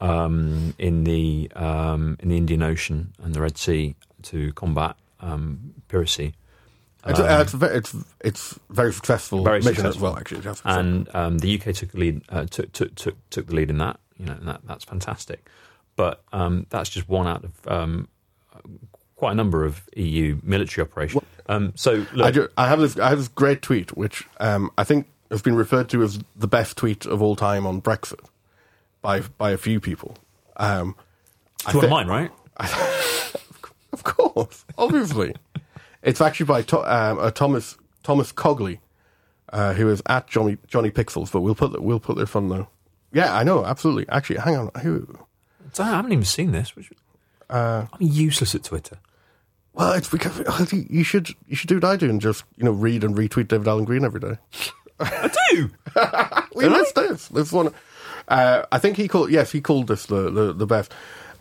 um, 0.00 0.74
in 0.78 1.04
the 1.04 1.50
um, 1.54 2.16
in 2.20 2.28
the 2.28 2.36
Indian 2.36 2.62
Ocean 2.62 3.12
and 3.22 3.34
the 3.34 3.40
Red 3.40 3.56
Sea 3.58 3.94
to 4.22 4.52
combat 4.54 4.96
um, 5.20 5.74
piracy. 5.88 6.34
It's, 7.06 7.18
uh, 7.18 7.38
it's, 7.42 7.52
ve- 7.52 7.66
it's 7.66 7.96
it's 8.20 8.58
very 8.70 8.92
successful 8.92 9.42
Very 9.42 9.60
mission 9.60 9.86
as 9.86 9.98
well. 9.98 10.16
Actually, 10.16 10.42
just 10.42 10.62
and 10.64 11.08
um, 11.14 11.38
the 11.38 11.54
UK 11.60 11.74
took 11.74 11.90
the 11.92 11.98
lead, 11.98 12.22
uh, 12.28 12.44
took, 12.44 12.70
took, 12.72 12.94
took, 12.94 13.16
took 13.30 13.46
the 13.48 13.54
lead 13.54 13.70
in 13.70 13.78
that. 13.78 13.98
You 14.18 14.26
know, 14.26 14.32
and 14.34 14.46
that, 14.46 14.60
that's 14.66 14.84
fantastic. 14.84 15.48
But 15.96 16.22
um, 16.32 16.66
that's 16.70 16.88
just 16.88 17.08
one 17.08 17.26
out 17.26 17.44
of 17.44 17.52
um, 17.66 18.08
quite 19.16 19.32
a 19.32 19.34
number 19.34 19.64
of 19.64 19.82
EU 19.96 20.38
military 20.44 20.86
operations. 20.86 21.24
Um, 21.48 21.72
so, 21.74 22.06
look, 22.14 22.26
I, 22.26 22.30
do, 22.30 22.48
I 22.56 22.68
have 22.68 22.78
this 22.80 22.96
I 22.98 23.08
have 23.08 23.18
this 23.18 23.28
great 23.28 23.62
tweet 23.62 23.96
which 23.96 24.26
um, 24.38 24.70
I 24.78 24.84
think 24.84 25.08
has 25.30 25.42
been 25.42 25.56
referred 25.56 25.88
to 25.90 26.02
as 26.04 26.20
the 26.36 26.46
best 26.46 26.76
tweet 26.76 27.04
of 27.04 27.20
all 27.20 27.34
time 27.34 27.66
on 27.66 27.82
Brexit 27.82 28.20
by 29.00 29.20
by 29.38 29.50
a 29.50 29.58
few 29.58 29.80
people. 29.80 30.16
Um, 30.56 30.94
it's 31.64 31.74
one 31.74 31.80
thi- 31.80 31.86
of 31.86 31.90
mine, 31.90 32.06
right? 32.06 32.30
Of 33.92 34.04
course, 34.04 34.64
obviously. 34.78 35.34
It's 36.02 36.20
actually 36.20 36.46
by 36.46 36.62
to, 36.62 36.78
um, 36.80 37.18
uh, 37.18 37.30
Thomas 37.30 37.76
Thomas 38.02 38.32
Cogley, 38.32 38.78
uh, 39.52 39.72
who 39.74 39.88
is 39.88 40.02
at 40.06 40.26
Johnny 40.28 40.58
Johnny 40.66 40.90
Pixels. 40.90 41.30
But 41.32 41.40
we'll 41.40 41.54
put 41.54 41.72
the, 41.72 41.80
we'll 41.80 42.00
put 42.00 42.16
this 42.16 42.34
on 42.36 42.48
the. 42.48 42.66
Yeah, 43.12 43.34
I 43.34 43.42
know, 43.44 43.64
absolutely. 43.64 44.08
Actually, 44.08 44.38
hang 44.40 44.56
on. 44.56 44.70
Who? 44.82 45.06
I 45.78 45.84
haven't 45.84 46.12
even 46.12 46.24
seen 46.24 46.52
this. 46.52 46.74
Which, 46.76 46.90
Uh, 47.50 47.86
I'm 47.92 47.98
useless 48.00 48.54
at 48.54 48.64
Twitter. 48.64 48.98
Well, 49.74 49.92
it's 49.92 50.08
because 50.08 50.72
you 50.72 51.02
should 51.04 51.30
you 51.48 51.56
should 51.56 51.68
do 51.68 51.76
what 51.76 51.84
I 51.84 51.96
do 51.96 52.08
and 52.10 52.20
just 52.20 52.44
you 52.56 52.64
know 52.64 52.72
read 52.72 53.04
and 53.04 53.14
retweet 53.16 53.48
David 53.48 53.68
Allen 53.68 53.84
Green 53.84 54.04
every 54.04 54.20
day. 54.20 54.36
I 55.00 55.30
do. 55.50 55.70
We 56.54 56.68
missed 56.68 56.94
this. 56.94 57.28
This 57.28 57.50
one. 57.50 57.72
Uh, 58.28 58.64
I 58.70 58.78
think 58.78 58.96
he 58.98 59.08
called. 59.08 59.30
Yes, 59.30 59.50
he 59.50 59.60
called 59.62 59.86
this 59.88 60.06
the 60.06 60.30
the, 60.30 60.52
the 60.52 60.66
best. 60.66 60.92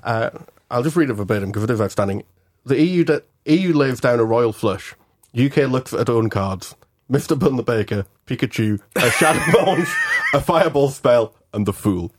Uh, 0.03 0.30
I'll 0.72 0.84
just 0.84 0.95
read 0.95 1.09
it 1.09 1.14
verbatim 1.14 1.49
because 1.49 1.64
it 1.64 1.70
is 1.70 1.82
outstanding. 1.82 2.24
The 2.66 2.82
EU 2.82 3.03
de- 3.03 3.22
EU 3.46 3.74
lays 3.74 4.00
down 4.00 4.20
a 4.20 4.24
royal 4.26 4.54
flush. 4.54 4.96
UK 5.38 5.58
looks 5.70 5.94
at 5.94 6.10
own 6.10 6.30
cards. 6.30 6.76
Mr. 7.10 7.38
Bun 7.38 7.56
the 7.58 7.64
Baker, 7.64 8.06
Pikachu, 8.26 8.80
a 8.96 9.10
Shadow 9.12 9.60
Launch, 9.66 9.89
a 10.34 10.39
Fireball 10.39 10.89
spell, 10.89 11.36
and 11.54 11.66
the 11.66 11.74
Fool. 11.74 12.12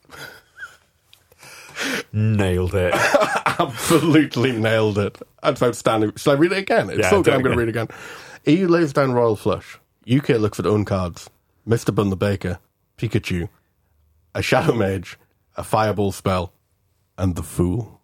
Nailed 2.12 2.74
it. 2.74 2.92
Absolutely 3.58 4.52
nailed 4.52 4.98
it. 4.98 5.18
That's 5.42 5.62
outstanding. 5.62 6.14
Shall 6.16 6.34
I 6.34 6.36
read 6.36 6.52
it 6.52 6.58
again? 6.58 6.90
It's 6.90 7.00
Yeah, 7.00 7.10
so 7.10 7.22
good. 7.22 7.34
I'm 7.34 7.42
going 7.42 7.56
to 7.56 7.58
read 7.58 7.68
it 7.68 7.76
again. 7.76 7.88
EU 8.44 8.68
lays 8.68 8.92
down 8.92 9.12
royal 9.12 9.36
flush. 9.36 9.78
UK 10.10 10.30
looks 10.30 10.58
at 10.58 10.66
own 10.66 10.84
cards. 10.84 11.30
Mr. 11.66 11.94
Bun 11.94 12.10
the 12.10 12.16
Baker, 12.16 12.58
Pikachu, 12.98 13.48
a 14.34 14.42
Shadow 14.42 14.74
Mage, 14.74 15.16
a 15.56 15.62
Fireball 15.62 16.12
spell, 16.12 16.52
and 17.16 17.36
the 17.36 17.42
Fool. 17.42 18.00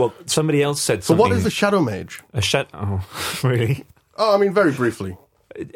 Well, 0.00 0.14
somebody 0.26 0.62
else 0.62 0.80
said 0.82 1.04
So 1.04 1.08
something. 1.14 1.20
what 1.28 1.32
is 1.32 1.44
a 1.46 1.50
Shadow 1.50 1.80
Mage? 1.80 2.20
a 2.32 2.40
shadow? 2.42 2.68
Oh, 2.74 3.40
really? 3.48 3.84
Oh, 4.16 4.34
I 4.34 4.38
mean, 4.38 4.52
very 4.52 4.72
briefly. 4.72 5.16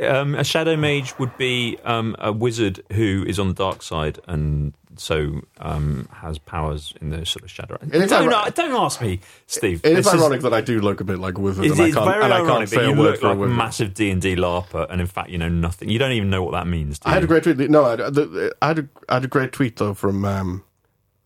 Um, 0.01 0.35
a 0.35 0.45
shadow 0.45 0.77
mage 0.77 1.19
would 1.19 1.37
be 1.37 1.77
um, 1.85 2.15
a 2.19 2.33
wizard 2.33 2.83
who 2.93 3.25
is 3.27 3.39
on 3.39 3.49
the 3.49 3.55
dark 3.55 3.83
side 3.83 4.19
and 4.29 4.73
so 4.97 5.41
um, 5.59 6.09
has 6.13 6.39
powers 6.39 6.95
in 7.01 7.11
the 7.11 7.27
sort 7.27 7.43
of 7.43 7.51
shadow. 7.51 7.77
Don't, 7.89 8.11
ironic- 8.13 8.55
don't 8.55 8.73
ask 8.73 9.03
me, 9.03 9.19
Steve. 9.49 9.81
It 9.85 9.99
is 9.99 10.07
ironic 10.07 10.43
that 10.43 10.55
I 10.55 10.61
do 10.61 10.81
look 10.81 11.01
a 11.01 11.05
bit 11.05 11.19
like 11.19 11.37
a 11.37 11.41
wizard, 11.41 11.65
and 11.65 11.75
I 11.75 11.91
can't, 11.91 12.05
very 12.07 12.23
and 12.25 12.33
I 12.33 12.47
can't 12.47 12.69
say 12.69 12.85
a 12.85 12.91
you 12.91 12.95
word 12.97 13.03
look 13.11 13.21
for 13.21 13.29
like 13.29 13.37
a 13.37 13.41
wizard. 13.41 13.57
massive 13.57 13.95
D 13.95 14.11
and 14.11 14.23
D 14.23 14.37
larper, 14.37 14.87
and 14.89 15.01
in 15.01 15.09
fact, 15.09 15.31
you 15.31 15.39
know 15.39 15.49
nothing. 15.49 15.89
You 15.89 15.99
don't 15.99 16.13
even 16.13 16.31
know 16.31 16.45
what 16.45 16.53
that 16.53 16.69
means. 16.69 17.01
Do 17.01 17.11
I 17.11 17.15
had 17.15 17.25
a 17.25 17.27
great 17.27 17.43
tweet. 17.43 17.59
No, 17.69 17.85
I 17.85 17.91
had, 17.91 18.15
the, 18.15 18.55
I 18.63 18.69
had, 18.69 18.79
a, 18.79 18.89
I 19.09 19.15
had 19.15 19.25
a 19.25 19.29
great 19.29 19.51
tweet 19.53 19.77
though 19.77 19.95
from 19.95 20.25
um, 20.25 20.63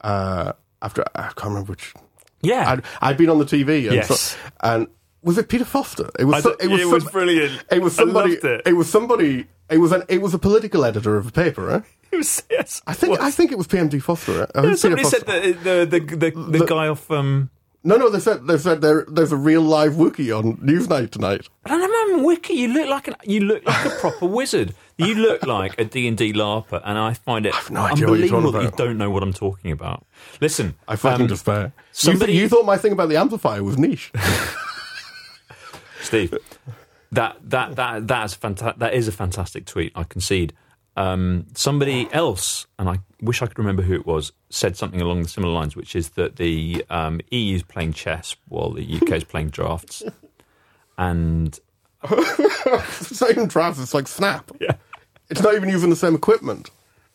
uh, 0.01 0.53
after 0.81 1.05
I 1.15 1.25
can't 1.25 1.45
remember 1.51 1.73
which 1.73 1.93
yeah. 2.43 2.71
I'd, 2.73 2.83
I'd 3.01 3.17
been 3.17 3.31
on 3.31 3.39
the 3.39 3.45
TV, 3.45 3.85
and, 3.87 3.95
Yes. 3.97 4.09
so, 4.37 4.39
and 4.61 4.87
was 5.23 5.39
it 5.39 5.49
Peter 5.49 5.65
Foster? 5.65 6.11
It 6.19 6.25
was. 6.25 6.35
I 6.37 6.41
so- 6.41 6.51
thought- 6.57 6.63
it 6.63 6.87
was 6.87 7.05
brilliant. 7.11 7.65
It 7.71 7.83
was 7.83 7.95
somebody. 7.95 8.33
loved 8.41 8.45
it. 8.67 8.75
was 8.75 8.89
somebody. 8.91 9.47
It 9.71 9.79
was 9.79 9.93
an. 9.93 10.03
It 10.09 10.23
was 10.23 10.33
a 10.35 10.39
political 10.39 10.85
editor 10.85 11.17
of 11.17 11.27
a 11.29 11.33
paper. 11.33 11.65
Right? 11.67 11.83
Eh? 11.83 11.87
It 12.11 12.17
was, 12.17 12.43
yes, 12.51 12.81
I 12.87 12.95
think. 12.95 13.15
it 13.15 13.21
I 13.21 13.27
was. 13.27 13.35
think 13.37 13.53
it 13.53 13.59
was 13.59 13.67
PMD 13.67 14.01
Foster. 14.03 14.41
Right? 14.41 14.51
I 14.55 14.63
Yeah, 14.65 14.75
somebody 14.77 15.03
Peter 15.03 15.11
said 15.17 15.27
Foster- 15.27 15.53
that 15.53 15.61
uh, 15.61 15.85
the 15.85 16.01
the 16.01 16.31
the, 16.31 16.59
the, 16.59 16.65
guy 16.67 16.89
off. 16.89 17.11
Um, 17.11 17.51
No, 17.85 17.97
no. 17.97 18.09
They 18.09 18.19
said. 18.21 18.47
They 18.47 18.57
said 18.57 18.81
there, 18.81 19.05
there's 19.09 19.31
a 19.31 19.37
real 19.37 19.61
live 19.61 19.93
Wookiee 19.93 20.33
on 20.37 20.57
Newsnight 20.57 21.11
tonight. 21.11 21.47
I 21.67 21.77
don't 21.77 22.17
know, 22.17 22.25
Wiki. 22.25 22.55
You 22.55 22.69
look 22.73 22.89
like 22.89 23.09
an, 23.09 23.17
you 23.25 23.41
look 23.41 23.63
like 23.67 23.85
a 23.85 23.91
proper 23.91 24.25
wizard. 24.39 24.75
You 24.99 25.15
look 25.15 25.47
like 25.47 25.81
a 25.81 25.85
D 25.85 26.09
and 26.09 26.17
D 26.19 26.33
larper, 26.33 26.81
and 26.85 26.99
I 26.99 27.15
find 27.15 27.47
it 27.47 27.55
no 27.71 27.83
idea 27.83 28.09
what 28.09 28.19
you're 28.19 28.29
talking 28.29 28.37
unbelievable 28.47 28.53
that 28.53 28.63
you 28.65 28.71
don't 28.77 28.99
know 28.99 29.11
what 29.11 29.23
I'm 29.23 29.33
talking 29.33 29.71
about. 29.71 30.05
Listen, 30.41 30.75
I 30.89 30.97
fucking 30.97 31.23
um, 31.23 31.27
despair. 31.29 31.73
somebody- 31.93 32.33
you, 32.33 32.39
th- 32.41 32.43
you 32.43 32.57
thought 32.57 32.67
my 32.67 32.77
thing 32.77 32.91
about 32.93 33.09
the 33.09 33.17
amplifier 33.17 33.63
was 33.63 33.79
niche. 33.79 34.11
Steve, 36.01 36.35
that 37.13 37.37
that 37.45 37.77
that 37.77 38.07
that's 38.09 38.37
fanta- 38.37 38.77
that 38.79 38.95
is 38.95 39.09
a 39.09 39.13
fantastic 39.13 39.67
tweet. 39.67 39.93
I 39.95 40.05
concede. 40.05 40.53
Um, 40.97 41.47
somebody 41.55 42.09
else, 42.13 42.67
and 42.77 42.89
I 42.89 42.99
wish 43.21 43.41
I 43.41 43.47
could 43.47 43.59
remember 43.61 43.83
who 43.83 43.95
it 43.95 44.05
was, 44.05 44.33
said 44.51 44.77
something 44.77 45.01
along 45.01 45.23
the 45.23 45.29
similar 45.29 45.53
lines, 45.53 45.77
which 45.77 45.95
is 45.95 46.11
that 46.11 46.37
the 46.37 46.85
um, 46.91 47.21
EU 47.31 47.55
is 47.55 47.63
playing 47.63 47.93
chess 47.93 48.35
while 48.49 48.71
the 48.73 48.97
UK 48.97 49.13
is 49.13 49.23
playing 49.25 49.51
drafts, 49.51 50.03
and 50.97 51.57
it's 52.03 53.21
not 53.21 53.31
even 53.31 53.47
drafts. 53.47 53.79
It's 53.81 53.95
like 53.95 54.09
Snap. 54.09 54.51
yeah, 54.61 54.75
It's 55.31 55.43
not 55.43 55.55
even 55.55 55.69
using 55.69 55.91
the 55.91 55.97
same 55.97 56.15
equipment. 56.15 56.71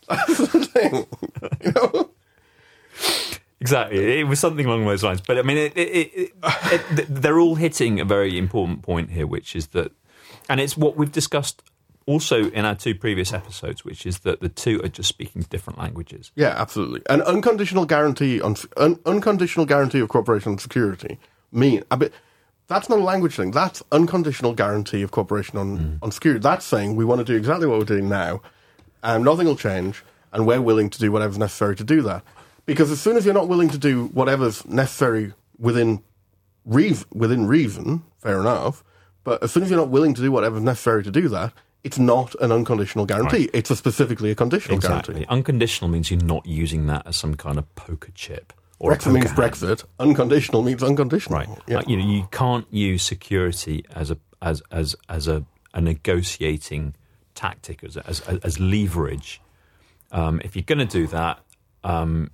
That's 0.07 0.37
the 0.37 0.65
thing. 0.65 1.05
You 1.63 1.71
know. 1.71 2.09
Exactly, 3.59 4.19
it 4.19 4.27
was 4.27 4.39
something 4.39 4.65
along 4.65 4.85
those 4.85 5.03
lines. 5.03 5.21
But 5.21 5.37
I 5.37 5.41
mean, 5.41 5.57
it, 5.57 5.77
it, 5.77 6.11
it, 6.13 6.33
it, 6.43 7.07
they're 7.09 7.39
all 7.39 7.55
hitting 7.55 8.01
a 8.01 8.05
very 8.05 8.37
important 8.37 8.81
point 8.81 9.11
here, 9.11 9.25
which 9.25 9.55
is 9.55 9.67
that, 9.67 9.93
and 10.49 10.59
it's 10.59 10.75
what 10.75 10.97
we've 10.97 11.11
discussed 11.11 11.63
also 12.05 12.49
in 12.51 12.65
our 12.65 12.75
two 12.75 12.93
previous 12.93 13.31
episodes, 13.31 13.85
which 13.85 14.05
is 14.05 14.19
that 14.19 14.41
the 14.41 14.49
two 14.49 14.81
are 14.83 14.89
just 14.89 15.09
speaking 15.09 15.43
different 15.43 15.79
languages. 15.79 16.31
Yeah, 16.35 16.53
absolutely. 16.57 17.01
An 17.09 17.21
unconditional 17.21 17.85
guarantee 17.85 18.41
on 18.41 18.57
un, 18.77 18.99
unconditional 19.05 19.65
guarantee 19.65 19.99
of 20.01 20.09
cooperation 20.09 20.51
and 20.51 20.61
security 20.61 21.17
mean 21.51 21.83
I 21.89 21.95
mean, 21.95 22.09
that's 22.67 22.89
not 22.89 22.99
a 22.99 23.03
language 23.03 23.35
thing. 23.35 23.51
That's 23.51 23.83
unconditional 23.91 24.53
guarantee 24.53 25.01
of 25.01 25.11
cooperation 25.11 25.57
on, 25.57 25.77
mm. 25.77 25.99
on 26.01 26.11
security. 26.11 26.39
That's 26.39 26.65
saying 26.65 26.95
we 26.95 27.05
want 27.05 27.19
to 27.19 27.25
do 27.25 27.35
exactly 27.35 27.67
what 27.67 27.79
we're 27.79 27.85
doing 27.85 28.09
now, 28.09 28.41
and 29.01 29.23
nothing 29.23 29.47
will 29.47 29.55
change, 29.55 30.03
and 30.31 30.47
we're 30.47 30.61
willing 30.61 30.89
to 30.89 30.99
do 30.99 31.11
whatever's 31.11 31.37
necessary 31.37 31.75
to 31.75 31.83
do 31.83 32.01
that. 32.03 32.23
Because 32.65 32.91
as 32.91 33.01
soon 33.01 33.17
as 33.17 33.25
you're 33.25 33.33
not 33.33 33.49
willing 33.49 33.69
to 33.69 33.77
do 33.77 34.07
whatever's 34.07 34.65
necessary 34.65 35.33
within 35.59 36.01
reason, 36.65 37.07
within 37.13 37.47
reason, 37.47 38.03
fair 38.19 38.39
enough. 38.39 38.83
But 39.23 39.43
as 39.43 39.51
soon 39.51 39.63
as 39.63 39.69
you're 39.69 39.79
not 39.79 39.89
willing 39.89 40.13
to 40.13 40.21
do 40.21 40.31
whatever's 40.31 40.63
necessary 40.63 41.03
to 41.03 41.11
do 41.11 41.27
that, 41.29 41.53
it's 41.83 41.99
not 41.99 42.33
an 42.35 42.51
unconditional 42.51 43.05
guarantee. 43.05 43.49
It's 43.53 43.69
a 43.69 43.75
specifically 43.75 44.31
a 44.31 44.35
conditional 44.35 44.77
Exactly. 44.77 45.15
guarantee. 45.15 45.29
Unconditional 45.29 45.89
means 45.89 46.09
you're 46.09 46.21
not 46.21 46.45
using 46.45 46.87
that 46.87 47.05
as 47.05 47.17
some 47.17 47.35
kind 47.35 47.57
of 47.57 47.73
poker 47.75 48.11
chip 48.15 48.53
or 48.83 48.91
Brexit 48.91 49.13
means. 49.13 49.31
Brexit. 49.31 49.85
Unconditional 49.97 50.61
means 50.61 50.83
unconditional. 50.83 51.39
Right. 51.39 51.49
Yeah. 51.67 51.77
Uh, 51.77 51.83
you 51.87 51.95
know, 51.95 52.05
you 52.05 52.27
can't 52.31 52.67
use 52.69 53.01
security 53.01 53.85
as 53.95 54.11
a 54.11 54.17
as 54.41 54.61
as 54.71 54.95
as 55.07 55.27
a, 55.29 55.45
a 55.73 55.79
negotiating 55.79 56.93
tactic 57.33 57.81
as 57.83 57.95
as, 57.95 58.19
as 58.19 58.59
leverage. 58.59 59.41
Um, 60.11 60.41
if 60.43 60.55
you're 60.55 60.63
going 60.63 60.85
to 60.85 60.85
do 60.85 61.07
that, 61.07 61.39
um, 61.85 62.29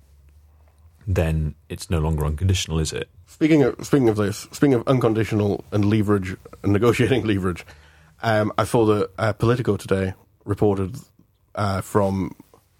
then 1.06 1.54
it's 1.68 1.88
no 1.88 2.00
longer 2.00 2.26
unconditional, 2.26 2.80
is 2.80 2.92
it? 2.92 3.08
Speaking 3.26 3.62
of 3.62 3.76
speaking 3.86 4.08
of 4.08 4.16
this, 4.16 4.48
speaking 4.50 4.74
of 4.74 4.82
unconditional 4.88 5.64
and 5.70 5.84
leverage 5.84 6.36
and 6.64 6.72
negotiating 6.72 7.24
leverage, 7.26 7.64
um, 8.24 8.52
I 8.58 8.64
saw 8.64 8.84
that 8.86 9.10
uh, 9.18 9.32
Politico 9.34 9.76
today 9.76 10.14
reported 10.44 10.96
uh, 11.54 11.80
from 11.80 12.34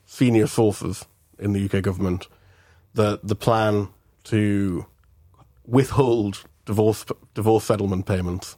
senior 0.07 0.49
sources 0.49 1.07
in 1.39 1.53
the 1.53 1.65
UK 1.65 1.83
government 1.85 2.27
that 2.95 3.27
the 3.27 3.35
plan 3.35 3.89
to 4.25 4.87
withhold 5.67 6.45
divorce 6.65 7.05
divorce 7.35 7.65
settlement 7.65 8.07
payments 8.07 8.57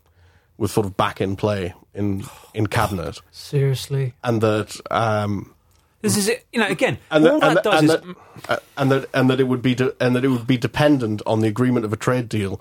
was 0.56 0.72
sort 0.72 0.86
of 0.86 0.96
back 0.96 1.20
in 1.20 1.36
play 1.36 1.74
in 1.94 2.24
in 2.54 2.66
cabinet, 2.66 3.20
Seriously, 3.30 4.14
and 4.22 4.40
that 4.40 4.80
um, 4.90 5.54
this 6.00 6.16
is 6.16 6.28
it. 6.28 6.46
You 6.52 6.60
know, 6.60 6.68
again, 6.68 6.98
and 7.10 7.26
all 7.26 7.40
that, 7.40 7.64
that, 7.64 7.74
and 7.74 7.88
does 7.88 8.00
that, 8.00 8.00
is 8.00 8.06
and 8.06 8.16
that, 8.44 8.50
uh, 8.50 8.56
and 8.76 8.90
that 8.92 9.08
and 9.14 9.30
that 9.30 9.40
it 9.40 9.44
would 9.44 9.62
be 9.62 9.74
de- 9.74 9.94
and 10.02 10.16
that 10.16 10.24
it 10.24 10.28
would 10.28 10.46
be 10.46 10.56
dependent 10.56 11.22
on 11.26 11.40
the 11.40 11.48
agreement 11.48 11.84
of 11.84 11.92
a 11.92 11.96
trade 11.96 12.28
deal 12.28 12.60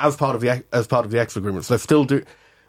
as 0.00 0.16
part 0.16 0.34
of 0.34 0.40
the 0.40 0.50
ex- 0.50 0.64
as 0.72 0.86
part 0.86 1.04
of 1.04 1.10
the 1.10 1.18
X 1.20 1.36
agreements. 1.36 1.68
They're 1.68 1.78
still 1.78 2.04
do 2.04 2.24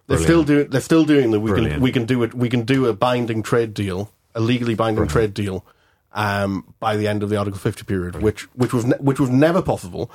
they're 0.07 0.17
still 0.17 0.43
doing 0.43 0.69
they're 0.69 0.81
still 0.81 1.05
doing 1.05 1.31
the 1.31 1.39
we 1.39 1.51
Brilliant. 1.51 1.75
can 1.75 1.81
we 1.83 1.91
can 1.91 2.05
do 2.05 2.23
it 2.23 2.33
we 2.33 2.49
can 2.49 2.63
do 2.63 2.87
a 2.87 2.93
binding 2.93 3.43
trade 3.43 3.73
deal 3.73 4.11
a 4.33 4.39
legally 4.39 4.73
binding 4.75 5.07
trade 5.07 5.33
deal 5.33 5.65
um, 6.14 6.74
by 6.80 6.95
the 6.95 7.07
end 7.07 7.24
of 7.24 7.30
the 7.30 7.38
Article 7.38 7.60
50 7.60 7.84
period, 7.84 8.22
which 8.22 8.43
which 8.55 8.74
was 8.74 8.86
ne- 8.86 8.97
which 8.99 9.20
was 9.20 9.30
never 9.30 9.62
possible, 9.62 10.12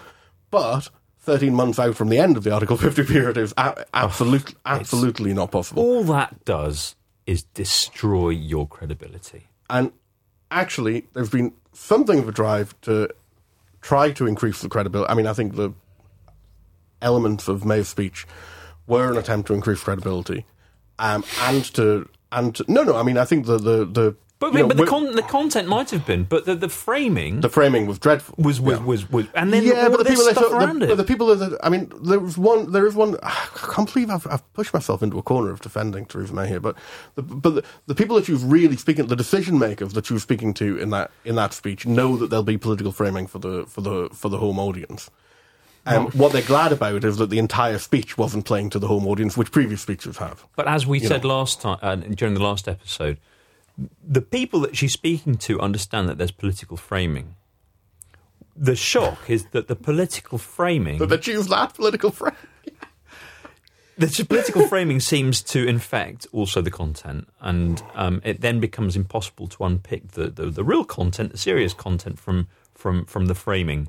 but. 0.50 0.90
13 1.20 1.54
months 1.54 1.78
out 1.78 1.96
from 1.96 2.10
the 2.10 2.18
end 2.18 2.36
of 2.36 2.44
the 2.44 2.50
Article 2.52 2.76
50 2.76 3.04
period 3.04 3.38
is 3.38 3.54
a- 3.56 3.86
absolutely, 3.94 4.54
absolutely 4.66 5.32
not 5.32 5.50
possible. 5.50 5.82
All 5.82 6.04
that 6.04 6.44
does 6.44 6.96
is 7.26 7.44
destroy 7.44 8.28
your 8.28 8.68
credibility. 8.68 9.48
And 9.70 9.90
actually, 10.50 11.06
there's 11.14 11.30
been 11.30 11.54
something 11.72 12.18
of 12.18 12.28
a 12.28 12.32
drive 12.32 12.78
to 12.82 13.08
try 13.80 14.10
to 14.12 14.26
increase 14.26 14.60
the 14.60 14.68
credibility. 14.68 15.10
I 15.10 15.14
mean, 15.14 15.26
I 15.26 15.32
think 15.32 15.56
the 15.56 15.72
elements 17.00 17.48
of 17.48 17.64
May's 17.64 17.88
speech 17.88 18.26
were 18.86 19.10
an 19.10 19.16
attempt 19.16 19.46
to 19.48 19.54
increase 19.54 19.82
credibility, 19.82 20.44
um, 20.98 21.24
and 21.40 21.64
to 21.74 22.06
and 22.32 22.54
to, 22.56 22.64
no, 22.68 22.82
no. 22.82 22.96
I 22.96 23.02
mean, 23.02 23.16
I 23.16 23.24
think 23.24 23.46
the 23.46 23.56
the 23.56 23.84
the 23.86 24.16
But, 24.40 24.52
you 24.52 24.58
know, 24.58 24.68
but 24.68 24.76
the, 24.76 24.84
con- 24.84 25.14
the 25.14 25.22
content 25.22 25.68
might 25.68 25.90
have 25.90 26.04
been, 26.04 26.24
but 26.24 26.44
the, 26.44 26.54
the 26.54 26.68
framing 26.68 27.40
the 27.40 27.48
framing 27.48 27.86
was 27.86 27.98
dreadful. 27.98 28.34
was, 28.36 28.60
was, 28.60 28.78
Yeah. 28.78 28.84
was, 28.84 29.10
was, 29.10 29.26
and 29.34 29.52
then 29.52 29.62
yeah, 29.62 29.88
but 29.88 29.98
the 29.98 30.04
people 30.04 30.24
that 30.24 30.36
stuff 30.36 30.52
around 30.52 30.80
the, 30.80 30.86
it. 30.86 30.88
but 30.88 30.96
the 30.96 31.04
people 31.04 31.34
that 31.34 31.58
I 31.62 31.68
mean, 31.70 31.90
there 32.02 32.18
was 32.20 32.36
one. 32.36 32.72
There 32.72 32.86
is 32.86 32.94
one. 32.94 33.16
I 33.22 33.46
can't 33.54 33.90
believe 33.90 34.10
I've, 34.10 34.26
I've 34.26 34.52
pushed 34.52 34.74
myself 34.74 35.02
into 35.02 35.18
a 35.18 35.22
corner 35.22 35.50
of 35.50 35.60
defending 35.62 36.04
Theresa 36.04 36.34
May 36.34 36.48
here. 36.48 36.60
But 36.60 36.76
the, 37.14 37.22
but 37.22 37.50
the, 37.54 37.64
the 37.86 37.94
people 37.94 38.16
that 38.16 38.28
you've 38.28 38.50
really 38.50 38.76
speaking, 38.76 39.06
the 39.06 39.16
decision 39.16 39.58
makers 39.58 39.92
that 39.94 40.10
was 40.10 40.22
speaking 40.22 40.52
to 40.54 40.78
in 40.78 40.90
that 40.90 41.10
in 41.24 41.36
that 41.36 41.54
speech, 41.54 41.86
know 41.86 42.16
that 42.16 42.28
there'll 42.28 42.42
be 42.42 42.58
political 42.58 42.92
framing 42.92 43.26
for 43.26 43.38
the 43.38 43.64
for 43.66 43.80
the 43.80 44.08
for 44.12 44.28
the 44.28 44.38
home 44.38 44.58
audience. 44.58 45.10
Um, 45.86 46.06
what 46.12 46.32
they're 46.32 46.42
glad 46.42 46.72
about 46.72 47.04
is 47.04 47.18
that 47.18 47.28
the 47.30 47.38
entire 47.38 47.78
speech 47.78 48.16
wasn't 48.18 48.46
playing 48.46 48.70
to 48.70 48.78
the 48.78 48.88
home 48.88 49.06
audience, 49.06 49.36
which 49.36 49.52
previous 49.52 49.82
speeches 49.82 50.16
have. 50.16 50.44
But 50.56 50.66
as 50.66 50.86
we 50.86 50.98
said 50.98 51.24
last 51.24 51.60
time 51.60 51.78
uh, 51.82 51.96
during 51.96 52.34
the 52.34 52.42
last 52.42 52.68
episode, 52.68 53.18
the 54.06 54.20
people 54.20 54.60
that 54.60 54.76
she's 54.76 54.92
speaking 54.92 55.36
to 55.38 55.60
understand 55.60 56.08
that 56.08 56.18
there's 56.18 56.30
political 56.30 56.76
framing. 56.76 57.34
The 58.56 58.76
shock 58.76 59.28
is 59.28 59.46
that 59.50 59.66
the 59.66 59.74
political 59.74 60.38
framing, 60.38 60.98
But 60.98 61.08
they 61.08 61.18
choose 61.18 61.48
that 61.48 61.74
political 61.74 62.10
framing. 62.12 62.38
the 63.98 64.24
political 64.28 64.68
framing 64.68 65.00
seems 65.00 65.42
to 65.42 65.66
infect 65.66 66.26
also 66.32 66.60
the 66.62 66.70
content, 66.70 67.28
and 67.40 67.82
um, 67.94 68.20
it 68.24 68.40
then 68.40 68.60
becomes 68.60 68.94
impossible 68.96 69.48
to 69.48 69.64
unpick 69.64 70.12
the, 70.12 70.28
the, 70.30 70.46
the 70.50 70.64
real 70.64 70.84
content, 70.84 71.32
the 71.32 71.38
serious 71.38 71.74
content 71.74 72.18
from 72.18 72.46
from 72.74 73.04
from 73.06 73.26
the 73.26 73.34
framing. 73.34 73.88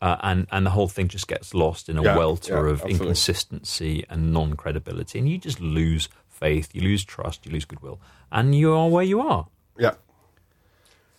Uh, 0.00 0.16
and 0.24 0.48
and 0.50 0.66
the 0.66 0.70
whole 0.70 0.88
thing 0.88 1.06
just 1.06 1.28
gets 1.28 1.54
lost 1.54 1.88
in 1.88 1.96
a 1.96 2.02
Yeah, 2.02 2.16
welter 2.16 2.54
yeah, 2.54 2.72
of 2.72 2.80
absolutely. 2.80 2.98
inconsistency 3.06 4.04
and 4.10 4.32
non 4.32 4.54
credibility, 4.56 5.20
and 5.20 5.28
you 5.28 5.38
just 5.38 5.60
lose 5.60 6.08
faith, 6.42 6.74
you 6.74 6.80
lose 6.82 7.04
trust, 7.04 7.46
you 7.46 7.52
lose 7.52 7.64
goodwill, 7.64 8.00
and 8.32 8.54
you 8.54 8.72
are 8.74 8.88
where 8.88 9.04
you 9.04 9.20
are. 9.20 9.46
Yeah. 9.78 9.90
Look, 9.90 9.98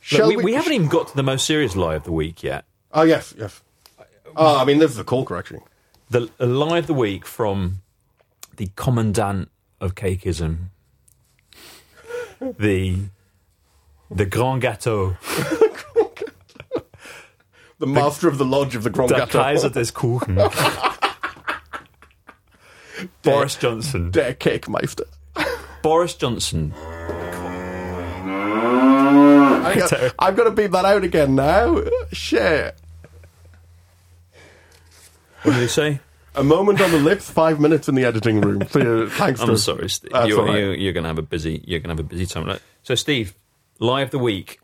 Shall 0.02 0.28
we, 0.28 0.36
we 0.36 0.54
haven't 0.54 0.74
even 0.74 0.90
got 0.90 1.08
to 1.08 1.16
the 1.16 1.24
most 1.24 1.46
serious 1.46 1.78
lie 1.78 1.96
of 1.96 2.04
the 2.04 2.12
week 2.12 2.44
yet. 2.44 2.66
Oh 2.92 3.04
yes, 3.04 3.34
yes. 3.38 3.62
Oh, 4.36 4.58
I 4.60 4.66
mean, 4.66 4.80
this 4.80 4.92
is 4.92 5.00
a 5.00 5.04
corker 5.06 5.38
actually. 5.38 5.62
The, 6.10 6.30
the 6.38 6.46
lie 6.46 6.80
of 6.80 6.88
the 6.88 6.94
week 6.94 7.26
from 7.26 7.82
the 8.58 8.70
commandant 8.76 9.50
of 9.80 9.96
cakeism, 9.96 10.72
the 12.42 12.98
the 14.12 14.26
grand 14.26 14.62
gâteau, 14.62 15.16
The 17.80 17.88
master 17.88 18.30
of 18.30 18.38
the 18.38 18.46
lodge 18.46 18.76
of 18.76 18.84
the 18.84 18.90
Grand 18.90 19.12
Gâteau. 19.12 19.30
Kaiser 19.30 19.70
des 19.70 19.92
Kuchen, 19.92 20.38
Er- 23.04 23.10
Boris 23.24 23.56
Johnson. 23.56 24.12
Der 24.12 24.34
Cakemeister. 24.34 25.06
Boris 25.82 26.14
Johnson. 26.16 26.74
I 29.66 29.76
got, 29.78 29.94
I've 30.20 30.36
got 30.36 30.44
to 30.46 30.52
beat 30.52 30.72
that 30.72 30.86
out 30.86 31.04
again 31.04 31.36
now. 31.36 31.82
Shit. 32.12 32.76
What 35.44 35.54
did 35.54 35.62
he 35.62 35.68
say? 35.68 36.00
A 36.36 36.44
moment 36.44 36.82
on 36.82 36.90
the 36.92 36.98
lips, 37.00 37.30
five 37.30 37.60
minutes 37.60 37.88
in 37.88 37.96
the 37.96 38.06
editing 38.06 38.42
room. 38.42 38.62
Uh, 38.62 39.08
thanks 39.10 39.40
I'm 39.42 39.48
to- 39.50 39.58
sorry, 39.58 39.90
Steve. 39.90 40.12
You're, 40.26 40.46
right. 40.46 40.58
you're, 40.58 40.74
you're 40.74 40.94
going 40.94 41.04
to 41.04 41.10
have 41.10 41.20
a 41.20 41.22
busy. 41.24 41.64
You're 41.68 41.80
going 41.80 41.96
to 41.96 42.02
have 42.02 42.06
a 42.06 42.10
busy 42.10 42.26
time. 42.26 42.46
Right. 42.48 42.62
So, 42.82 42.96
Steve, 42.96 43.36
lie 43.80 44.02
of 44.02 44.12
the 44.12 44.20
week. 44.20 44.60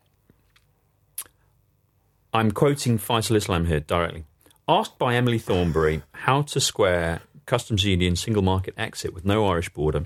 I'm 2.33 2.51
quoting 2.51 2.97
Faisal 2.97 3.35
Islam 3.35 3.65
here 3.65 3.79
directly. 3.81 4.23
Asked 4.67 4.97
by 4.99 5.15
Emily 5.15 5.39
Thornberry 5.39 6.03
how 6.13 6.43
to 6.43 6.59
square 6.59 7.21
customs 7.49 7.83
union 7.83 8.15
single 8.15 8.43
market 8.43 8.75
exit 8.77 9.11
with 9.11 9.25
no 9.25 9.47
Irish 9.47 9.69
border, 9.69 10.05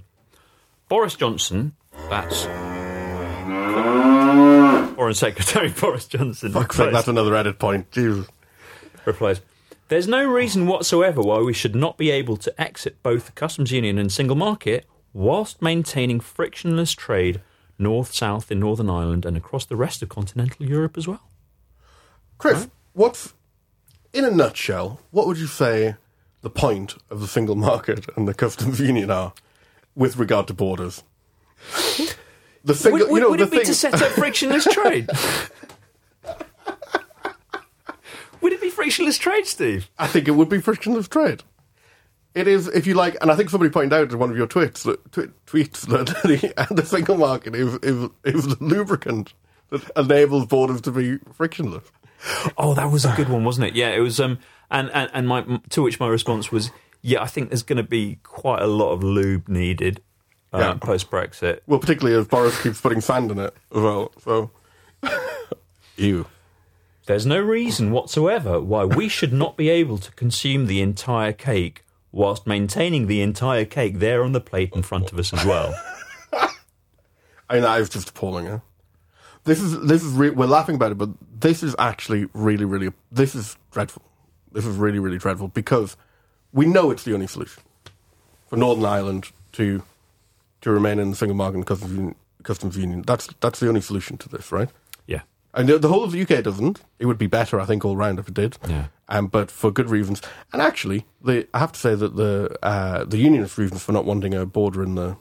Boris 0.87 1.15
Johnson, 1.15 1.73
that's 2.09 2.43
Foreign 4.95 5.13
Secretary 5.13 5.69
Boris 5.79 6.07
Johnson, 6.07 6.53
sake, 6.53 6.61
replies- 6.61 6.93
that's 6.93 7.07
another 7.09 7.35
added 7.35 7.59
point. 7.59 7.91
Jesus. 7.91 8.27
replies, 9.03 9.41
There's 9.89 10.07
no 10.07 10.25
reason 10.25 10.67
whatsoever 10.67 11.21
why 11.21 11.39
we 11.39 11.51
should 11.51 11.75
not 11.75 11.97
be 11.97 12.11
able 12.11 12.37
to 12.37 12.61
exit 12.61 13.03
both 13.03 13.25
the 13.25 13.31
customs 13.33 13.73
union 13.73 13.97
and 13.97 14.09
single 14.09 14.37
market 14.37 14.85
whilst 15.11 15.61
maintaining 15.61 16.21
frictionless 16.21 16.93
trade 16.93 17.41
north 17.77 18.13
south 18.13 18.51
in 18.53 18.59
Northern 18.61 18.89
Ireland 18.89 19.25
and 19.25 19.35
across 19.35 19.65
the 19.65 19.75
rest 19.75 20.01
of 20.01 20.07
continental 20.07 20.65
Europe 20.65 20.97
as 20.97 21.09
well. 21.09 21.29
Chris, 22.37 22.69
what's, 22.93 23.33
in 24.13 24.23
a 24.23 24.31
nutshell, 24.31 25.01
what 25.11 25.27
would 25.27 25.37
you 25.37 25.47
say 25.47 25.95
the 26.43 26.49
point 26.49 26.95
of 27.09 27.21
the 27.21 27.27
single 27.27 27.55
market 27.55 28.05
and 28.15 28.27
the 28.27 28.33
customs 28.35 28.79
union 28.79 29.09
are 29.09 29.33
with 29.95 30.17
regard 30.17 30.45
to 30.47 30.53
borders? 30.53 31.03
The 32.63 32.75
single, 32.75 33.07
Would, 33.07 33.11
would, 33.11 33.17
you 33.17 33.23
know, 33.23 33.29
would 33.31 33.39
the 33.39 33.43
it 33.45 33.51
be 33.51 33.57
thing, 33.57 33.65
to 33.65 33.73
set 33.73 34.01
up 34.01 34.11
frictionless 34.11 34.65
trade? 34.71 35.09
would 38.41 38.53
it 38.53 38.61
be 38.61 38.69
frictionless 38.69 39.17
trade, 39.17 39.47
Steve? 39.47 39.89
I 39.97 40.07
think 40.07 40.27
it 40.27 40.31
would 40.31 40.49
be 40.49 40.61
frictionless 40.61 41.07
trade. 41.07 41.43
It 42.35 42.47
is, 42.47 42.67
if 42.67 42.87
you 42.87 42.95
like, 42.95 43.15
and 43.21 43.31
I 43.31 43.35
think 43.35 43.49
somebody 43.49 43.71
pointed 43.71 43.93
out 43.93 44.11
in 44.11 44.19
one 44.19 44.31
of 44.31 44.37
your 44.37 44.47
tweets 44.47 44.83
that, 44.83 45.11
tw- 45.11 45.45
tweets 45.45 45.81
that 45.87 46.07
the, 46.23 46.73
the 46.73 46.85
single 46.85 47.17
market 47.17 47.55
is, 47.55 47.75
is, 47.75 48.09
is 48.25 48.47
the 48.47 48.57
lubricant 48.59 49.33
that 49.69 49.89
enables 49.95 50.45
borders 50.47 50.81
to 50.81 50.91
be 50.91 51.19
frictionless. 51.33 51.83
Oh, 52.57 52.73
that 52.73 52.89
was 52.91 53.05
a 53.05 53.13
good 53.15 53.29
one, 53.29 53.43
wasn't 53.43 53.67
it? 53.67 53.75
Yeah, 53.75 53.89
it 53.89 53.99
was. 53.99 54.19
Um, 54.19 54.39
and 54.73 54.89
and, 54.93 55.09
and 55.13 55.27
my 55.27 55.45
to 55.69 55.81
which 55.81 55.99
my 55.99 56.07
response 56.07 56.51
was, 56.51 56.71
yeah, 57.01 57.21
I 57.21 57.27
think 57.27 57.49
there's 57.49 57.63
going 57.63 57.77
to 57.77 57.83
be 57.89 58.19
quite 58.23 58.61
a 58.61 58.67
lot 58.67 58.91
of 58.91 59.03
lube 59.03 59.47
needed 59.47 60.01
uh, 60.53 60.57
Yeah. 60.59 60.73
post 60.75 61.09
Brexit. 61.09 61.59
Well, 61.67 61.79
particularly 61.79 62.19
as 62.19 62.27
Boris 62.27 62.61
keeps 62.61 62.81
putting 62.81 62.99
sand 63.01 63.31
in 63.31 63.39
it 63.39 63.53
as 63.73 63.81
well. 63.81 64.11
So, 64.21 64.51
you. 65.95 66.25
There's 67.05 67.25
no 67.25 67.39
reason 67.39 67.91
whatsoever 67.91 68.61
why 68.61 68.85
we 68.85 69.09
should 69.09 69.33
not 69.33 69.57
be 69.57 69.69
able 69.69 69.97
to 69.97 70.11
consume 70.13 70.67
the 70.67 70.81
entire 70.81 71.33
cake 71.33 71.83
whilst 72.13 72.47
maintaining 72.47 73.07
the 73.07 73.21
entire 73.21 73.65
cake 73.65 73.99
there 73.99 74.23
on 74.23 74.31
the 74.31 74.39
plate 74.39 74.71
in 74.73 74.83
front 74.83 75.11
of 75.11 75.19
us 75.19 75.33
as 75.33 75.43
well. 75.43 75.73
I 77.49 77.55
mean, 77.55 77.63
that 77.63 77.81
is 77.81 77.89
just 77.89 78.09
appalling. 78.09 78.45
Yeah? 78.45 78.59
This 79.43 79.59
is 79.59 79.77
this 79.81 80.01
is 80.03 80.13
re- 80.13 80.29
we're 80.29 80.45
laughing 80.45 80.75
about 80.75 80.93
it, 80.93 80.97
but 80.97 81.09
this 81.41 81.61
is 81.63 81.75
actually 81.77 82.29
really, 82.33 82.63
really 82.63 82.93
this 83.11 83.35
is 83.35 83.57
dreadful. 83.71 84.01
This 84.53 84.65
is 84.65 84.77
really, 84.77 84.99
really 84.99 85.17
dreadful 85.17 85.49
because 85.49 85.97
we 86.51 86.65
know 86.65 86.91
it's 86.91 87.03
the 87.03 87.13
only 87.13 87.27
solution 87.27 87.63
for 88.47 88.57
Northern 88.57 88.85
Ireland 88.85 89.31
to 89.53 89.83
to 90.61 90.71
remain 90.71 90.99
in 90.99 91.09
the 91.09 91.15
single 91.15 91.35
market 91.35 91.57
and 91.57 91.65
customs 91.65 91.91
union. 91.91 92.15
Customs 92.43 92.77
union. 92.77 93.01
That's 93.01 93.27
that's 93.39 93.59
the 93.59 93.67
only 93.67 93.81
solution 93.81 94.17
to 94.17 94.29
this, 94.29 94.51
right? 94.51 94.69
Yeah. 95.07 95.21
And 95.53 95.69
the, 95.69 95.77
the 95.77 95.87
whole 95.87 96.03
of 96.03 96.11
the 96.11 96.21
UK 96.21 96.43
doesn't. 96.43 96.81
It 96.99 97.05
would 97.05 97.17
be 97.17 97.27
better, 97.27 97.59
I 97.59 97.65
think, 97.65 97.85
all 97.85 97.95
round 97.95 98.19
if 98.19 98.27
it 98.27 98.33
did. 98.33 98.57
Yeah. 98.67 98.87
Um, 99.09 99.27
but 99.27 99.51
for 99.51 99.71
good 99.71 99.89
reasons. 99.89 100.21
And 100.51 100.61
actually, 100.61 101.05
the, 101.23 101.47
I 101.53 101.59
have 101.59 101.71
to 101.73 101.79
say 101.79 101.95
that 101.95 102.15
the 102.15 102.55
uh, 102.63 103.05
the 103.05 103.17
unionist 103.17 103.57
reasons 103.57 103.83
for 103.83 103.91
not 103.91 104.05
wanting 104.05 104.33
a 104.33 104.45
border 104.45 104.83
in 104.83 104.95
the 104.95 105.17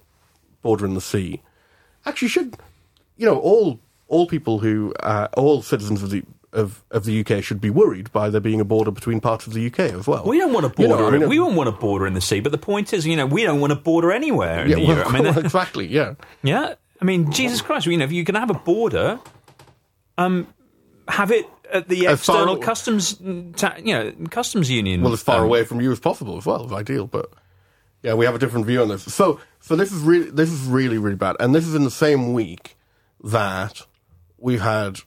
border 0.63 0.87
in 0.87 0.95
the 0.95 1.01
sea 1.01 1.43
actually 2.07 2.29
should, 2.29 2.57
you 3.17 3.27
know, 3.27 3.39
all 3.39 3.81
all 4.09 4.27
people 4.27 4.59
who 4.61 4.95
uh, 5.01 5.29
all 5.37 5.63
citizens 5.63 6.03
of 6.03 6.11
the 6.11 6.23
of, 6.53 6.85
of 6.91 7.05
the 7.05 7.25
UK 7.25 7.43
should 7.43 7.61
be 7.61 7.71
worried 7.71 8.13
by 8.13 8.29
there 8.31 8.41
being 8.41 8.61
a 8.61 8.65
border 8.65 8.91
between 8.91 9.21
parts 9.21 9.47
of 9.47 9.55
the 9.55 9.67
UK 9.67 9.81
as 9.81 10.07
well. 10.07 10.25
We 10.27 10.39
don't 10.39 10.53
want 10.53 10.67
a 10.67 10.83
You 10.83 10.89
know, 10.89 10.97
border. 10.99 11.17
I 11.17 11.19
mean, 11.19 11.29
we 11.29 11.37
don't 11.37 11.55
want 11.57 11.69
a 11.69 11.73
border 11.73 12.07
in 12.07 12.15
the 12.15 12.21
sea. 12.21 12.41
But 12.41 12.53
the 12.53 12.59
point 12.59 12.93
is, 12.93 13.07
you 13.07 13.17
know, 13.17 13.27
we 13.27 13.43
don't 13.43 13.61
want 13.61 13.73
a 13.73 13.77
border 13.77 14.13
anywhere 14.13 14.65
in 14.65 14.71
yeah, 14.71 14.77
the 14.77 14.83
well, 14.83 14.91
Europe. 14.97 15.09
I 15.09 15.13
mean, 15.13 15.25
that- 15.35 15.39
exactly. 15.39 15.87
Yeah. 15.87 16.15
yeah. 16.43 16.75
I 17.01 17.05
mean, 17.05 17.33
Jesus 17.33 17.63
Christ. 17.63 17.87
You 17.87 17.97
know, 17.97 18.05
if 18.05 18.13
you 18.13 18.25
can 18.25 18.35
have 18.35 18.51
a 18.51 18.55
border, 18.55 19.19
um, 20.19 20.47
have 21.09 21.31
it 21.31 21.47
at 21.73 21.89
the 21.89 22.07
As 22.07 22.23
far- 22.25 22.37
external 22.37 22.57
customs, 22.59 23.15
ta- 23.57 23.77
you 23.83 23.95
know, 23.95 24.13
customs 24.31 24.71
union. 24.71 25.01
well 25.03 25.13
as 25.15 25.23
far 25.23 25.39
um, 25.39 25.45
away 25.45 25.65
from 25.65 25.81
you 25.81 25.91
as 25.91 25.99
possible 25.99 26.37
as 26.37 26.45
well 26.45 26.67
is 26.67 26.73
ideal 26.73 27.07
but 27.07 27.33
yeah 28.03 28.13
we 28.13 28.27
have 28.27 28.35
a 28.35 28.39
different 28.39 28.67
view 28.67 28.83
on 28.83 28.89
this 28.89 29.03
so 29.05 29.41
so 29.61 29.75
this 29.75 29.91
is 29.91 30.03
really 30.03 30.29
this 30.31 30.51
is 30.53 30.67
really 30.67 30.99
really 30.99 31.17
bad 31.17 31.35
and 31.41 31.55
this 31.55 31.67
is 31.67 31.75
in 31.75 31.83
the 31.85 31.91
same 31.91 32.35
week 32.35 32.77
that 33.25 33.87
we've 34.37 34.61
had 34.61 35.01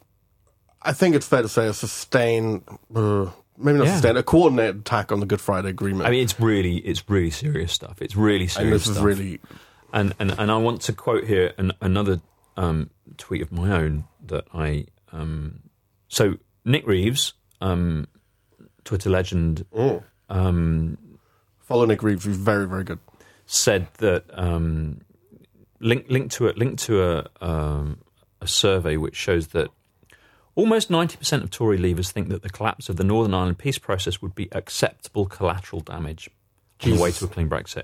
i 0.86 0.94
think 0.94 1.16
it's 1.16 1.28
fair 1.28 1.42
to 1.42 1.50
say 1.50 1.68
a 1.68 1.74
sustained 1.74 2.64
uh, 2.96 3.26
maybe 3.58 3.78
not 3.80 3.88
Yeah. 3.88 3.94
sustained 3.94 4.18
a 4.18 4.24
coordinated 4.24 4.78
attack 4.82 5.12
on 5.12 5.20
the 5.20 5.26
good 5.26 5.42
friday 5.42 5.70
agreement 5.70 6.08
I 6.08 6.12
mean, 6.12 6.24
it's 6.24 6.40
really, 6.40 6.78
it's 6.78 7.04
really 7.10 7.32
serious 7.32 7.72
stuff. 7.74 8.02
It's 8.02 8.16
really 8.16 8.48
serious 8.48 8.58
and 8.64 8.74
this 8.74 8.84
stuff. 8.84 8.98
is 8.98 9.02
really 9.04 9.40
And 9.94 10.14
and 10.20 10.32
and 10.40 10.52
I 10.52 10.58
want 10.58 10.82
to 10.88 10.94
quote 10.94 11.24
here 11.26 11.54
an, 11.58 11.72
another 11.82 12.20
um, 12.58 12.90
tweet 13.18 13.42
of 13.42 13.52
my 13.52 13.72
own 13.72 14.06
that 14.28 14.46
I 14.54 14.86
Um, 15.12 15.62
so 16.08 16.36
Nick 16.66 16.86
Reeves, 16.88 17.34
um, 17.62 18.08
Twitter 18.84 19.10
legend, 19.10 19.66
um, 20.30 20.98
Follow 21.60 21.86
Nick 21.86 22.04
Reeves. 22.04 22.26
He's 22.26 22.38
very, 22.38 22.68
very 22.68 22.84
good. 22.84 23.00
said 23.46 23.88
that 24.00 24.24
um, 24.34 25.02
linked 25.80 26.10
linked 26.10 26.36
to 26.38 26.50
a 26.50 26.52
linked 26.54 26.84
to 26.88 27.04
a 27.04 27.26
um, 27.42 28.00
a 28.42 28.48
survey 28.48 28.98
which 28.98 29.16
shows 29.16 29.48
that 29.50 29.70
almost 30.56 30.90
ninety 30.90 31.18
percent 31.18 31.44
of 31.44 31.52
Tory 31.52 31.78
leavers 31.78 32.12
think 32.12 32.30
that 32.30 32.42
the 32.42 32.50
collapse 32.50 32.90
of 32.90 32.96
the 32.98 33.04
Northern 33.04 33.34
Ireland 33.34 33.58
peace 33.58 33.78
process 33.78 34.22
would 34.22 34.36
be 34.36 34.50
acceptable 34.52 35.26
collateral 35.26 35.82
damage 35.82 36.30
on 36.84 36.92
the 36.92 37.02
way 37.02 37.12
to 37.12 37.26
a 37.26 37.28
clean 37.28 37.50
Brexit. 37.50 37.84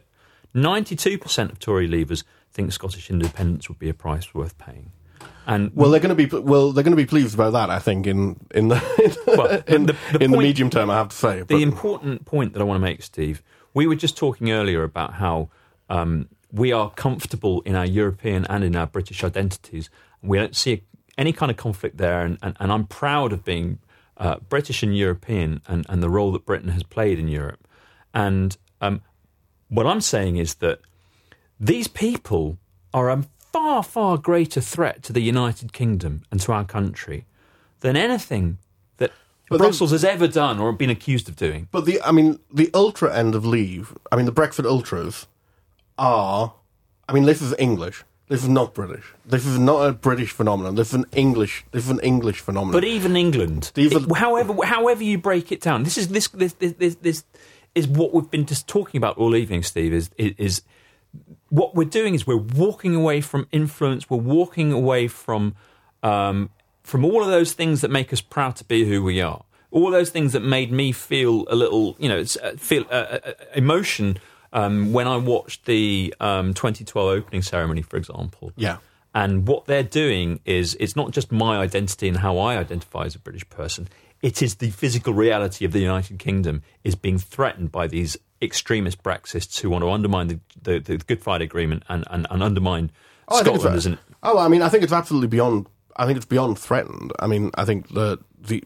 Ninety-two 0.53 1.17
percent 1.17 1.51
of 1.51 1.59
Tory 1.59 1.87
leavers 1.87 2.23
think 2.51 2.71
Scottish 2.73 3.09
independence 3.09 3.69
would 3.69 3.79
be 3.79 3.89
a 3.89 3.93
price 3.93 4.33
worth 4.33 4.57
paying. 4.57 4.91
And 5.47 5.71
Well, 5.73 5.89
they're 5.91 5.99
going 5.99 6.15
to 6.15 6.27
be 6.27 6.35
well. 6.39 6.71
They're 6.71 6.83
going 6.83 6.91
to 6.91 6.97
be 6.97 7.05
pleased 7.05 7.33
about 7.33 7.53
that. 7.53 7.69
I 7.69 7.79
think 7.79 8.05
in 8.07 8.39
in 8.53 8.67
the 8.67 9.23
Well, 9.27 9.63
in, 9.67 9.85
the- 9.85 9.95
the 10.13 10.23
in 10.23 10.31
the 10.31 10.37
medium 10.37 10.69
term, 10.69 10.89
I 10.89 10.95
have 10.95 11.09
to 11.09 11.15
say. 11.15 11.39
The 11.39 11.45
But, 11.45 11.61
important 11.61 12.25
point 12.25 12.53
that 12.53 12.61
I 12.61 12.63
want 12.63 12.77
to 12.77 12.81
make, 12.81 13.01
Steve, 13.01 13.41
we 13.73 13.87
were 13.87 13.95
just 13.95 14.17
talking 14.17 14.51
earlier 14.51 14.83
about 14.83 15.13
how 15.13 15.49
um, 15.89 16.27
we 16.51 16.71
are 16.73 16.89
comfortable 16.91 17.61
in 17.61 17.75
our 17.75 17.85
European 17.85 18.45
and 18.49 18.63
in 18.63 18.75
our 18.75 18.87
British 18.87 19.23
identities. 19.23 19.89
We 20.21 20.37
don't 20.37 20.55
see 20.55 20.83
any 21.17 21.33
kind 21.33 21.51
of 21.51 21.57
conflict 21.57 21.97
there, 21.97 22.21
and, 22.21 22.37
and, 22.41 22.55
and 22.59 22.71
I'm 22.71 22.85
proud 22.85 23.33
of 23.33 23.43
being 23.43 23.79
uh, 24.17 24.37
British 24.49 24.83
and 24.83 24.95
European 24.95 25.61
and, 25.67 25.85
and 25.89 26.01
the 26.01 26.09
role 26.09 26.31
that 26.31 26.45
Britain 26.45 26.69
has 26.69 26.83
played 26.83 27.19
in 27.19 27.27
Europe. 27.27 27.67
And 28.13 28.57
um, 28.81 29.01
what 29.69 29.87
I'm 29.87 30.01
saying 30.01 30.37
is 30.37 30.55
that 30.55 30.79
these 31.59 31.87
people 31.87 32.57
are 32.93 33.09
a 33.09 33.23
far, 33.51 33.83
far 33.83 34.17
greater 34.17 34.61
threat 34.61 35.03
to 35.03 35.13
the 35.13 35.21
United 35.21 35.73
Kingdom 35.73 36.23
and 36.31 36.39
to 36.41 36.51
our 36.51 36.65
country 36.65 37.25
than 37.81 37.95
anything 37.95 38.57
that 38.97 39.11
But 39.49 39.59
Brussels 39.59 39.91
has 39.91 40.03
ever 40.03 40.27
done 40.27 40.59
or 40.59 40.71
been 40.71 40.89
accused 40.89 41.27
of 41.27 41.35
doing. 41.35 41.67
but 41.71 41.85
the 41.85 42.01
I 42.01 42.11
mean 42.11 42.39
the 42.53 42.69
ultra 42.73 43.15
end 43.15 43.35
of 43.35 43.45
leave. 43.45 43.97
I 44.11 44.15
mean 44.15 44.25
the 44.25 44.31
Brexit 44.31 44.65
ultras 44.65 45.27
are. 45.97 46.53
I 47.09 47.13
mean 47.13 47.23
this 47.23 47.41
is 47.41 47.53
English. 47.59 48.03
This 48.31 48.43
is 48.43 48.47
not 48.49 48.73
British. 48.73 49.03
This 49.25 49.45
is 49.45 49.59
not 49.59 49.79
a 49.89 49.91
British 49.91 50.31
phenomenon. 50.31 50.75
This 50.75 50.87
is 50.87 50.93
an 50.93 51.05
English. 51.11 51.65
This 51.71 51.83
is 51.83 51.89
an 51.89 51.99
English 51.99 52.39
phenomenon. 52.39 52.71
But 52.71 52.85
even 52.85 53.17
England, 53.17 53.73
are- 53.75 53.81
it- 53.81 54.15
however, 54.15 54.53
however 54.65 55.03
you 55.03 55.17
break 55.17 55.51
it 55.51 55.59
down, 55.59 55.83
this 55.83 55.97
is 55.97 56.07
this 56.07 56.29
this 56.29 56.53
this 56.53 56.71
this, 56.79 56.95
this 57.01 57.23
is 57.75 57.89
what 57.89 58.13
we've 58.13 58.31
been 58.31 58.45
just 58.45 58.69
talking 58.69 58.97
about 58.97 59.17
all 59.17 59.35
evening, 59.35 59.63
Steve. 59.63 59.91
Is 59.93 60.09
is 60.17 60.61
what 61.49 61.75
we're 61.75 61.83
doing 61.99 62.15
is 62.15 62.25
we're 62.25 62.37
walking 62.37 62.95
away 62.95 63.19
from 63.19 63.47
influence. 63.51 64.09
We're 64.09 64.17
walking 64.39 64.71
away 64.71 65.09
from 65.09 65.55
um, 66.01 66.51
from 66.83 67.03
all 67.03 67.21
of 67.21 67.29
those 67.29 67.51
things 67.51 67.81
that 67.81 67.91
make 67.91 68.13
us 68.13 68.21
proud 68.21 68.55
to 68.55 68.63
be 68.63 68.85
who 68.85 69.03
we 69.03 69.19
are. 69.19 69.43
All 69.71 69.91
those 69.91 70.09
things 70.09 70.31
that 70.31 70.39
made 70.41 70.71
me 70.71 70.93
feel 70.93 71.45
a 71.49 71.55
little, 71.55 71.97
you 71.99 72.07
know, 72.07 72.21
uh, 72.41 72.51
feel 72.57 72.85
uh, 72.89 72.93
uh, 72.93 73.19
uh, 73.25 73.31
emotion 73.55 74.19
um, 74.53 74.93
when 74.93 75.07
I 75.07 75.17
watched 75.17 75.65
the 75.65 76.13
um, 76.19 76.53
2012 76.53 77.09
opening 77.09 77.41
ceremony, 77.41 77.81
for 77.81 77.97
example. 77.97 78.51
Yeah. 78.55 78.77
And 79.13 79.47
what 79.47 79.65
they're 79.65 79.83
doing 79.83 80.39
is 80.45 80.75
it's 80.79 80.95
not 80.95 81.11
just 81.11 81.31
my 81.31 81.57
identity 81.57 82.07
and 82.07 82.17
how 82.17 82.37
I 82.37 82.57
identify 82.57 83.03
as 83.05 83.15
a 83.15 83.19
British 83.19 83.47
person. 83.49 83.87
It 84.21 84.41
is 84.41 84.55
the 84.55 84.69
physical 84.69 85.13
reality 85.13 85.65
of 85.65 85.71
the 85.71 85.79
United 85.79 86.19
Kingdom 86.19 86.61
is 86.83 86.95
being 86.95 87.17
threatened 87.17 87.71
by 87.71 87.87
these 87.87 88.15
extremist 88.41 89.03
Brexits 89.03 89.59
who 89.59 89.69
want 89.69 89.83
to 89.83 89.89
undermine 89.91 90.27
the, 90.27 90.39
the, 90.61 90.79
the 90.79 90.97
Good 90.97 91.21
Friday 91.21 91.45
Agreement 91.45 91.83
and, 91.89 92.05
and, 92.09 92.25
and 92.29 92.41
undermine 92.43 92.91
Oh, 93.27 93.39
I 93.39 93.43
think 93.43 93.55
it's- 93.55 93.61
Scotland 93.61 93.77
as 93.77 93.85
an 93.85 93.97
Oh, 94.23 94.37
I 94.37 94.47
mean, 94.47 94.61
I 94.61 94.69
think 94.69 94.83
it's 94.83 94.93
absolutely 94.93 95.27
beyond. 95.29 95.65
I 95.97 96.05
think 96.05 96.17
it's 96.17 96.25
beyond 96.27 96.59
threatened. 96.59 97.11
I 97.19 97.25
mean, 97.27 97.49
I 97.55 97.65
think 97.65 97.87
the 97.89 98.19
the. 98.39 98.63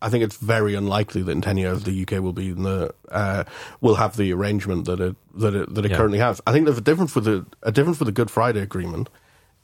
I 0.00 0.08
think 0.08 0.24
it's 0.24 0.36
very 0.36 0.74
unlikely 0.74 1.22
that 1.22 1.30
in 1.30 1.40
ten 1.40 1.56
years 1.56 1.84
the 1.84 2.02
UK 2.02 2.20
will 2.22 2.32
be 2.32 2.48
in 2.48 2.62
the 2.64 2.92
uh, 3.10 3.44
will 3.80 3.94
have 3.96 4.16
the 4.16 4.32
arrangement 4.32 4.86
that 4.86 5.00
it 5.00 5.16
that 5.36 5.54
it 5.54 5.74
that 5.74 5.84
it 5.84 5.90
Yeah. 5.90 5.96
currently 5.96 6.18
has. 6.18 6.40
I 6.46 6.52
think 6.52 6.66
there's 6.66 6.78
a 6.78 6.82
difference 6.82 7.14
with 7.14 7.24
the 7.24 7.46
a 7.62 7.70
difference 7.72 7.98
with 8.00 8.06
the 8.06 8.12
Good 8.12 8.30
Friday 8.30 8.60
Agreement 8.60 9.08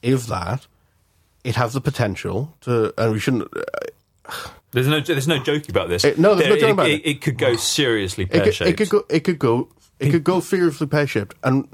is 0.02 0.26
that 0.28 0.66
it 1.44 1.56
has 1.56 1.72
the 1.72 1.80
potential 1.80 2.54
to, 2.62 2.92
and 2.96 3.12
we 3.12 3.18
shouldn't. 3.18 3.48
Uh, 3.56 4.30
There's 4.72 4.86
no, 4.86 5.00
there's 5.00 5.26
no 5.26 5.38
joke 5.42 5.68
about 5.70 5.88
this. 5.88 6.04
It- 6.04 6.18
no, 6.18 6.34
there's 6.34 6.48
no 6.50 6.54
There- 6.56 6.60
joke 6.60 6.72
about 6.74 6.88
it, 6.90 7.00
it. 7.00 7.06
it 7.06 7.20
could 7.22 7.38
go 7.38 7.56
seriously 7.56 8.26
pear 8.26 8.52
shaped. 8.52 8.68
it 8.70 8.76
could 8.76 8.90
go. 8.90 9.04
It 9.08 9.20
could 9.24 9.38
go. 9.38 9.68
It 9.98 10.10
could 10.10 10.24
go 10.24 10.40
seriously 10.40 10.86
pear 10.86 11.06
shaped, 11.06 11.34
and 11.42 11.66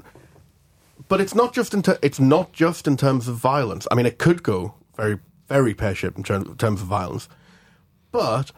but 1.09 1.19
it's 1.21 1.35
not 1.35 1.53
just 1.53 1.73
in 1.73 1.81
ter- 1.83 1.99
it's 2.01 2.19
not 2.19 2.53
just 2.53 2.87
in 2.87 2.95
terms 2.97 3.27
of 3.27 3.35
violence. 3.35 3.85
I 3.91 3.95
mean, 3.95 4.05
it 4.05 4.17
could 4.17 4.41
go 4.43 4.75
very 4.95 5.19
very 5.49 5.73
pear 5.75 5.93
shaped 5.93 6.17
in 6.17 6.23
terms, 6.23 6.55
terms 6.57 6.81
of 6.81 6.87
violence, 6.87 7.27
but 8.15 8.51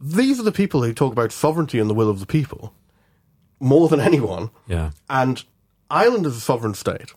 these 0.00 0.40
are 0.40 0.44
the 0.44 0.52
people 0.52 0.82
who 0.82 0.92
talk 0.94 1.12
about 1.12 1.32
sovereignty 1.32 1.78
and 1.78 1.90
the 1.90 1.94
will 1.94 2.08
of 2.10 2.20
the 2.20 2.26
people 2.26 2.72
more 3.58 3.88
than 3.88 4.00
anyone. 4.00 4.50
Yeah. 4.66 4.90
And 5.08 5.42
Ireland 5.90 6.24
is 6.26 6.36
a 6.36 6.40
sovereign 6.40 6.74
state, 6.74 7.12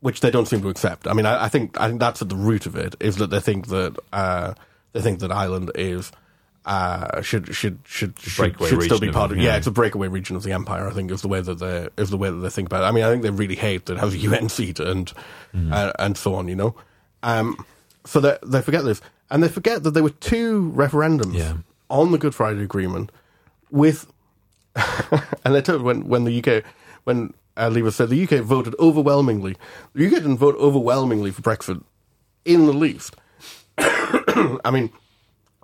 which 0.00 0.20
they 0.20 0.30
don't 0.30 0.46
seem 0.46 0.60
to 0.62 0.68
accept. 0.68 1.06
I 1.06 1.12
mean, 1.14 1.26
I, 1.26 1.44
I 1.44 1.48
think 1.48 1.80
I 1.80 1.88
think 1.88 2.00
that's 2.00 2.20
at 2.22 2.28
the 2.28 2.36
root 2.36 2.66
of 2.66 2.76
it 2.76 2.94
is 3.00 3.16
that 3.16 3.30
they 3.30 3.40
think 3.40 3.68
that 3.68 3.96
uh, 4.12 4.54
they 4.92 5.00
think 5.00 5.20
that 5.20 5.32
Ireland 5.32 5.70
is 5.74 6.12
uh, 6.66 7.20
should 7.22 7.54
should 7.54 7.78
should 7.84 8.18
should, 8.18 8.56
should 8.66 8.82
still 8.82 8.98
be 9.00 9.10
part 9.10 9.30
of- 9.30 9.36
of. 9.38 9.42
Yeah, 9.42 9.50
yeah. 9.52 9.56
it's 9.56 9.66
a 9.66 9.70
breakaway 9.70 10.08
region 10.08 10.36
of 10.36 10.42
the 10.42 10.52
empire. 10.52 10.88
I 10.88 10.92
think 10.92 11.10
is 11.10 11.22
the 11.22 11.28
way 11.28 11.40
that 11.40 11.58
they 11.58 11.88
is 11.96 12.10
the 12.10 12.16
way 12.18 12.30
that 12.30 12.36
they 12.36 12.50
think 12.50 12.68
about 12.68 12.82
it. 12.82 12.86
I 12.86 12.90
mean, 12.90 13.04
I 13.04 13.10
think 13.10 13.22
they 13.22 13.30
really 13.30 13.54
hate 13.56 13.86
that 13.86 13.94
it 13.94 14.00
has 14.00 14.12
a 14.14 14.18
UN 14.18 14.48
seat 14.48 14.80
and 14.80 15.10
Mm. 15.54 15.72
uh, 15.72 15.92
and 15.98 16.16
so 16.18 16.34
on. 16.34 16.48
You 16.48 16.56
know, 16.56 16.74
um, 17.22 17.56
so 18.04 18.18
they 18.20 18.36
they 18.44 18.60
forget 18.60 18.84
this, 18.84 19.00
and 19.34 19.42
they 19.42 19.48
forget 19.48 19.82
that 19.82 19.90
there 19.90 20.02
were 20.04 20.10
two 20.10 20.72
referendums 20.76 21.34
Yeah. 21.34 21.56
on 21.90 22.12
the 22.12 22.18
Good 22.18 22.36
Friday 22.36 22.62
Agreement 22.62 23.10
with 23.68 24.06
and 25.44 25.54
they 25.54 25.60
told 25.60 25.82
when 25.82 26.06
when 26.08 26.22
the 26.24 26.38
UK 26.42 26.62
when 27.02 27.34
uh, 27.56 27.68
Leaver 27.68 27.90
said 27.90 28.10
the 28.10 28.22
UK 28.22 28.44
voted 28.44 28.74
overwhelmingly. 28.78 29.56
The 29.92 30.06
UK 30.06 30.12
didn't 30.12 30.38
vote 30.38 30.54
overwhelmingly 30.56 31.32
for 31.32 31.42
Brexit 31.42 31.82
in 32.44 32.66
the 32.66 32.72
least. 32.72 33.16
I 33.78 34.70
mean, 34.72 34.90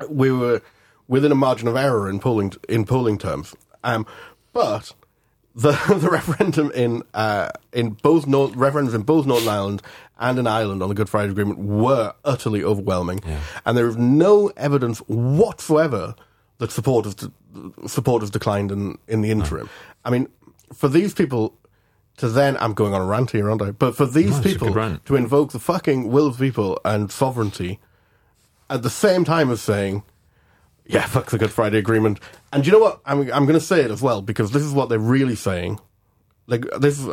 we 0.08 0.32
were 0.32 0.62
within 1.06 1.30
a 1.32 1.36
margin 1.36 1.68
of 1.68 1.76
error 1.76 2.10
in 2.10 2.18
polling 2.18 2.52
in 2.68 2.84
polling 2.84 3.18
terms, 3.18 3.54
um, 3.84 4.04
but 4.52 4.94
the 5.54 5.72
the 6.00 6.10
referendum 6.10 6.70
in 6.72 7.02
uh, 7.14 7.50
in 7.72 7.90
both 7.90 8.26
North, 8.26 8.52
referendums 8.54 8.94
in 8.94 9.02
both 9.02 9.26
Northern 9.26 9.48
Ireland 9.48 9.82
and 10.20 10.38
in 10.38 10.46
Ireland 10.46 10.82
on 10.82 10.88
the 10.88 10.94
Good 10.94 11.08
Friday 11.08 11.32
Agreement 11.32 11.58
were 11.58 12.12
utterly 12.24 12.62
overwhelming, 12.62 13.20
and 13.66 13.76
there 13.76 13.88
is 13.88 13.96
no 13.96 14.48
evidence 14.56 14.98
whatsoever 15.08 16.14
that 16.58 16.70
support 16.70 17.06
has 17.06 17.16
support 17.86 18.22
has 18.22 18.30
declined 18.30 18.70
in 18.70 18.98
in 19.08 19.22
the 19.22 19.30
interim. 19.30 19.68
I 20.04 20.10
mean, 20.10 20.28
for 20.72 20.88
these 20.88 21.14
people 21.14 21.56
to 22.18 22.28
then 22.28 22.56
I'm 22.58 22.74
going 22.74 22.92
on 22.94 23.00
a 23.00 23.06
rant 23.06 23.30
here, 23.30 23.48
aren't 23.48 23.62
I? 23.62 23.70
But 23.70 23.96
for 23.96 24.06
these 24.06 24.36
No, 24.36 24.42
people 24.42 24.98
to 25.06 25.16
invoke 25.16 25.52
the 25.52 25.58
fucking 25.58 26.10
will 26.10 26.26
of 26.26 26.36
the 26.36 26.46
people 26.48 26.78
and 26.84 27.10
sovereignty 27.10 27.80
at 28.68 28.82
the 28.82 28.90
same 28.90 29.24
time 29.24 29.50
as 29.50 29.62
saying, 29.62 30.02
yeah, 30.86 31.06
fuck 31.06 31.30
the 31.30 31.38
Good 31.38 31.50
Friday 31.50 31.78
Agreement. 31.78 32.20
And 32.52 32.66
you 32.66 32.72
know 32.72 32.78
what? 32.78 33.00
I'm, 33.06 33.20
I'm 33.32 33.46
going 33.46 33.58
to 33.58 33.60
say 33.60 33.80
it 33.80 33.90
as 33.90 34.02
well 34.02 34.20
because 34.22 34.52
this 34.52 34.62
is 34.62 34.72
what 34.72 34.88
they're 34.90 34.98
really 34.98 35.34
saying. 35.34 35.80
Like 36.51 36.66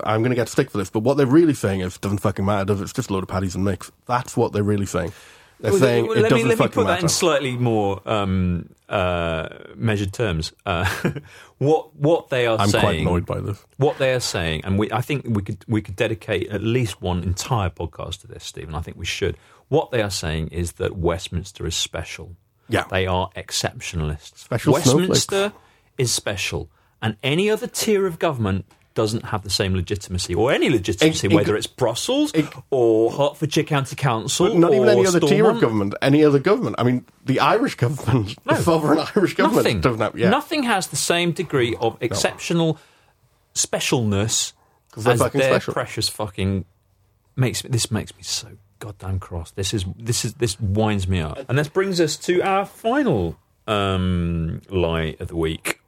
I'm 0.04 0.22
going 0.22 0.32
to 0.32 0.36
get 0.36 0.50
stick 0.50 0.70
for 0.72 0.80
this, 0.80 0.90
but 0.90 1.02
what 1.02 1.16
they're 1.16 1.26
really 1.26 1.54
saying 1.54 1.82
is, 1.82 1.96
it 1.96 2.02
doesn't 2.02 2.18
fucking 2.18 2.44
matter. 2.44 2.66
Does 2.66 2.82
it? 2.82 2.84
It's 2.86 2.94
just 2.94 3.10
a 3.10 3.14
load 3.14 3.24
of 3.24 3.30
patties 3.30 3.56
and 3.56 3.64
mix. 3.64 3.92
That's 4.08 4.36
what 4.36 4.52
they're 4.52 4.64
really 4.64 4.86
saying. 4.88 5.14
They're 5.60 5.72
Well, 5.72 5.80
saying 5.80 6.08
well, 6.08 6.18
it 6.18 6.22
let 6.22 6.30
doesn't 6.30 6.44
me, 6.44 6.50
let 6.50 6.60
me 6.60 6.66
fucking 6.66 6.74
put 6.74 6.88
that 6.88 7.02
in 7.02 7.10
slightly 7.10 7.58
more 7.58 8.02
um, 8.06 8.70
uh, 8.90 9.48
measured 9.76 10.14
terms. 10.14 10.54
Uh, 10.66 10.86
what 11.58 11.96
what 11.96 12.30
they 12.30 12.46
are 12.48 12.58
I'm 12.60 12.70
saying, 12.70 12.82
quite 12.84 13.00
annoyed 13.00 13.26
by 13.26 13.40
this. 13.40 13.64
what 13.78 13.98
they 13.98 14.14
are 14.14 14.20
saying, 14.20 14.62
and 14.66 14.78
we, 14.78 14.92
I 14.92 15.02
think 15.02 15.26
we 15.28 15.42
could 15.42 15.64
we 15.68 15.82
could 15.82 15.96
dedicate 15.96 16.50
at 16.50 16.62
least 16.62 17.02
one 17.02 17.24
entire 17.24 17.70
podcast 17.70 18.22
to 18.22 18.28
this, 18.28 18.44
Stephen. 18.44 18.76
I 18.76 18.82
think 18.82 18.98
we 18.98 19.06
should. 19.06 19.38
What 19.70 19.92
they 19.92 20.02
are 20.02 20.12
saying 20.12 20.50
is 20.50 20.74
that 20.74 20.96
Westminster 20.96 21.66
is 21.66 21.76
special. 21.76 22.36
Yeah. 22.70 22.84
they 22.92 23.08
are 23.08 23.30
exceptionalists. 23.36 24.38
Special 24.38 24.74
Westminster 24.74 25.54
is 25.98 26.12
special, 26.12 26.70
and 27.02 27.18
any 27.24 27.50
other 27.50 27.66
tier 27.68 28.06
of 28.06 28.20
government 28.20 28.66
doesn't 28.98 29.26
have 29.26 29.44
the 29.44 29.50
same 29.50 29.74
legitimacy 29.76 30.34
or 30.34 30.52
any 30.52 30.70
legitimacy, 30.70 31.28
It- 31.28 31.32
it 31.32 31.36
whether 31.36 31.56
it's 31.56 31.68
Brussels 31.68 32.32
it- 32.34 32.48
or 32.72 33.12
Hertfordshire 33.12 33.64
County 33.64 33.96
Council, 33.96 34.54
not 34.56 34.74
even 34.74 34.88
or 34.90 34.92
any 34.92 35.06
other 35.08 35.20
tier 35.22 35.48
of 35.50 35.62
government. 35.62 35.94
Any 36.02 36.26
other 36.26 36.40
government. 36.40 36.76
I 36.80 36.84
mean, 36.84 37.06
the 37.26 37.40
Irish 37.40 37.76
government, 37.76 38.36
no, 38.46 38.56
the 38.56 38.64
sovereign 38.64 39.00
Irish 39.16 39.36
government, 39.36 39.64
Nothing. 39.66 39.82
doesn't 39.82 40.02
have. 40.02 40.18
Yeah, 40.18 40.30
Nothing 40.32 40.64
has 40.64 40.88
the 40.88 40.96
same 40.98 41.32
degree 41.32 41.76
of 41.80 41.96
exceptional 42.02 42.80
specialness 43.54 44.54
'Cause 44.92 45.04
they're 45.04 45.14
as 45.14 45.20
their 45.20 45.30
special. 45.54 45.74
precious 45.74 46.10
fucking 46.10 46.66
makes 47.36 47.64
me. 47.64 47.70
This 47.70 47.92
makes 47.92 48.16
me 48.18 48.24
so 48.24 48.48
goddamn 48.80 49.20
cross. 49.20 49.52
This 49.52 49.74
is 49.74 49.86
this 49.98 50.26
is 50.26 50.34
this 50.36 50.60
winds 50.60 51.08
me 51.08 51.20
up. 51.22 51.38
And 51.48 51.58
this 51.58 51.68
brings 51.68 52.02
us 52.02 52.16
to 52.18 52.42
our 52.42 52.66
final 52.66 53.38
um, 53.68 54.62
lie 54.70 55.16
of 55.20 55.28
the 55.28 55.36
week. 55.36 55.80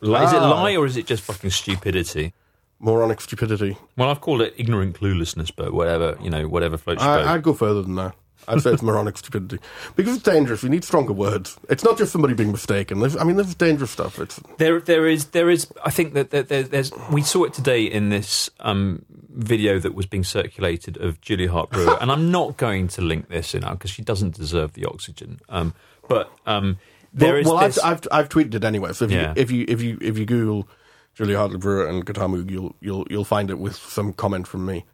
Li- 0.00 0.22
Is 0.24 0.32
it 0.32 0.38
Ah. 0.42 0.50
lie 0.62 0.76
or 0.76 0.86
is 0.86 0.96
it 0.96 1.06
just 1.06 1.22
fucking 1.22 1.50
stupidity? 1.50 2.32
moronic 2.78 3.22
stupidity. 3.22 3.74
Well, 3.96 4.10
I've 4.10 4.20
called 4.20 4.42
it 4.42 4.52
ignorant 4.58 5.00
cluelessness, 5.00 5.50
but 5.54 5.72
whatever 5.72 6.18
you 6.22 6.28
know, 6.28 6.46
whatever 6.46 6.76
floats 6.76 7.02
your 7.02 7.16
boat. 7.16 7.26
I, 7.26 7.34
I'd 7.34 7.42
go 7.42 7.54
further 7.54 7.80
than 7.82 7.94
that. 7.94 8.14
I'd 8.46 8.60
say 8.60 8.70
it's 8.72 8.82
moronic 8.90 9.16
stupidity 9.16 9.58
because 9.96 10.14
it's 10.16 10.22
dangerous. 10.22 10.62
You 10.62 10.68
need 10.68 10.84
stronger 10.84 11.14
words. 11.14 11.56
It's 11.70 11.82
not 11.82 11.96
just 11.96 12.12
somebody 12.12 12.34
being 12.34 12.52
mistaken. 12.52 13.00
There's, 13.00 13.16
I 13.16 13.24
mean, 13.24 13.36
there's 13.36 13.54
dangerous 13.54 13.90
stuff. 13.90 14.18
It's 14.20 14.38
There, 14.58 14.78
there 14.78 15.06
is, 15.06 15.26
there 15.28 15.48
is. 15.48 15.66
I 15.86 15.90
think 15.90 16.12
that 16.12 16.30
there, 16.30 16.42
there, 16.42 16.62
there's. 16.64 16.92
We 17.10 17.22
saw 17.22 17.44
it 17.44 17.54
today 17.54 17.84
in 17.84 18.10
this 18.10 18.50
um, 18.60 19.06
video 19.30 19.78
that 19.80 19.94
was 19.94 20.04
being 20.04 20.22
circulated 20.22 20.98
of 20.98 21.18
Julia 21.22 21.50
Hartley 21.50 21.82
Brewer, 21.82 21.96
and 22.02 22.12
I'm 22.12 22.30
not 22.30 22.58
going 22.58 22.88
to 22.88 23.00
link 23.00 23.28
this 23.30 23.54
in 23.54 23.62
because 23.62 23.90
she 23.90 24.02
doesn't 24.02 24.34
deserve 24.36 24.74
the 24.74 24.84
oxygen. 24.84 25.40
Um, 25.48 25.72
but 26.08 26.30
um, 26.46 26.76
there 27.16 27.34
well, 27.42 27.54
well. 27.54 27.64
I've, 27.64 27.78
I've 27.82 28.08
I've 28.12 28.28
tweeted 28.28 28.54
it 28.54 28.64
anyway. 28.64 28.92
So 28.92 29.06
if 29.06 29.10
Yeah. 29.10 29.28
you 29.34 29.42
if 29.42 29.50
you 29.50 29.64
if 29.68 29.82
you 29.82 29.98
if 30.00 30.18
you 30.18 30.24
Google 30.26 30.68
Julia 31.14 31.38
Hartley 31.38 31.58
Brewer 31.58 31.86
and 31.88 32.04
Gatamu, 32.06 32.48
you'll 32.50 32.74
you'll 32.80 33.06
you'll 33.10 33.24
find 33.24 33.50
it 33.50 33.58
with 33.58 33.74
some 33.76 34.12
comment 34.12 34.46
from 34.46 34.64
me. 34.66 34.84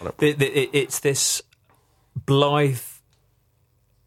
on 0.00 0.06
it. 0.08 0.18
the, 0.18 0.32
the, 0.32 0.58
it- 0.62 0.70
it's 0.72 0.98
this 1.00 1.42
blithe 2.26 2.78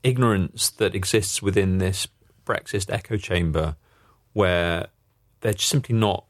ignorance 0.04 0.70
that 0.72 0.94
exists 0.96 1.42
within 1.42 1.80
this 1.80 2.08
Brexit 2.46 2.92
echo 2.92 3.18
chamber 3.18 3.76
where 4.34 4.88
they're 5.42 5.58
simply 5.58 5.96
not 5.96 6.26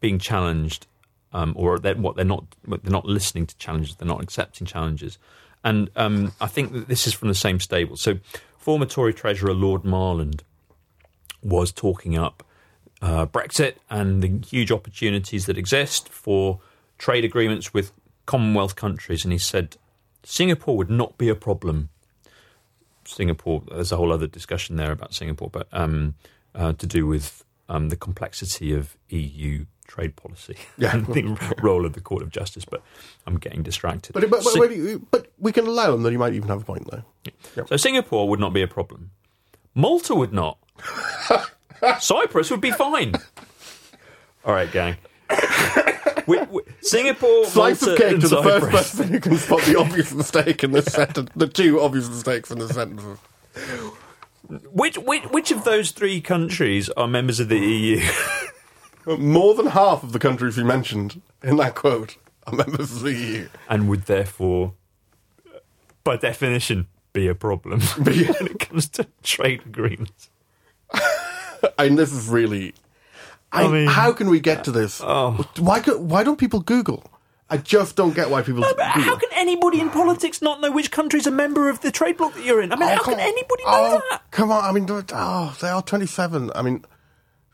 being 0.00 0.18
challenged 0.18 0.86
um, 1.32 1.52
or 1.56 1.78
they're, 1.78 1.96
what 1.96 2.14
they're 2.14 2.24
not 2.24 2.44
they're 2.66 2.92
not 2.92 3.04
listening 3.06 3.46
to 3.46 3.56
challenges 3.58 3.96
they're 3.96 4.06
not 4.06 4.22
accepting 4.22 4.66
challenges 4.66 5.18
and 5.64 5.90
um, 5.96 6.32
I 6.40 6.46
think 6.46 6.72
that 6.72 6.86
this 6.88 7.06
is 7.08 7.14
from 7.14 7.28
the 7.28 7.34
same 7.34 7.58
stable 7.58 7.96
so 7.96 8.18
former 8.56 8.86
Tory 8.86 9.12
Treasurer 9.12 9.54
Lord 9.54 9.82
Marland 9.82 10.42
was 11.44 11.70
talking 11.70 12.16
up 12.18 12.42
uh, 13.02 13.26
Brexit 13.26 13.74
and 13.90 14.22
the 14.22 14.46
huge 14.48 14.72
opportunities 14.72 15.46
that 15.46 15.58
exist 15.58 16.08
for 16.08 16.58
trade 16.98 17.24
agreements 17.24 17.74
with 17.74 17.92
Commonwealth 18.26 18.74
countries. 18.76 19.24
And 19.24 19.32
he 19.32 19.38
said 19.38 19.76
Singapore 20.22 20.76
would 20.76 20.88
not 20.90 21.18
be 21.18 21.28
a 21.28 21.34
problem. 21.34 21.90
Singapore, 23.06 23.62
there's 23.70 23.92
a 23.92 23.96
whole 23.96 24.12
other 24.12 24.26
discussion 24.26 24.76
there 24.76 24.90
about 24.92 25.12
Singapore, 25.12 25.50
but 25.50 25.68
um, 25.72 26.14
uh, 26.54 26.72
to 26.74 26.86
do 26.86 27.06
with 27.06 27.44
um, 27.68 27.90
the 27.90 27.96
complexity 27.96 28.72
of 28.72 28.96
EU 29.10 29.66
trade 29.86 30.16
policy 30.16 30.56
Yeah. 30.78 30.96
and 30.96 31.06
the 31.06 31.54
role 31.62 31.84
of 31.84 31.92
the 31.92 32.00
Court 32.00 32.22
of 32.22 32.30
Justice. 32.30 32.64
But 32.64 32.82
I'm 33.26 33.36
getting 33.38 33.62
distracted. 33.62 34.14
But 34.14 34.30
but, 34.30 34.42
but, 34.56 34.74
you- 34.74 35.06
but 35.10 35.26
we 35.38 35.52
can 35.52 35.66
allow 35.66 35.92
him 35.92 36.02
that 36.04 36.12
he 36.12 36.16
might 36.16 36.32
even 36.32 36.48
have 36.48 36.62
a 36.62 36.64
point 36.64 36.90
there. 36.90 37.04
so 37.66 37.76
Singapore 37.76 38.26
would 38.30 38.40
not 38.40 38.54
be 38.54 38.62
a 38.62 38.68
problem. 38.68 39.10
Malta 39.74 40.14
would 40.14 40.32
not. 40.32 40.58
Cyprus 42.00 42.50
would 42.50 42.60
be 42.60 42.70
fine. 42.70 43.14
All 44.44 44.54
right, 44.54 44.70
gang. 44.70 44.96
we, 46.26 46.38
we, 46.42 46.62
Singapore, 46.80 47.46
Slice 47.46 47.82
Malta, 47.82 47.92
of 47.92 48.10
cake 48.10 48.20
to 48.20 48.28
the 48.28 48.42
first 48.42 48.70
person 48.70 49.08
who 49.08 49.20
can 49.20 49.36
spot 49.36 49.62
the 49.62 49.78
obvious 49.78 50.12
mistake 50.12 50.64
in 50.64 50.72
this 50.72 50.86
sentence. 50.86 51.30
The 51.34 51.48
two 51.48 51.80
obvious 51.80 52.08
mistakes 52.08 52.50
in 52.50 52.58
this 52.58 52.74
sentence. 52.74 53.20
Which, 54.72 54.98
which 54.98 55.24
which 55.24 55.50
of 55.50 55.64
those 55.64 55.90
three 55.90 56.20
countries 56.20 56.90
are 56.90 57.08
members 57.08 57.40
of 57.40 57.48
the 57.48 57.58
EU 57.58 58.02
More 59.06 59.54
than 59.54 59.66
half 59.66 60.02
of 60.02 60.12
the 60.12 60.18
countries 60.18 60.56
he 60.56 60.62
mentioned 60.62 61.22
in 61.42 61.56
that 61.56 61.74
quote 61.74 62.16
are 62.46 62.54
members 62.54 62.92
of 62.92 63.02
the 63.02 63.14
EU. 63.14 63.48
and 63.68 63.88
would 63.88 64.02
therefore, 64.02 64.74
by 66.02 66.16
definition, 66.16 66.88
be 67.12 67.28
a 67.28 67.34
problem 67.34 67.80
when 67.98 68.46
it 68.46 68.60
comes 68.60 68.88
to 68.90 69.06
trade 69.22 69.62
agreements? 69.64 70.28
I 71.78 71.84
mean, 71.88 71.96
this 71.96 72.12
is 72.12 72.28
really. 72.28 72.74
I, 73.52 73.64
I 73.64 73.68
mean- 73.68 73.86
how 73.88 74.12
can 74.12 74.28
we 74.30 74.40
get 74.40 74.64
to 74.64 74.72
this? 74.72 75.00
Oh. 75.02 75.46
Why? 75.58 75.80
co- 75.80 75.98
Why 75.98 76.24
don't 76.24 76.38
people 76.38 76.60
Google? 76.60 77.04
I 77.50 77.58
just 77.58 77.94
don't 77.94 78.14
get 78.14 78.30
why 78.30 78.42
people. 78.42 78.62
But 78.62 78.76
Google. 78.76 79.02
how 79.02 79.16
can 79.16 79.28
anybody 79.34 79.78
in 79.80 79.90
politics 79.90 80.40
not 80.42 80.60
know 80.60 80.70
which 80.72 80.90
country's 80.90 81.26
a 81.26 81.30
member 81.30 81.68
of 81.68 81.80
the 81.82 81.90
trade 81.92 82.16
bloc 82.16 82.34
that 82.34 82.44
you're 82.44 82.60
in? 82.62 82.72
I 82.72 82.76
mean, 82.76 82.88
Oh, 82.88 82.94
how 82.96 83.02
can 83.04 83.14
on. 83.14 83.20
anybody 83.20 83.62
know 83.64 83.70
Oh, 83.70 84.02
that? 84.10 84.22
Come 84.30 84.50
on, 84.50 84.64
I 84.64 84.72
mean, 84.72 84.86
they're- 84.86 85.04
oh, 85.12 85.56
they 85.60 85.68
are 85.68 85.82
twenty-seven. 85.82 86.50
I 86.54 86.62
mean, 86.62 86.84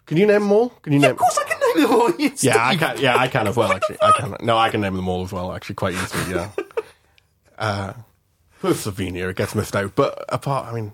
can 0.06 0.16
you 0.16 0.26
name 0.26 0.42
them 0.42 0.52
all? 0.52 0.70
Can 0.70 0.92
you 0.92 1.00
name? 1.00 1.10
Of 1.10 1.16
course, 1.18 1.38
I 1.38 1.44
can 1.44 1.58
name 1.76 1.86
them 1.88 2.00
all. 2.00 2.10
You 2.12 2.30
Yeah, 2.38 2.64
I 2.64 2.76
Steve. 2.76 2.80
can. 2.80 2.98
Yeah, 3.00 3.16
I 3.16 3.28
can 3.28 3.46
as 3.48 3.56
well. 3.56 3.72
Actually, 3.72 3.98
I 4.00 4.12
can. 4.12 4.36
No, 4.42 4.56
I 4.56 4.70
can 4.70 4.80
name 4.80 4.94
them 4.96 5.08
all 5.08 5.24
as 5.24 5.32
well. 5.32 5.52
Actually, 5.52 5.74
quite 5.76 5.94
easily. 5.94 6.34
Yeah. 6.36 6.50
Uh, 7.58 7.92
for 8.52 8.70
Slovenia, 8.70 9.28
it 9.28 9.36
gets 9.36 9.54
missed 9.54 9.76
out. 9.76 9.94
But 9.94 10.24
apart, 10.30 10.66
I 10.66 10.72
mean, 10.74 10.92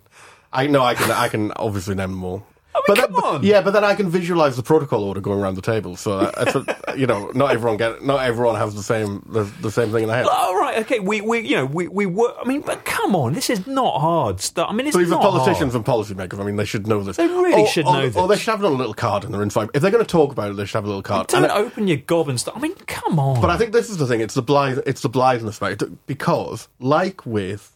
I 0.56 0.66
know 0.66 0.82
I 0.82 0.94
can. 0.94 1.10
I 1.10 1.28
can 1.28 1.52
obviously 1.52 1.94
name 1.94 2.10
them 2.10 2.24
all. 2.24 2.46
I 2.74 2.78
mean, 2.78 2.84
but 2.88 2.98
come 2.98 3.12
then, 3.14 3.24
on. 3.24 3.42
yeah, 3.42 3.62
but 3.62 3.70
then 3.70 3.84
I 3.84 3.94
can 3.94 4.10
visualize 4.10 4.54
the 4.56 4.62
protocol 4.62 5.02
order 5.02 5.20
going 5.22 5.40
around 5.40 5.54
the 5.54 5.62
table. 5.62 5.96
So 5.96 6.18
uh, 6.18 6.30
that's 6.44 6.54
a, 6.56 6.94
you 6.98 7.06
know, 7.06 7.30
not 7.34 7.52
everyone 7.52 7.78
get, 7.78 8.04
not 8.04 8.22
everyone 8.26 8.56
has 8.56 8.74
the 8.74 8.82
same 8.82 9.24
the, 9.30 9.44
the 9.62 9.70
same 9.70 9.90
thing 9.92 10.02
in 10.02 10.08
their 10.08 10.18
head. 10.18 10.26
All 10.26 10.54
right, 10.58 10.78
okay. 10.80 10.98
We, 10.98 11.22
we, 11.22 11.40
you 11.40 11.56
know, 11.56 11.64
we, 11.64 11.88
we 11.88 12.04
work. 12.04 12.36
I 12.38 12.46
mean, 12.46 12.60
but 12.60 12.84
come 12.84 13.16
on, 13.16 13.32
this 13.32 13.48
is 13.48 13.66
not 13.66 13.98
hard 14.00 14.40
stuff. 14.42 14.68
I 14.68 14.74
mean, 14.74 14.86
it's 14.86 14.92
So 14.94 14.98
these 14.98 15.08
are 15.08 15.22
not 15.22 15.22
politicians 15.22 15.72
hard. 15.72 15.74
and 15.74 15.84
policymakers. 15.86 16.38
I 16.38 16.44
mean, 16.44 16.56
they 16.56 16.66
should 16.66 16.86
know 16.86 17.02
this. 17.02 17.16
They 17.16 17.26
really 17.26 17.62
Or- 17.62 17.66
should 17.66 17.86
or, 17.86 17.94
know 17.94 18.12
Or 18.20 18.28
they 18.28 18.36
should 18.36 18.50
have 18.50 18.62
it 18.62 18.66
a 18.66 18.68
little 18.68 18.94
card 18.94 19.24
in 19.24 19.32
their 19.32 19.42
inside. 19.42 19.70
If 19.72 19.80
they're 19.80 19.90
going 19.90 20.04
to 20.04 20.10
talk 20.10 20.32
about 20.32 20.50
it, 20.50 20.56
they 20.56 20.66
should 20.66 20.76
have 20.76 20.84
a 20.84 20.88
little 20.88 21.02
card. 21.02 21.28
Don't 21.28 21.44
And 21.44 21.52
open 21.52 21.88
your 21.88 21.96
gob 21.98 22.28
and 22.28 22.38
stuff. 22.38 22.56
I 22.56 22.60
mean, 22.60 22.74
come 22.86 23.18
on. 23.18 23.40
But 23.40 23.48
I 23.48 23.56
think 23.56 23.72
this 23.72 23.88
is 23.88 23.96
the 23.96 24.06
thing. 24.06 24.20
It's 24.20 24.34
the 24.34 24.42
blithe. 24.42 24.80
It's 24.86 25.00
the 25.00 25.08
blitheness 25.08 25.62
it 25.62 26.06
because, 26.06 26.68
like 26.78 27.24
with 27.24 27.72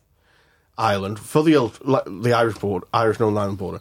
Ireland, 0.81 1.18
for 1.18 1.43
the 1.43 1.53
the 2.07 2.33
Irish 2.33 2.59
border, 2.59 2.87
Irish 2.93 3.20
Northern 3.20 3.39
Ireland 3.39 3.59
border, 3.59 3.81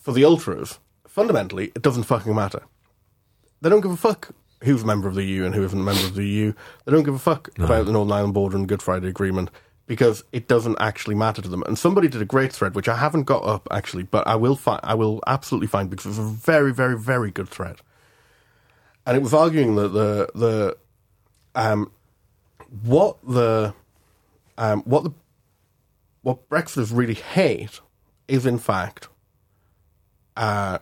for 0.00 0.12
the 0.12 0.24
ultras, 0.24 0.78
fundamentally, 1.06 1.70
it 1.74 1.82
doesn't 1.82 2.04
fucking 2.04 2.34
matter. 2.34 2.62
They 3.60 3.68
don't 3.68 3.82
give 3.82 3.92
a 3.92 3.96
fuck 3.96 4.30
who's 4.64 4.82
a 4.82 4.86
member 4.86 5.08
of 5.08 5.14
the 5.14 5.24
EU 5.24 5.44
and 5.44 5.54
who 5.54 5.62
isn't 5.62 5.78
a 5.78 5.82
member 5.82 6.04
of 6.04 6.14
the 6.14 6.26
EU. 6.26 6.52
They 6.84 6.92
don't 6.92 7.04
give 7.04 7.14
a 7.14 7.18
fuck 7.18 7.50
about 7.58 7.86
the 7.86 7.92
Northern 7.92 8.12
Ireland 8.12 8.34
border 8.34 8.56
and 8.56 8.66
Good 8.66 8.82
Friday 8.82 9.08
Agreement 9.08 9.50
because 9.86 10.24
it 10.32 10.48
doesn't 10.48 10.76
actually 10.80 11.14
matter 11.14 11.42
to 11.42 11.48
them. 11.48 11.62
And 11.64 11.78
somebody 11.78 12.08
did 12.08 12.22
a 12.22 12.24
great 12.24 12.52
thread, 12.52 12.74
which 12.74 12.88
I 12.88 12.96
haven't 12.96 13.24
got 13.24 13.44
up 13.44 13.68
actually, 13.70 14.04
but 14.04 14.26
I 14.26 14.36
will 14.36 14.56
find. 14.56 14.80
I 14.82 14.94
will 14.94 15.20
absolutely 15.26 15.66
find 15.66 15.90
because 15.90 16.06
it's 16.06 16.18
a 16.18 16.22
very, 16.22 16.72
very, 16.72 16.98
very 16.98 17.30
good 17.30 17.48
thread. 17.48 17.76
And 19.04 19.16
it 19.16 19.22
was 19.22 19.34
arguing 19.34 19.74
that 19.74 19.88
the 19.88 20.28
the 20.34 20.76
um, 21.54 21.90
what 22.82 23.18
the 23.26 23.74
um, 24.56 24.82
what 24.82 25.04
the 25.04 25.12
what 26.22 26.48
Brexiters 26.48 26.90
really 26.94 27.14
hate 27.14 27.80
is 28.28 28.46
in 28.46 28.58
fact 28.58 29.08
uh, 30.36 30.78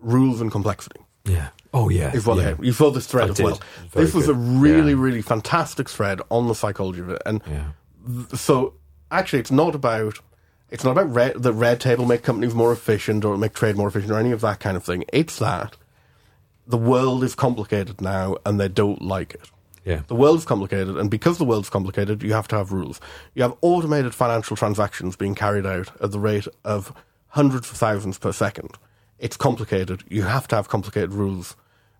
rules 0.00 0.40
and 0.40 0.50
complexity. 0.50 1.00
yeah. 1.24 1.48
Oh 1.72 1.88
yeah. 1.88 2.12
Is 2.12 2.26
what 2.26 2.38
yeah. 2.38 2.54
they. 2.54 2.66
You 2.66 2.72
saw 2.72 2.90
this 2.90 3.06
thread 3.06 3.28
I 3.28 3.30
as 3.30 3.36
did. 3.36 3.44
well. 3.44 3.60
Very 3.90 4.04
This 4.06 4.12
was 4.14 4.26
a 4.28 4.34
really, 4.34 4.90
Yeah. 4.90 4.98
really 5.00 5.22
fantastic 5.22 5.88
thread 5.88 6.20
on 6.28 6.48
the 6.48 6.54
psychology 6.54 6.98
of 7.00 7.10
it, 7.10 7.22
and 7.24 7.40
Yeah. 7.48 7.68
so 8.34 8.74
actually, 9.12 9.38
it's 9.38 9.52
not 9.52 9.76
about 9.76 10.18
it's 10.68 10.82
not 10.84 10.92
about 10.92 11.12
red, 11.14 11.34
the 11.40 11.52
red 11.52 11.80
tape 11.80 11.98
will 11.98 12.06
make 12.06 12.22
companies 12.24 12.54
more 12.56 12.72
efficient 12.72 13.24
or 13.24 13.36
make 13.36 13.54
trade 13.54 13.76
more 13.76 13.86
efficient 13.88 14.10
or 14.12 14.18
any 14.18 14.32
of 14.32 14.40
that 14.40 14.58
kind 14.60 14.76
of 14.76 14.82
thing. 14.84 15.04
It's 15.12 15.36
that 15.38 15.76
the 16.66 16.76
world 16.76 17.22
is 17.24 17.34
complicated 17.36 18.00
now, 18.00 18.36
and 18.44 18.58
they 18.60 18.68
don't 18.68 19.02
like 19.02 19.34
it. 19.34 19.50
Yeah. 19.84 20.02
The 20.08 20.14
world's 20.14 20.44
complicated, 20.44 20.96
and 20.98 21.10
because 21.10 21.38
the 21.38 21.44
world's 21.44 21.70
complicated, 21.70 22.22
you 22.22 22.32
have 22.34 22.48
to 22.48 22.56
have 22.56 22.70
rules. 22.72 23.00
You 23.34 23.42
have 23.42 23.54
automated 23.62 24.14
financial 24.14 24.56
transactions 24.56 25.16
being 25.16 25.34
carried 25.34 25.64
out 25.66 25.90
at 26.02 26.10
the 26.12 26.18
rate 26.20 26.46
of 26.64 26.92
hundreds 27.28 27.70
of 27.70 27.76
thousands 27.76 28.18
per 28.18 28.32
second. 28.32 28.76
It's 29.18 29.36
complicated. 29.36 30.04
You 30.08 30.22
have 30.22 30.46
to 30.48 30.56
have 30.56 30.68
complicated 30.68 31.12
rules 31.12 31.56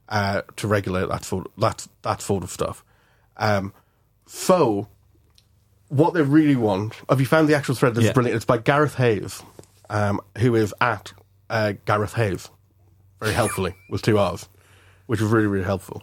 uh, 0.09 0.43
to 0.57 0.69
regulate 0.69 1.09
that 1.09 1.25
sort 1.25 1.47
of, 1.47 1.53
that 1.59 1.87
that 2.03 2.21
sort 2.21 2.43
of 2.45 2.51
stuff. 2.51 2.85
Um, 3.39 3.73
so, 4.27 4.89
what 5.89 6.13
they 6.15 6.23
really 6.23 6.57
want. 6.57 6.95
Have 7.09 7.21
you 7.21 7.27
found 7.27 7.49
the 7.49 7.55
actual 7.57 7.75
thread? 7.75 7.95
This 7.95 8.05
Yeah. 8.05 8.11
is 8.11 8.15
brilliant. 8.15 8.37
It's 8.37 8.45
by 8.45 8.59
Gareth 8.59 8.95
Hayes, 8.97 9.43
um, 9.89 10.21
who 10.39 10.55
is 10.55 10.75
at 10.81 11.13
uh, 11.49 11.73
Gareth 11.87 12.15
Hayes, 12.15 12.51
very 13.21 13.33
helpfully 13.33 13.75
with 13.89 14.03
two 14.03 14.19
R's, 14.19 14.49
which 15.07 15.21
was 15.21 15.31
really 15.31 15.47
really 15.47 15.65
helpful. 15.65 16.03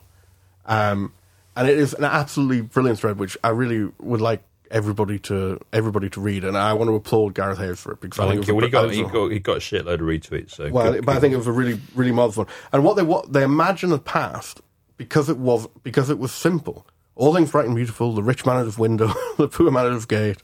Um, 0.66 1.14
and 1.58 1.68
it 1.68 1.78
is 1.78 1.94
an 1.94 2.04
absolutely 2.06 2.62
brilliant 2.62 3.00
thread, 3.00 3.18
which 3.20 3.36
I 3.44 3.50
really 3.50 3.92
would 4.00 4.22
like 4.22 4.44
everybody 4.70 5.18
to 5.18 5.60
everybody 5.74 6.10
to 6.12 6.22
read. 6.22 6.44
And 6.44 6.58
I 6.58 6.74
want 6.74 6.90
to 6.90 6.96
applaud 6.96 7.34
Gareth 7.34 7.58
Hayes 7.58 7.80
for 7.80 7.92
it 7.94 8.00
because 8.00 8.20
I 8.20 8.30
think 8.30 8.48
it 8.48 8.52
was 8.54 8.66
he 8.66 8.70
got, 8.70 8.82
think 8.84 8.94
he 8.94 9.02
a- 9.02 9.10
got 9.10 9.32
he 9.32 9.40
got 9.40 9.58
a 9.58 9.60
shitload 9.60 9.96
of 9.96 10.02
retweets. 10.02 10.52
So 10.52 10.70
well, 10.70 10.94
good- 10.94 11.06
but 11.06 11.18
I 11.18 11.20
think 11.20 11.34
it 11.34 11.38
was 11.38 11.48
a 11.48 11.52
really, 11.52 11.80
really 11.96 12.12
marvelous 12.12 12.38
one. 12.38 12.48
And 12.72 12.84
what 12.84 12.96
they 12.96 13.04
what 13.04 13.34
they 13.34 13.44
imagine 13.44 13.90
the 13.90 14.00
past 14.00 14.62
because 14.98 15.30
it 15.30 15.38
was 15.38 15.68
because 15.84 16.10
it 16.10 16.20
was 16.20 16.32
simple. 16.32 16.86
All 17.16 17.34
things 17.34 17.50
bright 17.52 17.66
and 17.66 17.76
beautiful. 17.76 18.14
The 18.14 18.22
rich 18.22 18.46
man 18.46 18.58
at 18.58 18.66
his 18.66 18.78
window, 18.78 19.12
the 19.38 19.48
poor 19.48 19.72
man 19.72 19.88
at 19.88 19.94
his 19.94 20.06
gate. 20.06 20.38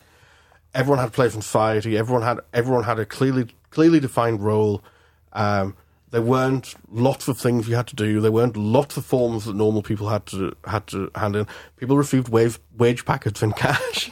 Everyone 0.73 0.97
had 0.97 1.09
a 1.09 1.11
place 1.11 1.35
in 1.35 1.41
society. 1.43 1.97
Everyone 1.97 2.23
had 2.23 2.39
everyone 2.53 2.83
had 2.83 2.97
a 2.97 3.05
clearly 3.05 3.47
clearly 3.69 3.99
defined 3.99 4.43
role. 4.43 4.83
Um, 5.33 5.75
there 6.13 6.21
weren't 6.21 6.75
lots 6.91 7.27
of 7.27 7.39
things 7.39 7.67
you 7.67 7.75
had 7.75 7.87
to 7.87 7.95
do. 7.95 8.21
There 8.21 8.31
weren't 8.31 8.55
lots 8.55 8.97
of 8.97 9.03
forms 9.03 9.45
that 9.45 9.55
normal 9.55 9.81
people 9.81 10.09
had 10.09 10.27
to 10.27 10.55
had 10.63 10.85
to 10.87 11.09
hand 11.15 11.35
in. 11.35 11.47
People 11.75 11.97
received 11.97 12.29
wage 12.29 12.59
wage 12.77 13.03
packets 13.03 13.41
in 13.41 13.51
cash 13.65 14.11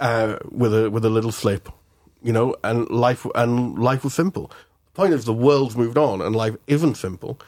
uh, 0.00 0.38
with 0.50 0.74
a 0.74 0.90
with 0.90 1.04
a 1.04 1.08
little 1.08 1.30
slip, 1.30 1.68
you 2.20 2.32
know, 2.32 2.56
and 2.64 2.90
life 2.90 3.24
and 3.36 3.78
life 3.78 4.02
was 4.02 4.12
simple. 4.12 4.48
The 4.86 4.92
point 4.92 5.14
is, 5.14 5.24
the 5.24 5.32
world's 5.32 5.76
moved 5.76 5.96
on, 5.96 6.20
and 6.20 6.34
life 6.34 6.56
isn't 6.66 6.96
simple, 6.96 7.38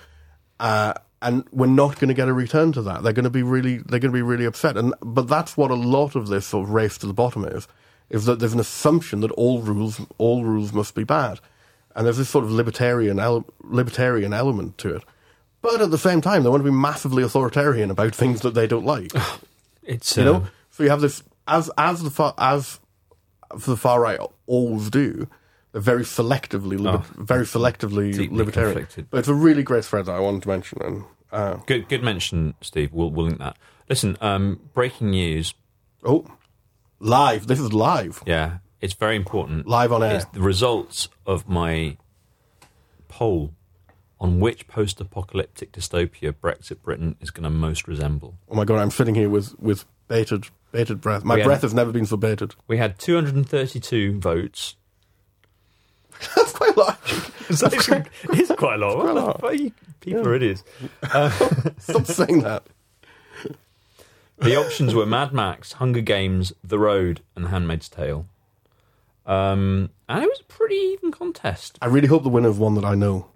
uh, 0.60 0.94
and 1.20 1.42
we're 1.50 1.66
not 1.66 1.98
going 1.98 2.06
to 2.06 2.14
get 2.14 2.28
a 2.28 2.32
return 2.32 2.70
to 2.70 2.82
that. 2.82 3.02
They're 3.02 3.12
going 3.12 3.24
to 3.24 3.30
be 3.30 3.42
really 3.42 3.78
they're 3.78 3.98
going 3.98 4.12
to 4.12 4.16
be 4.16 4.22
really 4.22 4.44
upset, 4.44 4.76
and 4.76 4.94
but 5.02 5.26
that's 5.26 5.56
what 5.56 5.72
a 5.72 5.74
lot 5.74 6.14
of 6.14 6.28
this 6.28 6.46
sort 6.46 6.68
of 6.68 6.70
race 6.72 6.96
to 6.98 7.08
the 7.08 7.12
bottom 7.12 7.44
is. 7.44 7.66
is 8.10 8.26
that 8.26 8.38
there's 8.38 8.54
an 8.54 8.60
assumption 8.60 9.22
that 9.22 9.32
all 9.32 9.60
rules 9.60 10.00
all 10.18 10.44
rules 10.44 10.72
must 10.72 10.94
be 10.94 11.02
bad, 11.02 11.40
and 11.94 12.06
there's 12.06 12.18
this 12.18 12.28
sort 12.28 12.44
of 12.44 12.50
libertarian 12.52 13.18
ele- 13.18 13.46
libertarian 13.62 14.32
element 14.32 14.78
to 14.78 14.94
it. 14.96 15.02
But 15.62 15.80
at 15.82 15.90
the 15.90 15.98
same 15.98 16.20
time, 16.20 16.42
they 16.42 16.48
want 16.48 16.60
to 16.64 16.70
be 16.70 16.76
massively 16.76 17.22
authoritarian 17.22 17.90
about 17.90 18.14
things 18.14 18.40
that 18.42 18.54
they 18.54 18.66
don't 18.66 18.86
like. 18.86 19.12
It's 19.82 20.16
you 20.16 20.22
uh, 20.22 20.26
know, 20.26 20.46
so 20.70 20.82
you 20.84 20.90
have 20.90 21.00
this 21.00 21.22
as 21.48 21.70
as 21.76 22.02
the 22.02 22.10
far 22.10 22.34
as 22.38 22.78
the 23.66 23.76
far 23.76 24.00
right 24.00 24.20
always 24.46 24.90
do. 24.90 25.26
They're 25.72 25.80
very 25.80 26.02
selectively, 26.04 26.78
liber- 26.78 27.04
very 27.16 27.44
selectively 27.44 28.14
Oh. 28.30 28.34
Libertarian. 28.34 28.74
conflicted. 28.74 29.10
But 29.10 29.18
it's 29.18 29.28
a 29.28 29.34
really 29.34 29.62
great 29.62 29.84
thread 29.84 30.06
that 30.06 30.12
I 30.12 30.20
wanted 30.20 30.42
to 30.42 30.48
mention. 30.48 30.82
And 30.82 31.04
uh, 31.32 31.54
good. 31.66 31.88
Good 31.88 32.02
mention, 32.02 32.54
Steve. 32.60 32.92
We'll, 32.92 33.10
we'll 33.10 33.26
link 33.26 33.38
that. 33.38 33.56
Listen, 33.88 34.16
um, 34.20 34.60
breaking 34.74 35.10
news. 35.10 35.54
oh, 36.04 36.26
live! 37.00 37.46
This 37.46 37.58
is 37.58 37.72
live, 37.72 38.22
Yeah, 38.26 38.58
it's 38.80 38.94
very 38.94 39.16
important. 39.16 39.66
live 39.66 39.92
on 39.92 40.02
air. 40.02 40.16
It's 40.16 40.24
the 40.26 40.40
results 40.40 41.08
of 41.26 41.48
my 41.48 41.96
poll 43.08 43.52
on 44.20 44.38
which 44.40 44.66
post-apocalyptic 44.68 45.72
dystopia 45.72 46.32
Brexit 46.32 46.82
Britain 46.82 47.16
is 47.20 47.30
going 47.30 47.44
to 47.44 47.50
most 47.50 47.88
resemble. 47.88 48.34
Oh 48.50 48.54
my 48.54 48.64
god, 48.64 48.78
I'm 48.78 48.90
sitting 48.90 49.14
here 49.14 49.28
with 49.30 49.58
with 49.58 49.84
bated 50.08 50.46
bated 50.72 51.00
breath. 51.00 51.24
My 51.24 51.34
We 51.36 51.40
had- 51.40 51.46
breath 51.46 51.62
has 51.62 51.74
never 51.74 51.90
been 51.92 52.06
so 52.06 52.16
bated. 52.16 52.54
We 52.68 52.76
had 52.76 52.98
232 52.98 54.18
votes. 54.20 54.76
That's 56.36 56.52
quite 56.60 56.76
a 56.76 56.80
lot. 56.80 56.98
It's 57.48 57.62
quite 58.54 58.74
a 58.80 58.86
lot. 58.86 58.94
quite 59.00 59.10
a 59.10 59.14
lot. 59.14 59.42
Well, 59.42 59.54
you- 59.54 59.72
People 60.00 60.28
are 60.28 60.34
idiots. 60.34 60.64
Uh, 61.02 61.30
Stop 61.78 62.06
saying 62.06 62.40
that. 62.40 62.62
The 64.38 64.56
options 64.56 64.94
were 64.94 65.04
Mad 65.04 65.32
Max, 65.34 65.72
Hunger 65.74 66.00
Games, 66.00 66.52
The 66.64 66.78
Road, 66.78 67.20
and 67.36 67.44
The 67.44 67.48
Handmaid's 67.50 67.88
Tale. 67.90 68.24
Um, 69.30 69.90
and 70.08 70.24
it 70.24 70.26
was 70.26 70.40
a 70.40 70.44
pretty 70.44 70.74
even 70.74 71.12
contest. 71.12 71.78
I 71.80 71.86
really 71.86 72.08
hope 72.08 72.24
the 72.24 72.28
winner 72.28 72.48
of 72.48 72.58
one 72.58 72.74
that 72.74 72.84
I 72.84 72.96
know. 72.96 73.28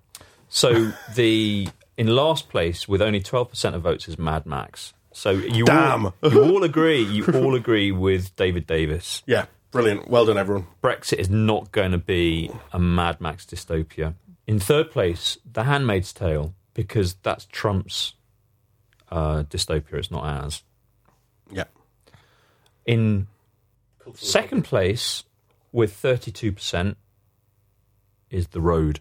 So 0.48 0.92
the 1.14 1.68
in 1.96 2.08
last 2.08 2.48
place 2.48 2.88
with 2.88 3.00
only 3.00 3.20
12% 3.20 3.74
of 3.74 3.82
votes 3.82 4.08
is 4.08 4.18
Mad 4.18 4.44
Max. 4.44 4.92
So 5.12 5.30
you 5.30 5.64
Damn. 5.64 6.06
all, 6.06 6.14
you 6.24 6.42
all 6.42 6.64
agree. 6.64 7.04
You 7.04 7.24
all 7.26 7.54
agree 7.62 7.92
with 7.92 8.34
David 8.34 8.66
Davis. 8.66 9.22
Yeah, 9.24 9.46
brilliant. 9.70 10.08
Well 10.08 10.26
done, 10.26 10.36
everyone. 10.36 10.66
Brexit 10.82 11.18
is 11.18 11.30
not 11.30 11.70
going 11.70 11.92
to 11.92 11.98
be 11.98 12.50
a 12.72 12.80
Mad 12.80 13.20
Max 13.20 13.46
dystopia. 13.46 14.14
In 14.48 14.58
third 14.58 14.90
place, 14.90 15.38
The 15.50 15.62
Handmaid's 15.62 16.12
Tale, 16.12 16.52
because 16.74 17.14
that's 17.22 17.44
Trump's 17.46 18.14
uh, 19.12 19.44
dystopia. 19.44 19.94
It's 19.94 20.10
not 20.10 20.24
ours. 20.24 20.64
Yeah. 21.52 21.64
In 22.84 23.28
second 24.14 24.64
place, 24.64 25.22
with 25.74 25.92
32%, 26.00 26.94
is 28.30 28.48
The 28.48 28.60
Road. 28.62 29.00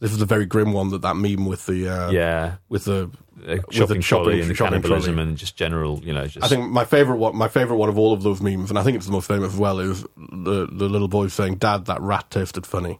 This 0.00 0.12
is 0.12 0.20
a 0.22 0.26
very 0.26 0.46
grim 0.46 0.72
one. 0.72 0.88
That 0.90 1.02
that 1.02 1.14
meme 1.16 1.46
with 1.46 1.66
the 1.66 1.88
uh, 1.88 2.10
Yeah. 2.10 2.56
with 2.68 2.84
the 2.86 3.10
Uh, 3.36 3.56
with 3.56 3.64
shopping 3.70 3.96
the 3.98 4.02
trolley 4.02 4.40
and 4.40 4.50
the 4.50 4.54
shopping 4.54 4.72
cannibalism 4.82 5.14
trolley. 5.14 5.28
and 5.28 5.38
just 5.38 5.56
general, 5.56 6.00
you 6.04 6.12
know, 6.12 6.26
just 6.26 6.44
I 6.44 6.48
think 6.48 6.70
my 6.72 6.84
favorite 6.84 7.18
one, 7.18 7.36
my 7.36 7.46
favorite 7.48 7.76
one 7.76 7.88
of 7.88 7.96
all 7.98 8.12
of 8.12 8.22
those 8.24 8.40
memes, 8.42 8.68
and 8.70 8.78
I 8.78 8.82
think 8.82 8.96
it's 8.96 9.06
the 9.06 9.12
most 9.12 9.28
famous 9.28 9.52
as 9.52 9.58
well, 9.60 9.78
is 9.78 10.02
the 10.16 10.66
the 10.72 10.88
little 10.88 11.06
boy 11.08 11.28
saying, 11.28 11.56
"Dad, 11.56 11.84
that 11.86 12.00
rat 12.00 12.30
tasted 12.30 12.66
funny," 12.66 12.98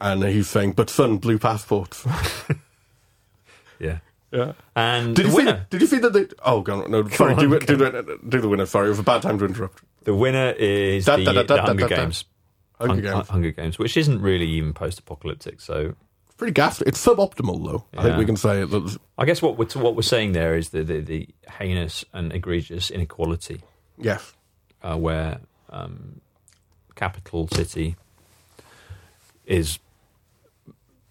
and 0.00 0.22
he's 0.22 0.48
saying, 0.48 0.72
"But 0.72 0.90
son, 0.90 1.18
blue 1.18 1.38
passports." 1.40 2.06
yeah. 3.80 3.98
Yeah. 4.32 4.52
And 4.74 5.14
Did 5.14 5.26
the 5.26 5.28
you 5.28 5.30
see? 5.30 5.36
winner, 5.44 5.66
Did 5.70 5.80
you 5.82 5.86
see 5.86 5.98
that? 5.98 6.12
They, 6.12 6.26
oh, 6.44 6.60
go 6.62 6.82
on, 6.82 6.90
no, 6.90 7.06
sorry. 7.08 7.34
on, 7.34 7.38
do, 7.40 7.58
do, 7.60 7.76
the, 7.76 8.18
do 8.28 8.40
the 8.40 8.48
winner. 8.48 8.66
Sorry, 8.66 8.86
it 8.86 8.90
was 8.90 8.98
a 8.98 9.02
bad 9.04 9.22
time 9.22 9.38
to 9.38 9.44
interrupt. 9.44 9.82
the 10.04 10.14
winner 10.14 10.50
is 10.52 11.04
Da, 11.04 11.16
the, 11.16 11.24
da, 11.24 11.42
da, 11.42 11.56
the 11.56 11.62
Hunger. 11.62 11.88
Games. 11.88 12.24
Hunger 12.80 12.94
Hun- 12.94 13.02
Games. 13.18 13.28
Hunger 13.28 13.50
Games, 13.52 13.78
which 13.78 13.96
isn't 13.96 14.20
really 14.22 14.46
even 14.48 14.72
post-apocalyptic. 14.72 15.60
So 15.60 15.94
Pretty 16.38 16.52
ghastly. 16.54 16.86
It's 16.88 17.04
suboptimal, 17.04 17.64
though. 17.64 17.84
I 17.96 18.02
think 18.02 18.16
we 18.18 18.24
can 18.24 18.36
say 18.36 18.64
that. 18.64 18.98
I 19.16 19.24
guess 19.26 19.40
what 19.42 19.58
we're 19.58 19.66
what 19.80 19.94
we're 19.94 20.02
saying 20.02 20.32
there 20.32 20.56
is 20.56 20.70
the 20.70 20.82
the, 20.82 21.00
the 21.00 21.28
heinous 21.48 22.04
and 22.12 22.32
egregious 22.32 22.90
inequality 22.90 23.62
Yes. 23.98 24.32
uh, 24.82 24.96
where 24.96 25.38
um, 25.70 26.20
capital 26.96 27.46
city 27.48 27.94
is 29.46 29.78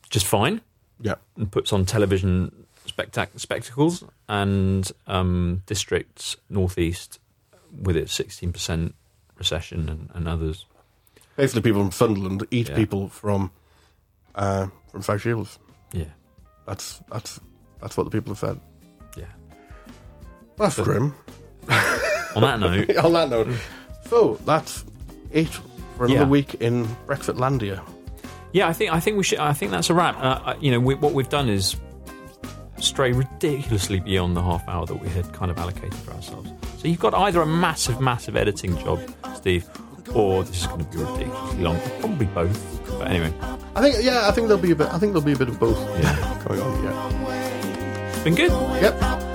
just 0.09 0.25
fine 0.25 0.59
Yeah. 0.99 1.15
and 1.37 1.49
puts 1.51 1.71
on 1.71 1.85
television 1.85 2.65
spectac- 2.87 3.39
spectacles, 3.39 4.03
and 4.27 4.91
um, 5.07 5.63
districts 5.65 6.37
northeast 6.49 7.19
with 7.81 7.95
its 7.95 8.13
sixteen 8.13 8.51
percent 8.51 8.95
recession 9.37 9.89
and, 9.89 10.09
and 10.13 10.27
others. 10.27 10.65
Basically, 11.35 11.61
people 11.61 11.81
from 11.81 11.91
Sunderland 11.91 12.45
eat 12.51 12.69
Yeah. 12.69 12.75
people 12.75 13.09
from 13.09 13.51
uh, 14.35 14.67
from 14.91 15.01
South 15.01 15.21
Shields. 15.21 15.57
Yeah, 15.93 16.05
That's 16.65 17.01
that's 17.11 17.39
that's 17.81 17.97
what 17.97 18.03
the 18.03 18.11
people 18.11 18.31
have 18.33 18.39
said. 18.39 18.59
yeah. 19.17 19.25
That's 20.57 20.79
grim. 20.79 21.15
On 22.35 22.41
that 22.43 22.59
note, 22.59 22.95
On 23.03 23.13
that 23.13 23.29
note, 23.29 23.47
so 24.07 24.39
that's 24.45 24.85
it 25.31 25.47
for 25.97 26.05
another 26.05 26.21
Yeah. 26.21 26.27
week 26.27 26.55
in 26.55 26.85
Brexitlandia. 27.07 27.81
yeah, 28.53 28.67
I 28.67 28.73
think 28.73 28.91
I 28.93 28.99
think 28.99 29.17
we 29.17 29.23
should. 29.23 29.39
I 29.39 29.53
think 29.53 29.71
that's 29.71 29.89
a 29.89 29.93
wrap. 29.93 30.17
Uh, 30.17 30.39
I- 30.45 30.55
you 30.61 30.71
know, 30.71 30.79
we, 30.79 30.95
what 30.95 31.13
we've 31.13 31.29
done 31.29 31.49
is 31.49 31.75
stray 32.83 33.11
ridiculously 33.11 33.99
beyond 33.99 34.35
the 34.35 34.41
half 34.41 34.67
hour 34.67 34.85
that 34.85 34.95
we 34.95 35.07
had 35.09 35.31
kind 35.33 35.51
of 35.51 35.57
allocated 35.57 35.93
for 35.95 36.11
ourselves. 36.13 36.51
So 36.77 36.87
you've 36.87 36.99
got 36.99 37.13
either 37.13 37.41
a 37.41 37.45
massive, 37.45 38.01
massive 38.01 38.35
editing 38.35 38.77
job, 38.77 38.99
Steve, 39.35 39.69
or 40.13 40.43
this 40.43 40.61
is 40.61 40.67
going 40.67 40.85
to 40.85 40.97
be 40.97 41.03
ridiculously 41.03 41.63
long. 41.63 41.79
Probably 41.99 42.25
both. 42.27 42.81
But 42.99 43.07
anyway, 43.07 43.33
I 43.75 43.81
think 43.81 44.03
yeah, 44.03 44.27
I 44.27 44.31
think 44.31 44.47
there'll 44.47 44.61
be 44.61 44.71
a 44.71 44.75
bit. 44.75 44.87
I 44.87 44.99
think 44.99 45.13
there'll 45.13 45.21
be 45.25 45.33
a 45.33 45.37
bit 45.37 45.49
of 45.49 45.59
both 45.59 45.77
yeah, 46.01 46.43
going 46.47 46.59
on. 46.59 46.83
Yeah. 46.83 48.09
it's 48.09 48.23
been 48.23 48.35
good. 48.35 48.51
Yep. 48.51 49.30